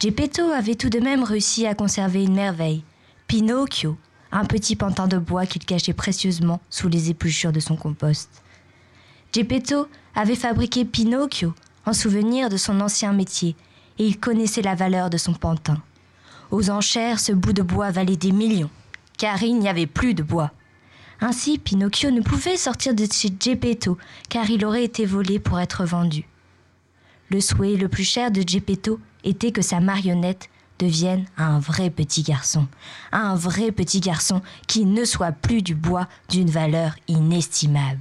Geppetto 0.00 0.50
avait 0.50 0.74
tout 0.74 0.90
de 0.90 1.00
même 1.00 1.22
réussi 1.22 1.66
à 1.66 1.74
conserver 1.74 2.24
une 2.24 2.34
merveille, 2.34 2.84
Pinocchio, 3.26 3.96
un 4.32 4.44
petit 4.44 4.76
pantin 4.76 5.06
de 5.06 5.18
bois 5.18 5.46
qu'il 5.46 5.64
cachait 5.64 5.92
précieusement 5.92 6.60
sous 6.68 6.88
les 6.88 7.10
épluchures 7.10 7.52
de 7.52 7.60
son 7.60 7.76
compost. 7.76 8.30
Geppetto 9.32 9.88
avait 10.18 10.34
fabriqué 10.34 10.84
Pinocchio 10.84 11.54
en 11.86 11.92
souvenir 11.92 12.48
de 12.48 12.56
son 12.56 12.80
ancien 12.80 13.12
métier, 13.12 13.54
et 14.00 14.04
il 14.04 14.18
connaissait 14.18 14.62
la 14.62 14.74
valeur 14.74 15.10
de 15.10 15.16
son 15.16 15.32
pantin. 15.32 15.80
Aux 16.50 16.70
enchères, 16.70 17.20
ce 17.20 17.30
bout 17.30 17.52
de 17.52 17.62
bois 17.62 17.92
valait 17.92 18.16
des 18.16 18.32
millions. 18.32 18.70
car 19.16 19.42
il 19.42 19.58
n'y 19.58 19.68
avait 19.68 19.86
plus 19.86 20.14
de 20.14 20.24
bois. 20.24 20.50
Ainsi, 21.20 21.58
Pinocchio 21.58 22.10
ne 22.10 22.20
pouvait 22.20 22.56
sortir 22.56 22.94
de 22.94 23.04
chez 23.10 23.32
Geppetto, 23.38 23.96
car 24.28 24.50
il 24.50 24.64
aurait 24.64 24.84
été 24.84 25.04
volé 25.06 25.38
pour 25.38 25.60
être 25.60 25.84
vendu. 25.84 26.24
Le 27.30 27.40
souhait 27.40 27.76
le 27.76 27.88
plus 27.88 28.04
cher 28.04 28.32
de 28.32 28.42
Geppetto 28.46 28.98
était 29.22 29.52
que 29.52 29.62
sa 29.62 29.78
marionnette 29.78 30.48
devienne 30.80 31.26
un 31.36 31.60
vrai 31.60 31.90
petit 31.90 32.22
garçon, 32.22 32.66
un 33.12 33.34
vrai 33.34 33.70
petit 33.70 34.00
garçon 34.00 34.42
qui 34.66 34.84
ne 34.84 35.04
soit 35.04 35.32
plus 35.32 35.62
du 35.62 35.74
bois 35.74 36.08
d'une 36.28 36.50
valeur 36.50 36.94
inestimable. 37.06 38.00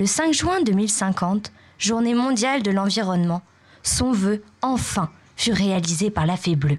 Le 0.00 0.06
5 0.06 0.32
juin 0.32 0.60
2050, 0.62 1.52
journée 1.78 2.14
mondiale 2.14 2.62
de 2.62 2.72
l'environnement, 2.72 3.42
son 3.84 4.10
vœu, 4.10 4.42
enfin, 4.60 5.08
fut 5.36 5.52
réalisé 5.52 6.10
par 6.10 6.26
la 6.26 6.36
fée 6.36 6.56
bleue. 6.56 6.78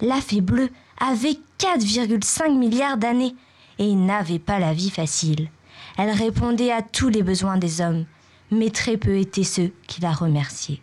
La 0.00 0.20
fée 0.20 0.40
bleue 0.40 0.70
avait 0.98 1.38
4,5 1.58 2.58
milliards 2.58 2.96
d'années 2.96 3.36
et 3.78 3.94
n'avait 3.94 4.40
pas 4.40 4.58
la 4.58 4.72
vie 4.72 4.90
facile. 4.90 5.48
Elle 5.96 6.10
répondait 6.10 6.72
à 6.72 6.82
tous 6.82 7.08
les 7.08 7.22
besoins 7.22 7.56
des 7.56 7.80
hommes, 7.80 8.04
mais 8.50 8.70
très 8.70 8.96
peu 8.96 9.18
étaient 9.18 9.44
ceux 9.44 9.72
qui 9.86 10.00
la 10.00 10.12
remerciaient. 10.12 10.80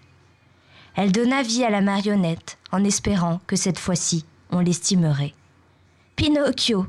Elle 0.95 1.11
donna 1.11 1.43
vie 1.43 1.65
à 1.65 1.69
la 1.69 1.81
marionnette 1.81 2.57
en 2.71 2.83
espérant 2.83 3.41
que 3.45 3.55
cette 3.55 3.79
fois-ci 3.79 4.25
on 4.51 4.59
l'estimerait. 4.59 5.33
Pinocchio, 6.15 6.87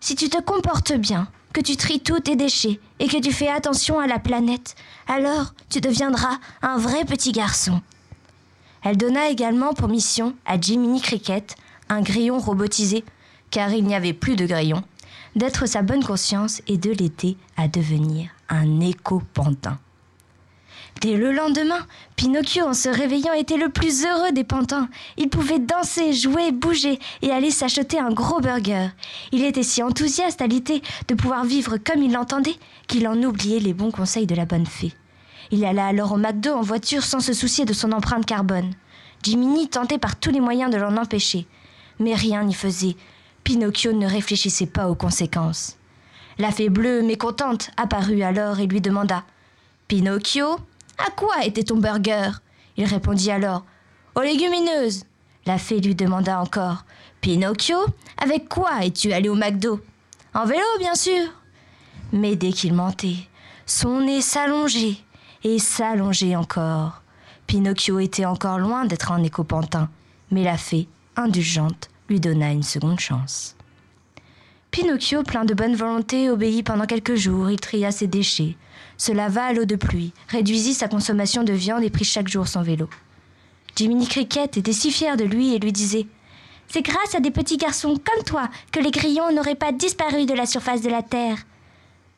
si 0.00 0.16
tu 0.16 0.28
te 0.28 0.40
comportes 0.40 0.94
bien, 0.94 1.28
que 1.52 1.60
tu 1.60 1.76
tries 1.76 2.00
tous 2.00 2.20
tes 2.20 2.36
déchets 2.36 2.80
et 2.98 3.08
que 3.08 3.20
tu 3.20 3.32
fais 3.32 3.48
attention 3.48 3.98
à 3.98 4.06
la 4.06 4.18
planète, 4.18 4.74
alors 5.06 5.54
tu 5.68 5.80
deviendras 5.80 6.38
un 6.62 6.78
vrai 6.78 7.04
petit 7.04 7.32
garçon. 7.32 7.80
Elle 8.82 8.96
donna 8.96 9.28
également 9.28 9.74
pour 9.74 9.88
mission 9.88 10.34
à 10.44 10.60
Jiminy 10.60 11.00
Cricket, 11.00 11.56
un 11.88 12.00
grillon 12.00 12.38
robotisé, 12.38 13.04
car 13.50 13.70
il 13.72 13.84
n'y 13.84 13.94
avait 13.94 14.12
plus 14.12 14.34
de 14.34 14.46
grillon, 14.46 14.82
d'être 15.36 15.66
sa 15.66 15.82
bonne 15.82 16.02
conscience 16.02 16.62
et 16.66 16.78
de 16.78 16.90
l'aider 16.90 17.36
à 17.56 17.68
devenir 17.68 18.30
un 18.48 18.80
éco-pantin. 18.80 19.78
Dès 21.02 21.16
le 21.16 21.32
lendemain, 21.32 21.84
Pinocchio, 22.14 22.64
en 22.64 22.74
se 22.74 22.88
réveillant, 22.88 23.32
était 23.32 23.56
le 23.56 23.70
plus 23.70 24.06
heureux 24.06 24.30
des 24.30 24.44
pantins. 24.44 24.88
Il 25.16 25.30
pouvait 25.30 25.58
danser, 25.58 26.12
jouer, 26.12 26.52
bouger 26.52 27.00
et 27.22 27.32
aller 27.32 27.50
s'acheter 27.50 27.98
un 27.98 28.12
gros 28.12 28.38
burger. 28.38 28.90
Il 29.32 29.44
était 29.44 29.64
si 29.64 29.82
enthousiaste 29.82 30.40
à 30.40 30.46
l'idée 30.46 30.80
de 31.08 31.16
pouvoir 31.16 31.44
vivre 31.44 31.76
comme 31.76 32.04
il 32.04 32.12
l'entendait 32.12 32.54
qu'il 32.86 33.08
en 33.08 33.20
oubliait 33.20 33.58
les 33.58 33.74
bons 33.74 33.90
conseils 33.90 34.28
de 34.28 34.36
la 34.36 34.44
bonne 34.44 34.64
fée. 34.64 34.92
Il 35.50 35.64
alla 35.64 35.86
alors 35.86 36.12
au 36.12 36.18
McDo 36.18 36.52
en 36.52 36.62
voiture 36.62 37.02
sans 37.02 37.18
se 37.18 37.32
soucier 37.32 37.64
de 37.64 37.72
son 37.72 37.90
empreinte 37.90 38.24
carbone. 38.24 38.70
Jiminy 39.24 39.68
tentait 39.68 39.98
par 39.98 40.14
tous 40.14 40.30
les 40.30 40.40
moyens 40.40 40.70
de 40.70 40.78
l'en 40.78 40.96
empêcher. 40.96 41.48
Mais 41.98 42.14
rien 42.14 42.44
n'y 42.44 42.54
faisait. 42.54 42.94
Pinocchio 43.42 43.92
ne 43.92 44.06
réfléchissait 44.06 44.66
pas 44.66 44.88
aux 44.88 44.94
conséquences. 44.94 45.78
La 46.38 46.52
fée 46.52 46.68
bleue, 46.68 47.02
mécontente, 47.02 47.72
apparut 47.76 48.22
alors 48.22 48.60
et 48.60 48.68
lui 48.68 48.80
demanda 48.80 49.24
Pinocchio, 49.88 50.56
à 51.06 51.10
quoi 51.10 51.44
était 51.44 51.64
ton 51.64 51.76
burger? 51.76 52.30
Il 52.76 52.84
répondit 52.84 53.30
alors 53.30 53.64
Aux 54.14 54.20
légumineuses. 54.20 55.04
La 55.46 55.58
fée 55.58 55.80
lui 55.80 55.94
demanda 55.94 56.40
encore 56.40 56.84
Pinocchio, 57.20 57.78
avec 58.18 58.48
quoi 58.48 58.84
es-tu 58.84 59.12
allé 59.12 59.28
au 59.28 59.34
McDo? 59.34 59.80
En 60.34 60.44
vélo, 60.44 60.64
bien 60.78 60.94
sûr. 60.94 61.28
Mais 62.12 62.36
dès 62.36 62.52
qu'il 62.52 62.74
mentait, 62.74 63.16
son 63.66 64.00
nez 64.00 64.20
s'allongeait 64.20 64.96
et 65.44 65.58
s'allongeait 65.58 66.36
encore. 66.36 67.02
Pinocchio 67.46 67.98
était 67.98 68.24
encore 68.24 68.58
loin 68.58 68.84
d'être 68.84 69.12
un 69.12 69.22
écopantin, 69.22 69.88
mais 70.30 70.44
la 70.44 70.56
fée, 70.56 70.88
indulgente, 71.16 71.90
lui 72.08 72.20
donna 72.20 72.50
une 72.52 72.62
seconde 72.62 73.00
chance. 73.00 73.56
Pinocchio, 74.72 75.22
plein 75.22 75.44
de 75.44 75.52
bonne 75.52 75.74
volonté, 75.74 76.30
obéit 76.30 76.64
pendant 76.64 76.86
quelques 76.86 77.14
jours. 77.14 77.50
Il 77.50 77.60
tria 77.60 77.92
ses 77.92 78.06
déchets, 78.06 78.56
se 78.96 79.12
lava 79.12 79.44
à 79.44 79.52
l'eau 79.52 79.66
de 79.66 79.76
pluie, 79.76 80.14
réduisit 80.28 80.72
sa 80.72 80.88
consommation 80.88 81.44
de 81.44 81.52
viande 81.52 81.84
et 81.84 81.90
prit 81.90 82.06
chaque 82.06 82.28
jour 82.28 82.48
son 82.48 82.62
vélo. 82.62 82.88
Jiminy 83.76 84.06
Cricket 84.06 84.56
était 84.56 84.72
si 84.72 84.90
fier 84.90 85.18
de 85.18 85.24
lui 85.24 85.54
et 85.54 85.58
lui 85.58 85.72
disait 85.72 86.06
C'est 86.68 86.80
grâce 86.80 87.14
à 87.14 87.20
des 87.20 87.30
petits 87.30 87.58
garçons 87.58 87.98
comme 88.02 88.24
toi 88.24 88.48
que 88.72 88.80
les 88.80 88.90
grillons 88.90 89.30
n'auraient 89.30 89.56
pas 89.56 89.72
disparu 89.72 90.24
de 90.24 90.32
la 90.32 90.46
surface 90.46 90.80
de 90.80 90.88
la 90.88 91.02
terre. 91.02 91.36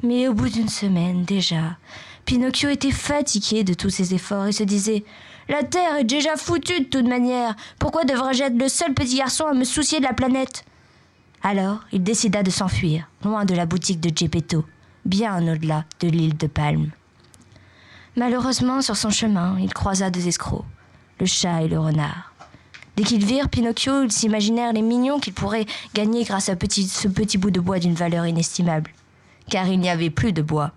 Mais 0.05 0.29
au 0.29 0.33
bout 0.33 0.49
d'une 0.49 0.69
semaine 0.69 1.25
déjà, 1.25 1.77
Pinocchio 2.25 2.69
était 2.69 2.93
fatigué 2.93 3.65
de 3.65 3.75
tous 3.75 3.91
ses 3.91 4.15
efforts 4.15 4.47
et 4.47 4.53
se 4.53 4.63
disait 4.63 5.03
La 5.49 5.65
terre 5.65 5.97
est 5.97 6.05
déjà 6.05 6.37
foutue 6.37 6.83
de 6.83 6.85
toute 6.85 7.09
manière. 7.09 7.57
Pourquoi 7.81 8.05
devrais-je 8.05 8.45
être 8.45 8.57
le 8.57 8.69
seul 8.69 8.95
petit 8.95 9.17
garçon 9.17 9.45
à 9.45 9.55
me 9.55 9.65
soucier 9.65 9.99
de 9.99 10.05
la 10.05 10.13
planète? 10.13 10.65
Alors, 11.47 11.81
il 11.93 12.03
décida 12.03 12.43
de 12.43 12.51
s'enfuir, 12.51 13.07
loin 13.23 13.45
de 13.45 13.55
la 13.55 13.67
boutique 13.67 14.01
de 14.01 14.11
Geppetto, 14.17 14.65
bien 15.05 15.47
au-delà 15.47 15.85
de 16.01 16.09
l'île 16.09 16.39
de 16.39 16.47
Palme. 16.47 16.91
Malheureusement, 18.17 18.81
sur 18.81 18.97
son 18.97 19.11
chemin, 19.11 19.59
il 19.61 19.75
croisa 19.75 20.09
deux 20.09 20.27
escrocs, 20.27 20.65
le 21.21 21.27
chat 21.27 21.63
et 21.63 21.69
le 21.69 21.79
renard. 21.79 22.33
Dès 22.97 23.03
qu'ils 23.03 23.27
virent 23.27 23.51
Pinocchio, 23.51 24.05
ils 24.05 24.11
s'imaginèrent 24.11 24.73
les 24.73 24.81
millions 24.81 25.21
qu'ils 25.21 25.35
pourraient 25.35 25.67
gagner 25.93 26.25
grâce 26.25 26.49
à 26.49 26.55
ce 26.55 27.09
petit 27.09 27.37
bout 27.37 27.51
de 27.51 27.61
bois 27.61 27.79
d'une 27.79 27.95
valeur 27.95 28.25
inestimable. 28.25 28.91
Car 29.51 29.69
il 29.69 29.81
n'y 29.81 29.91
avait 29.91 30.09
plus 30.09 30.33
de 30.33 30.41
bois. 30.41 30.73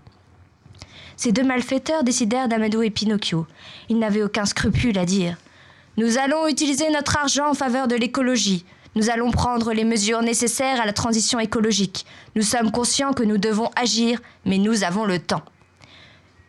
Ces 1.16 1.32
deux 1.32 1.44
malfaiteurs 1.44 2.04
décidèrent 2.04 2.48
d'amadouer 2.48 2.90
Pinocchio. 2.90 3.46
Ils 3.88 3.98
n'avaient 3.98 4.22
aucun 4.22 4.44
scrupule 4.44 4.98
à 4.98 5.06
dire 5.06 5.38
Nous 5.96 6.18
allons 6.18 6.46
utiliser 6.46 6.90
notre 6.90 7.16
argent 7.16 7.48
en 7.48 7.54
faveur 7.54 7.88
de 7.88 7.96
l'écologie. 7.96 8.66
Nous 8.98 9.10
allons 9.10 9.30
prendre 9.30 9.72
les 9.72 9.84
mesures 9.84 10.22
nécessaires 10.22 10.80
à 10.80 10.84
la 10.84 10.92
transition 10.92 11.38
écologique. 11.38 12.04
Nous 12.34 12.42
sommes 12.42 12.72
conscients 12.72 13.12
que 13.12 13.22
nous 13.22 13.38
devons 13.38 13.70
agir, 13.76 14.20
mais 14.44 14.58
nous 14.58 14.82
avons 14.82 15.04
le 15.04 15.20
temps. 15.20 15.44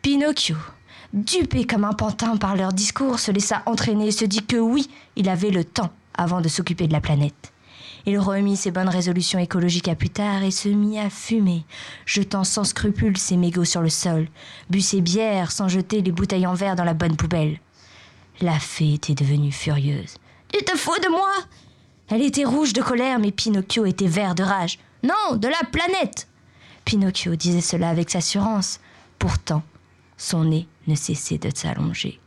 Pinocchio, 0.02 0.56
dupé 1.12 1.64
comme 1.64 1.84
un 1.84 1.92
pantin 1.92 2.36
par 2.36 2.56
leur 2.56 2.72
discours, 2.72 3.20
se 3.20 3.30
laissa 3.30 3.62
entraîner 3.66 4.08
et 4.08 4.10
se 4.10 4.24
dit 4.24 4.44
que 4.44 4.56
oui, 4.56 4.90
il 5.14 5.28
avait 5.28 5.52
le 5.52 5.62
temps 5.62 5.90
avant 6.14 6.40
de 6.40 6.48
s'occuper 6.48 6.88
de 6.88 6.92
la 6.92 7.00
planète. 7.00 7.52
Il 8.04 8.18
remit 8.18 8.56
ses 8.56 8.72
bonnes 8.72 8.88
résolutions 8.88 9.38
écologiques 9.38 9.86
à 9.86 9.94
plus 9.94 10.10
tard 10.10 10.42
et 10.42 10.50
se 10.50 10.68
mit 10.68 10.98
à 10.98 11.08
fumer, 11.08 11.64
jetant 12.04 12.42
sans 12.42 12.64
scrupule 12.64 13.16
ses 13.16 13.36
mégots 13.36 13.64
sur 13.64 13.80
le 13.80 13.90
sol, 13.90 14.26
but 14.70 14.80
ses 14.80 15.00
bières 15.00 15.52
sans 15.52 15.68
jeter 15.68 16.02
les 16.02 16.10
bouteilles 16.10 16.48
en 16.48 16.54
verre 16.54 16.74
dans 16.74 16.82
la 16.82 16.94
bonne 16.94 17.16
poubelle. 17.16 17.60
La 18.40 18.58
fée 18.58 18.94
était 18.94 19.14
devenue 19.14 19.52
furieuse. 19.52 20.16
Tu 20.52 20.64
te 20.64 20.76
fous 20.76 20.98
de 21.00 21.10
moi 21.10 21.30
Elle 22.10 22.22
était 22.22 22.44
rouge 22.44 22.72
de 22.72 22.82
colère, 22.82 23.20
mais 23.20 23.30
Pinocchio 23.30 23.86
était 23.86 24.08
vert 24.08 24.34
de 24.34 24.42
rage. 24.42 24.80
Non, 25.04 25.36
de 25.36 25.46
la 25.46 25.62
planète 25.70 26.26
Pinocchio 26.84 27.36
disait 27.36 27.60
cela 27.60 27.88
avec 27.88 28.16
assurance. 28.16 28.80
Pourtant, 29.20 29.62
son 30.16 30.44
nez 30.44 30.66
ne 30.88 30.96
cessait 30.96 31.38
de 31.38 31.50
s'allonger. 31.54 32.18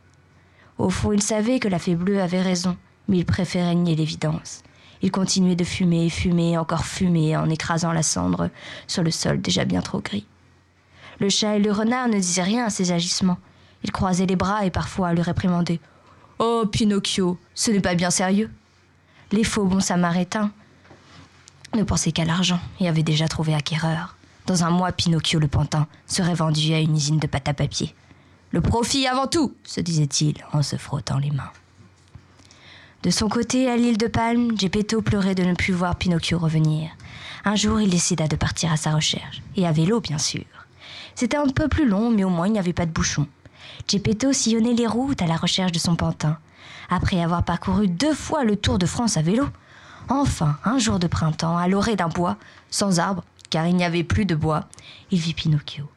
Au 0.78 0.88
fond, 0.88 1.12
il 1.12 1.22
savait 1.22 1.60
que 1.60 1.68
la 1.68 1.78
fée 1.78 1.96
bleue 1.96 2.22
avait 2.22 2.40
raison, 2.40 2.78
mais 3.08 3.18
il 3.18 3.26
préférait 3.26 3.74
nier 3.74 3.94
l'évidence. 3.94 4.62
Il 5.02 5.10
continuait 5.10 5.54
de 5.54 5.64
fumer, 5.64 6.08
fumer, 6.08 6.56
encore 6.56 6.86
fumer, 6.86 7.36
en 7.36 7.50
écrasant 7.50 7.92
la 7.92 8.02
cendre 8.02 8.48
sur 8.86 9.02
le 9.02 9.10
sol 9.10 9.42
déjà 9.42 9.66
bien 9.66 9.82
trop 9.82 10.00
gris. 10.00 10.26
Le 11.20 11.28
chat 11.28 11.56
et 11.56 11.60
le 11.60 11.70
renard 11.70 12.08
ne 12.08 12.18
disaient 12.18 12.42
rien 12.42 12.64
à 12.64 12.70
ses 12.70 12.90
agissements. 12.90 13.38
Ils 13.82 13.92
croisaient 13.92 14.24
les 14.24 14.34
bras 14.34 14.64
et 14.64 14.70
parfois 14.70 15.12
le 15.12 15.20
réprimandaient. 15.20 15.80
Oh, 16.38 16.64
Pinocchio, 16.72 17.38
ce 17.54 17.70
n'est 17.70 17.80
pas 17.80 17.94
bien 17.94 18.10
sérieux. 18.10 18.50
Les 19.34 19.42
faux 19.42 19.64
bons 19.64 19.80
samaritains 19.80 20.52
ne 21.74 21.82
pensaient 21.82 22.12
qu'à 22.12 22.24
l'argent 22.24 22.60
et 22.78 22.86
avaient 22.86 23.02
déjà 23.02 23.26
trouvé 23.26 23.52
acquéreur. 23.52 24.14
Dans 24.46 24.62
un 24.62 24.70
mois, 24.70 24.92
Pinocchio 24.92 25.40
le 25.40 25.48
pantin 25.48 25.88
serait 26.06 26.34
vendu 26.34 26.72
à 26.72 26.78
une 26.78 26.94
usine 26.94 27.18
de 27.18 27.26
pâte 27.26 27.48
à 27.48 27.52
papier. 27.52 27.96
Le 28.52 28.60
profit 28.60 29.08
avant 29.08 29.26
tout, 29.26 29.52
se 29.64 29.80
disait-il 29.80 30.36
en 30.52 30.62
se 30.62 30.76
frottant 30.76 31.18
les 31.18 31.32
mains. 31.32 31.50
De 33.02 33.10
son 33.10 33.28
côté, 33.28 33.68
à 33.68 33.76
l'île 33.76 33.98
de 33.98 34.06
Palme, 34.06 34.56
Geppetto 34.56 35.02
pleurait 35.02 35.34
de 35.34 35.42
ne 35.42 35.54
plus 35.54 35.74
voir 35.74 35.96
Pinocchio 35.96 36.38
revenir. 36.38 36.92
Un 37.44 37.56
jour, 37.56 37.80
il 37.80 37.90
décida 37.90 38.28
de 38.28 38.36
partir 38.36 38.70
à 38.70 38.76
sa 38.76 38.92
recherche, 38.92 39.42
et 39.56 39.66
à 39.66 39.72
vélo, 39.72 39.98
bien 39.98 40.18
sûr. 40.18 40.44
C'était 41.16 41.38
un 41.38 41.48
peu 41.48 41.66
plus 41.66 41.88
long, 41.88 42.08
mais 42.08 42.22
au 42.22 42.30
moins 42.30 42.46
il 42.46 42.52
n'y 42.52 42.60
avait 42.60 42.72
pas 42.72 42.86
de 42.86 42.92
bouchon. 42.92 43.26
Geppetto 43.88 44.32
sillonnait 44.32 44.74
les 44.74 44.86
routes 44.86 45.22
à 45.22 45.26
la 45.26 45.36
recherche 45.36 45.72
de 45.72 45.80
son 45.80 45.96
pantin. 45.96 46.38
Après 46.90 47.22
avoir 47.22 47.42
parcouru 47.42 47.88
deux 47.88 48.14
fois 48.14 48.44
le 48.44 48.56
Tour 48.56 48.78
de 48.78 48.86
France 48.86 49.16
à 49.16 49.22
vélo, 49.22 49.46
enfin, 50.08 50.56
un 50.64 50.78
jour 50.78 50.98
de 50.98 51.06
printemps, 51.06 51.56
à 51.56 51.68
l'orée 51.68 51.96
d'un 51.96 52.08
bois, 52.08 52.36
sans 52.70 52.98
arbre, 52.98 53.24
car 53.50 53.66
il 53.66 53.76
n'y 53.76 53.84
avait 53.84 54.04
plus 54.04 54.26
de 54.26 54.34
bois, 54.34 54.64
il 55.10 55.18
vit 55.18 55.34
Pinocchio. 55.34 55.88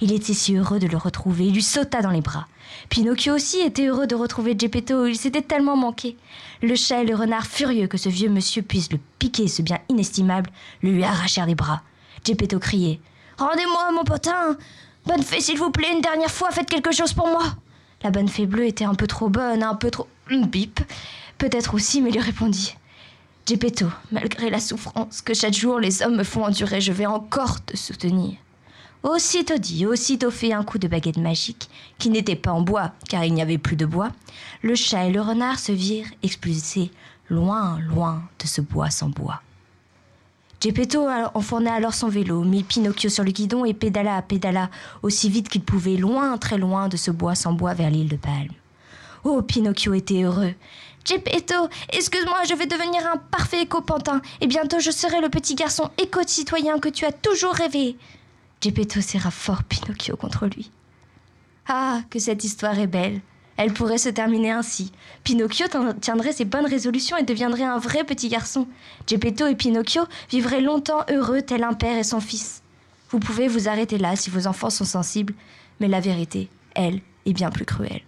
Il 0.00 0.12
était 0.12 0.34
si 0.34 0.56
heureux 0.56 0.78
de 0.78 0.86
le 0.86 0.96
retrouver, 0.96 1.46
il 1.46 1.54
lui 1.54 1.62
sauta 1.62 2.00
dans 2.00 2.10
les 2.10 2.20
bras. 2.20 2.46
Pinocchio 2.88 3.34
aussi 3.34 3.58
était 3.58 3.86
heureux 3.86 4.06
de 4.06 4.14
retrouver 4.14 4.56
Geppetto, 4.58 5.06
il 5.06 5.16
s'était 5.16 5.42
tellement 5.42 5.76
manqué. 5.76 6.16
Le 6.62 6.74
chat 6.74 7.02
et 7.02 7.06
le 7.06 7.14
renard, 7.14 7.46
furieux 7.46 7.86
que 7.86 7.98
ce 7.98 8.08
vieux 8.08 8.30
monsieur 8.30 8.62
puisse 8.62 8.92
le 8.92 8.98
piquer 9.18 9.48
ce 9.48 9.62
bien 9.62 9.78
inestimable, 9.88 10.50
le 10.82 10.90
lui 10.90 11.04
arrachèrent 11.04 11.46
les 11.46 11.54
bras. 11.54 11.82
Geppetto 12.24 12.58
criait 12.58 13.00
Rendez-moi 13.38 13.92
mon 13.92 14.04
potin 14.04 14.56
Bonne 15.06 15.22
fée, 15.22 15.40
s'il 15.40 15.58
vous 15.58 15.70
plaît, 15.70 15.92
une 15.92 16.02
dernière 16.02 16.30
fois, 16.30 16.50
faites 16.50 16.68
quelque 16.68 16.92
chose 16.92 17.12
pour 17.12 17.26
moi 17.26 17.42
La 18.02 18.10
bonne 18.10 18.28
fée 18.28 18.46
bleue 18.46 18.66
était 18.66 18.84
un 18.84 18.94
peu 18.94 19.06
trop 19.06 19.28
bonne, 19.28 19.62
un 19.62 19.74
peu 19.74 19.90
trop. 19.90 20.06
Bip 20.30 20.80
Peut-être 21.38 21.74
aussi, 21.74 22.02
mais 22.02 22.10
lui 22.10 22.20
répondit 22.20 22.76
Gepetto, 23.46 23.86
malgré 24.12 24.50
la 24.50 24.60
souffrance 24.60 25.22
que 25.22 25.34
chaque 25.34 25.54
jour 25.54 25.80
les 25.80 26.02
hommes 26.02 26.16
me 26.16 26.24
font 26.24 26.44
endurer, 26.44 26.80
je 26.80 26.92
vais 26.92 27.06
encore 27.06 27.64
te 27.64 27.76
soutenir. 27.76 28.36
Aussitôt 29.02 29.56
dit, 29.56 29.86
aussitôt 29.86 30.30
fait 30.30 30.52
un 30.52 30.62
coup 30.62 30.78
de 30.78 30.86
baguette 30.86 31.16
magique, 31.16 31.68
qui 31.98 32.10
n'était 32.10 32.36
pas 32.36 32.52
en 32.52 32.60
bois, 32.60 32.92
car 33.08 33.24
il 33.24 33.32
n'y 33.32 33.42
avait 33.42 33.58
plus 33.58 33.76
de 33.76 33.86
bois, 33.86 34.12
le 34.62 34.74
chat 34.74 35.06
et 35.06 35.12
le 35.12 35.22
renard 35.22 35.58
se 35.58 35.72
virent 35.72 36.10
expulsés 36.22 36.90
loin, 37.28 37.80
loin 37.80 38.22
de 38.38 38.46
ce 38.46 38.60
bois 38.60 38.90
sans 38.90 39.08
bois. 39.08 39.40
Geppetto 40.60 41.08
enfourna 41.34 41.72
alors 41.72 41.94
son 41.94 42.08
vélo, 42.08 42.44
mit 42.44 42.62
Pinocchio 42.62 43.08
sur 43.08 43.24
le 43.24 43.32
guidon 43.32 43.64
et 43.64 43.72
pédala, 43.72 44.20
pédala, 44.20 44.68
aussi 45.02 45.30
vite 45.30 45.48
qu'il 45.48 45.62
pouvait, 45.62 45.96
loin, 45.96 46.36
très 46.36 46.58
loin 46.58 46.88
de 46.88 46.98
ce 46.98 47.10
bois 47.10 47.34
sans 47.34 47.54
bois 47.54 47.72
vers 47.72 47.90
l'île 47.90 48.08
de 48.08 48.16
Palme. 48.16 48.52
Oh, 49.24 49.42
Pinocchio 49.42 49.94
était 49.94 50.22
heureux. 50.22 50.54
Geppetto, 51.04 51.68
excuse-moi, 51.92 52.44
je 52.48 52.54
vais 52.54 52.66
devenir 52.66 53.06
un 53.06 53.16
parfait 53.16 53.62
éco-pantin, 53.62 54.20
et 54.40 54.46
bientôt 54.46 54.80
je 54.80 54.90
serai 54.90 55.20
le 55.20 55.28
petit 55.28 55.54
garçon 55.54 55.90
éco-citoyen 55.98 56.78
que 56.78 56.88
tu 56.88 57.04
as 57.04 57.12
toujours 57.12 57.54
rêvé. 57.54 57.96
Geppetto 58.60 59.00
serra 59.00 59.30
fort 59.30 59.64
Pinocchio 59.64 60.16
contre 60.16 60.46
lui. 60.46 60.70
Ah, 61.66 62.02
que 62.10 62.18
cette 62.18 62.44
histoire 62.44 62.78
est 62.78 62.86
belle. 62.86 63.20
Elle 63.56 63.72
pourrait 63.72 63.98
se 63.98 64.08
terminer 64.08 64.50
ainsi. 64.50 64.90
Pinocchio 65.22 65.66
tiendrait 66.00 66.32
ses 66.32 66.46
bonnes 66.46 66.66
résolutions 66.66 67.16
et 67.16 67.24
deviendrait 67.24 67.64
un 67.64 67.78
vrai 67.78 68.04
petit 68.04 68.28
garçon. 68.28 68.66
Geppetto 69.06 69.46
et 69.46 69.54
Pinocchio 69.54 70.04
vivraient 70.30 70.62
longtemps 70.62 71.04
heureux 71.10 71.42
tel 71.42 71.62
un 71.62 71.74
père 71.74 71.98
et 71.98 72.04
son 72.04 72.20
fils. 72.20 72.62
Vous 73.10 73.18
pouvez 73.18 73.48
vous 73.48 73.68
arrêter 73.68 73.98
là 73.98 74.16
si 74.16 74.30
vos 74.30 74.46
enfants 74.46 74.70
sont 74.70 74.84
sensibles, 74.84 75.34
mais 75.78 75.88
la 75.88 76.00
vérité, 76.00 76.48
elle, 76.74 77.00
est 77.26 77.32
bien 77.32 77.50
plus 77.50 77.66
cruelle. 77.66 78.02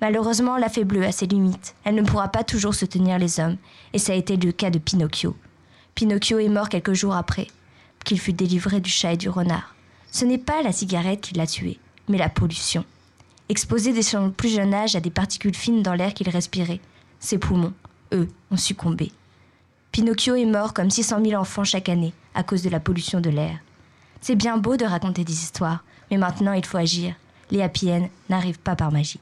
Malheureusement, 0.00 0.56
la 0.56 0.68
bleue 0.68 1.04
a 1.04 1.12
ses 1.12 1.26
limites. 1.26 1.74
Elle 1.84 1.94
ne 1.94 2.02
pourra 2.02 2.28
pas 2.28 2.44
toujours 2.44 2.74
soutenir 2.74 3.18
les 3.18 3.38
hommes, 3.38 3.56
et 3.92 3.98
ça 3.98 4.12
a 4.12 4.16
été 4.16 4.36
le 4.36 4.52
cas 4.52 4.70
de 4.70 4.78
Pinocchio. 4.78 5.36
Pinocchio 5.94 6.38
est 6.38 6.48
mort 6.48 6.68
quelques 6.68 6.94
jours 6.94 7.14
après 7.14 7.48
qu'il 8.04 8.18
fut 8.18 8.32
délivré 8.32 8.80
du 8.80 8.90
chat 8.90 9.12
et 9.12 9.18
du 9.18 9.28
renard. 9.28 9.74
Ce 10.10 10.24
n'est 10.24 10.38
pas 10.38 10.62
la 10.62 10.72
cigarette 10.72 11.20
qui 11.20 11.34
l'a 11.34 11.46
tué, 11.46 11.78
mais 12.08 12.16
la 12.16 12.30
pollution. 12.30 12.84
Exposé 13.50 13.92
dès 13.92 14.02
son 14.02 14.30
plus 14.30 14.48
jeune 14.48 14.72
âge 14.72 14.96
à 14.96 15.00
des 15.00 15.10
particules 15.10 15.54
fines 15.54 15.82
dans 15.82 15.94
l'air 15.94 16.14
qu'il 16.14 16.30
respirait, 16.30 16.80
ses 17.18 17.36
poumons, 17.36 17.74
eux, 18.12 18.28
ont 18.50 18.56
succombé. 18.56 19.12
Pinocchio 19.92 20.34
est 20.34 20.46
mort 20.46 20.72
comme 20.72 20.88
600 20.88 21.22
000 21.24 21.40
enfants 21.40 21.64
chaque 21.64 21.88
année 21.88 22.14
à 22.34 22.42
cause 22.42 22.62
de 22.62 22.70
la 22.70 22.80
pollution 22.80 23.20
de 23.20 23.28
l'air. 23.28 23.58
C'est 24.20 24.36
bien 24.36 24.56
beau 24.56 24.76
de 24.76 24.84
raconter 24.84 25.24
des 25.24 25.32
histoires, 25.32 25.84
mais 26.10 26.16
maintenant 26.16 26.52
il 26.52 26.64
faut 26.64 26.78
agir. 26.78 27.14
Les 27.50 27.60
happy 27.60 27.90
n'arrivent 28.28 28.60
pas 28.60 28.76
par 28.76 28.92
magie. 28.92 29.20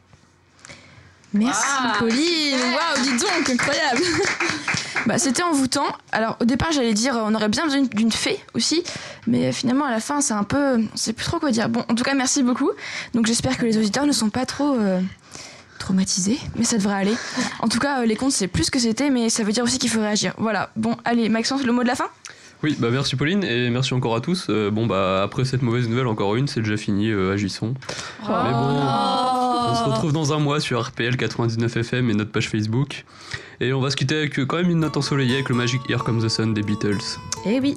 Merci 1.35 1.67
Pauline 1.99 2.57
Waouh, 2.57 3.03
dis 3.03 3.17
donc, 3.19 3.51
incroyable 3.51 4.03
Bah, 5.07 5.19
c'était 5.19 5.43
envoûtant. 5.43 5.87
Alors, 6.13 6.37
au 6.41 6.45
départ, 6.45 6.73
j'allais 6.73 6.93
dire, 6.93 7.19
on 7.25 7.35
aurait 7.35 7.49
bien 7.49 7.65
besoin 7.65 7.83
d'une 7.83 8.13
fée 8.13 8.39
aussi, 8.55 8.83
mais 9.27 9.53
finalement, 9.53 9.87
à 9.87 9.91
la 9.91 10.01
fin, 10.01 10.21
c'est 10.21 10.35
un 10.35 10.45
peu. 10.45 10.77
On 10.93 10.97
sait 10.97 11.13
plus 11.13 11.25
trop 11.25 11.39
quoi 11.39 11.51
dire. 11.51 11.69
Bon, 11.69 11.85
en 11.89 11.95
tout 11.95 12.05
cas, 12.05 12.15
merci 12.15 12.43
beaucoup. 12.43 12.71
Donc, 13.15 13.27
j'espère 13.27 13.57
que 13.57 13.65
les 13.65 13.79
auditeurs 13.79 14.05
ne 14.07 14.13
sont 14.13 14.29
pas 14.29 14.45
trop. 14.45 14.75
Euh, 14.75 15.01
traumatisés, 15.79 16.39
mais 16.57 16.65
ça 16.65 16.77
devrait 16.77 16.97
aller. 16.97 17.15
En 17.61 17.69
tout 17.69 17.79
cas, 17.79 18.01
euh, 18.01 18.05
les 18.05 18.17
comptes, 18.17 18.33
c'est 18.33 18.49
plus 18.49 18.69
que 18.69 18.79
c'était, 18.79 19.11
mais 19.11 19.31
ça 19.31 19.45
veut 19.45 19.53
dire 19.53 19.65
aussi 19.65 19.79
qu'il 19.79 19.89
faut 19.89 20.01
réagir. 20.01 20.35
Voilà. 20.37 20.71
Bon, 20.77 20.97
allez, 21.05 21.29
Maxence, 21.29 21.63
le 21.63 21.73
mot 21.73 21.83
de 21.83 21.89
la 21.89 21.95
fin? 21.95 22.09
Oui, 22.63 22.77
bah 22.79 22.89
merci 22.91 23.17
Pauline 23.17 23.45
et 23.45 23.71
merci 23.71 23.95
encore 23.95 24.17
à 24.17 24.21
tous. 24.21 24.47
Euh, 24.51 24.71
bon 24.71 24.87
bah 24.87 25.23
après 25.23 25.45
cette 25.45 25.63
mauvaise 25.63 25.89
nouvelle, 25.89 26.07
encore 26.07 26.37
une, 26.37 26.49
c'est 26.49 26.61
déjà 26.61 26.77
fini, 26.77 27.13
agissons. 27.13 27.75
Oh. 28.25 28.27
Mais 28.27 28.53
bon, 28.53 28.81
on 29.71 29.75
se 29.75 29.85
retrouve 29.85 30.13
dans 30.13 30.33
un 30.33 30.39
mois 30.39 30.61
sur 30.61 30.81
RPL 30.81 31.17
99 31.17 31.77
FM 31.77 32.11
et 32.11 32.15
notre 32.15 32.33
page 32.33 32.49
Facebook. 32.49 33.05
Et 33.61 33.73
on 33.73 33.81
va 33.81 33.91
se 33.91 33.97
quitter 33.97 34.17
avec 34.17 34.45
quand 34.47 34.57
même 34.57 34.71
une 34.71 34.81
note 34.81 34.97
ensoleillée 34.97 35.35
avec 35.35 35.49
le 35.49 35.55
magique 35.55 35.83
Here 35.89 36.03
Comes 36.03 36.23
the 36.23 36.29
Sun 36.29 36.55
des 36.55 36.63
Beatles. 36.63 37.19
Eh 37.45 37.61
oui. 37.61 37.77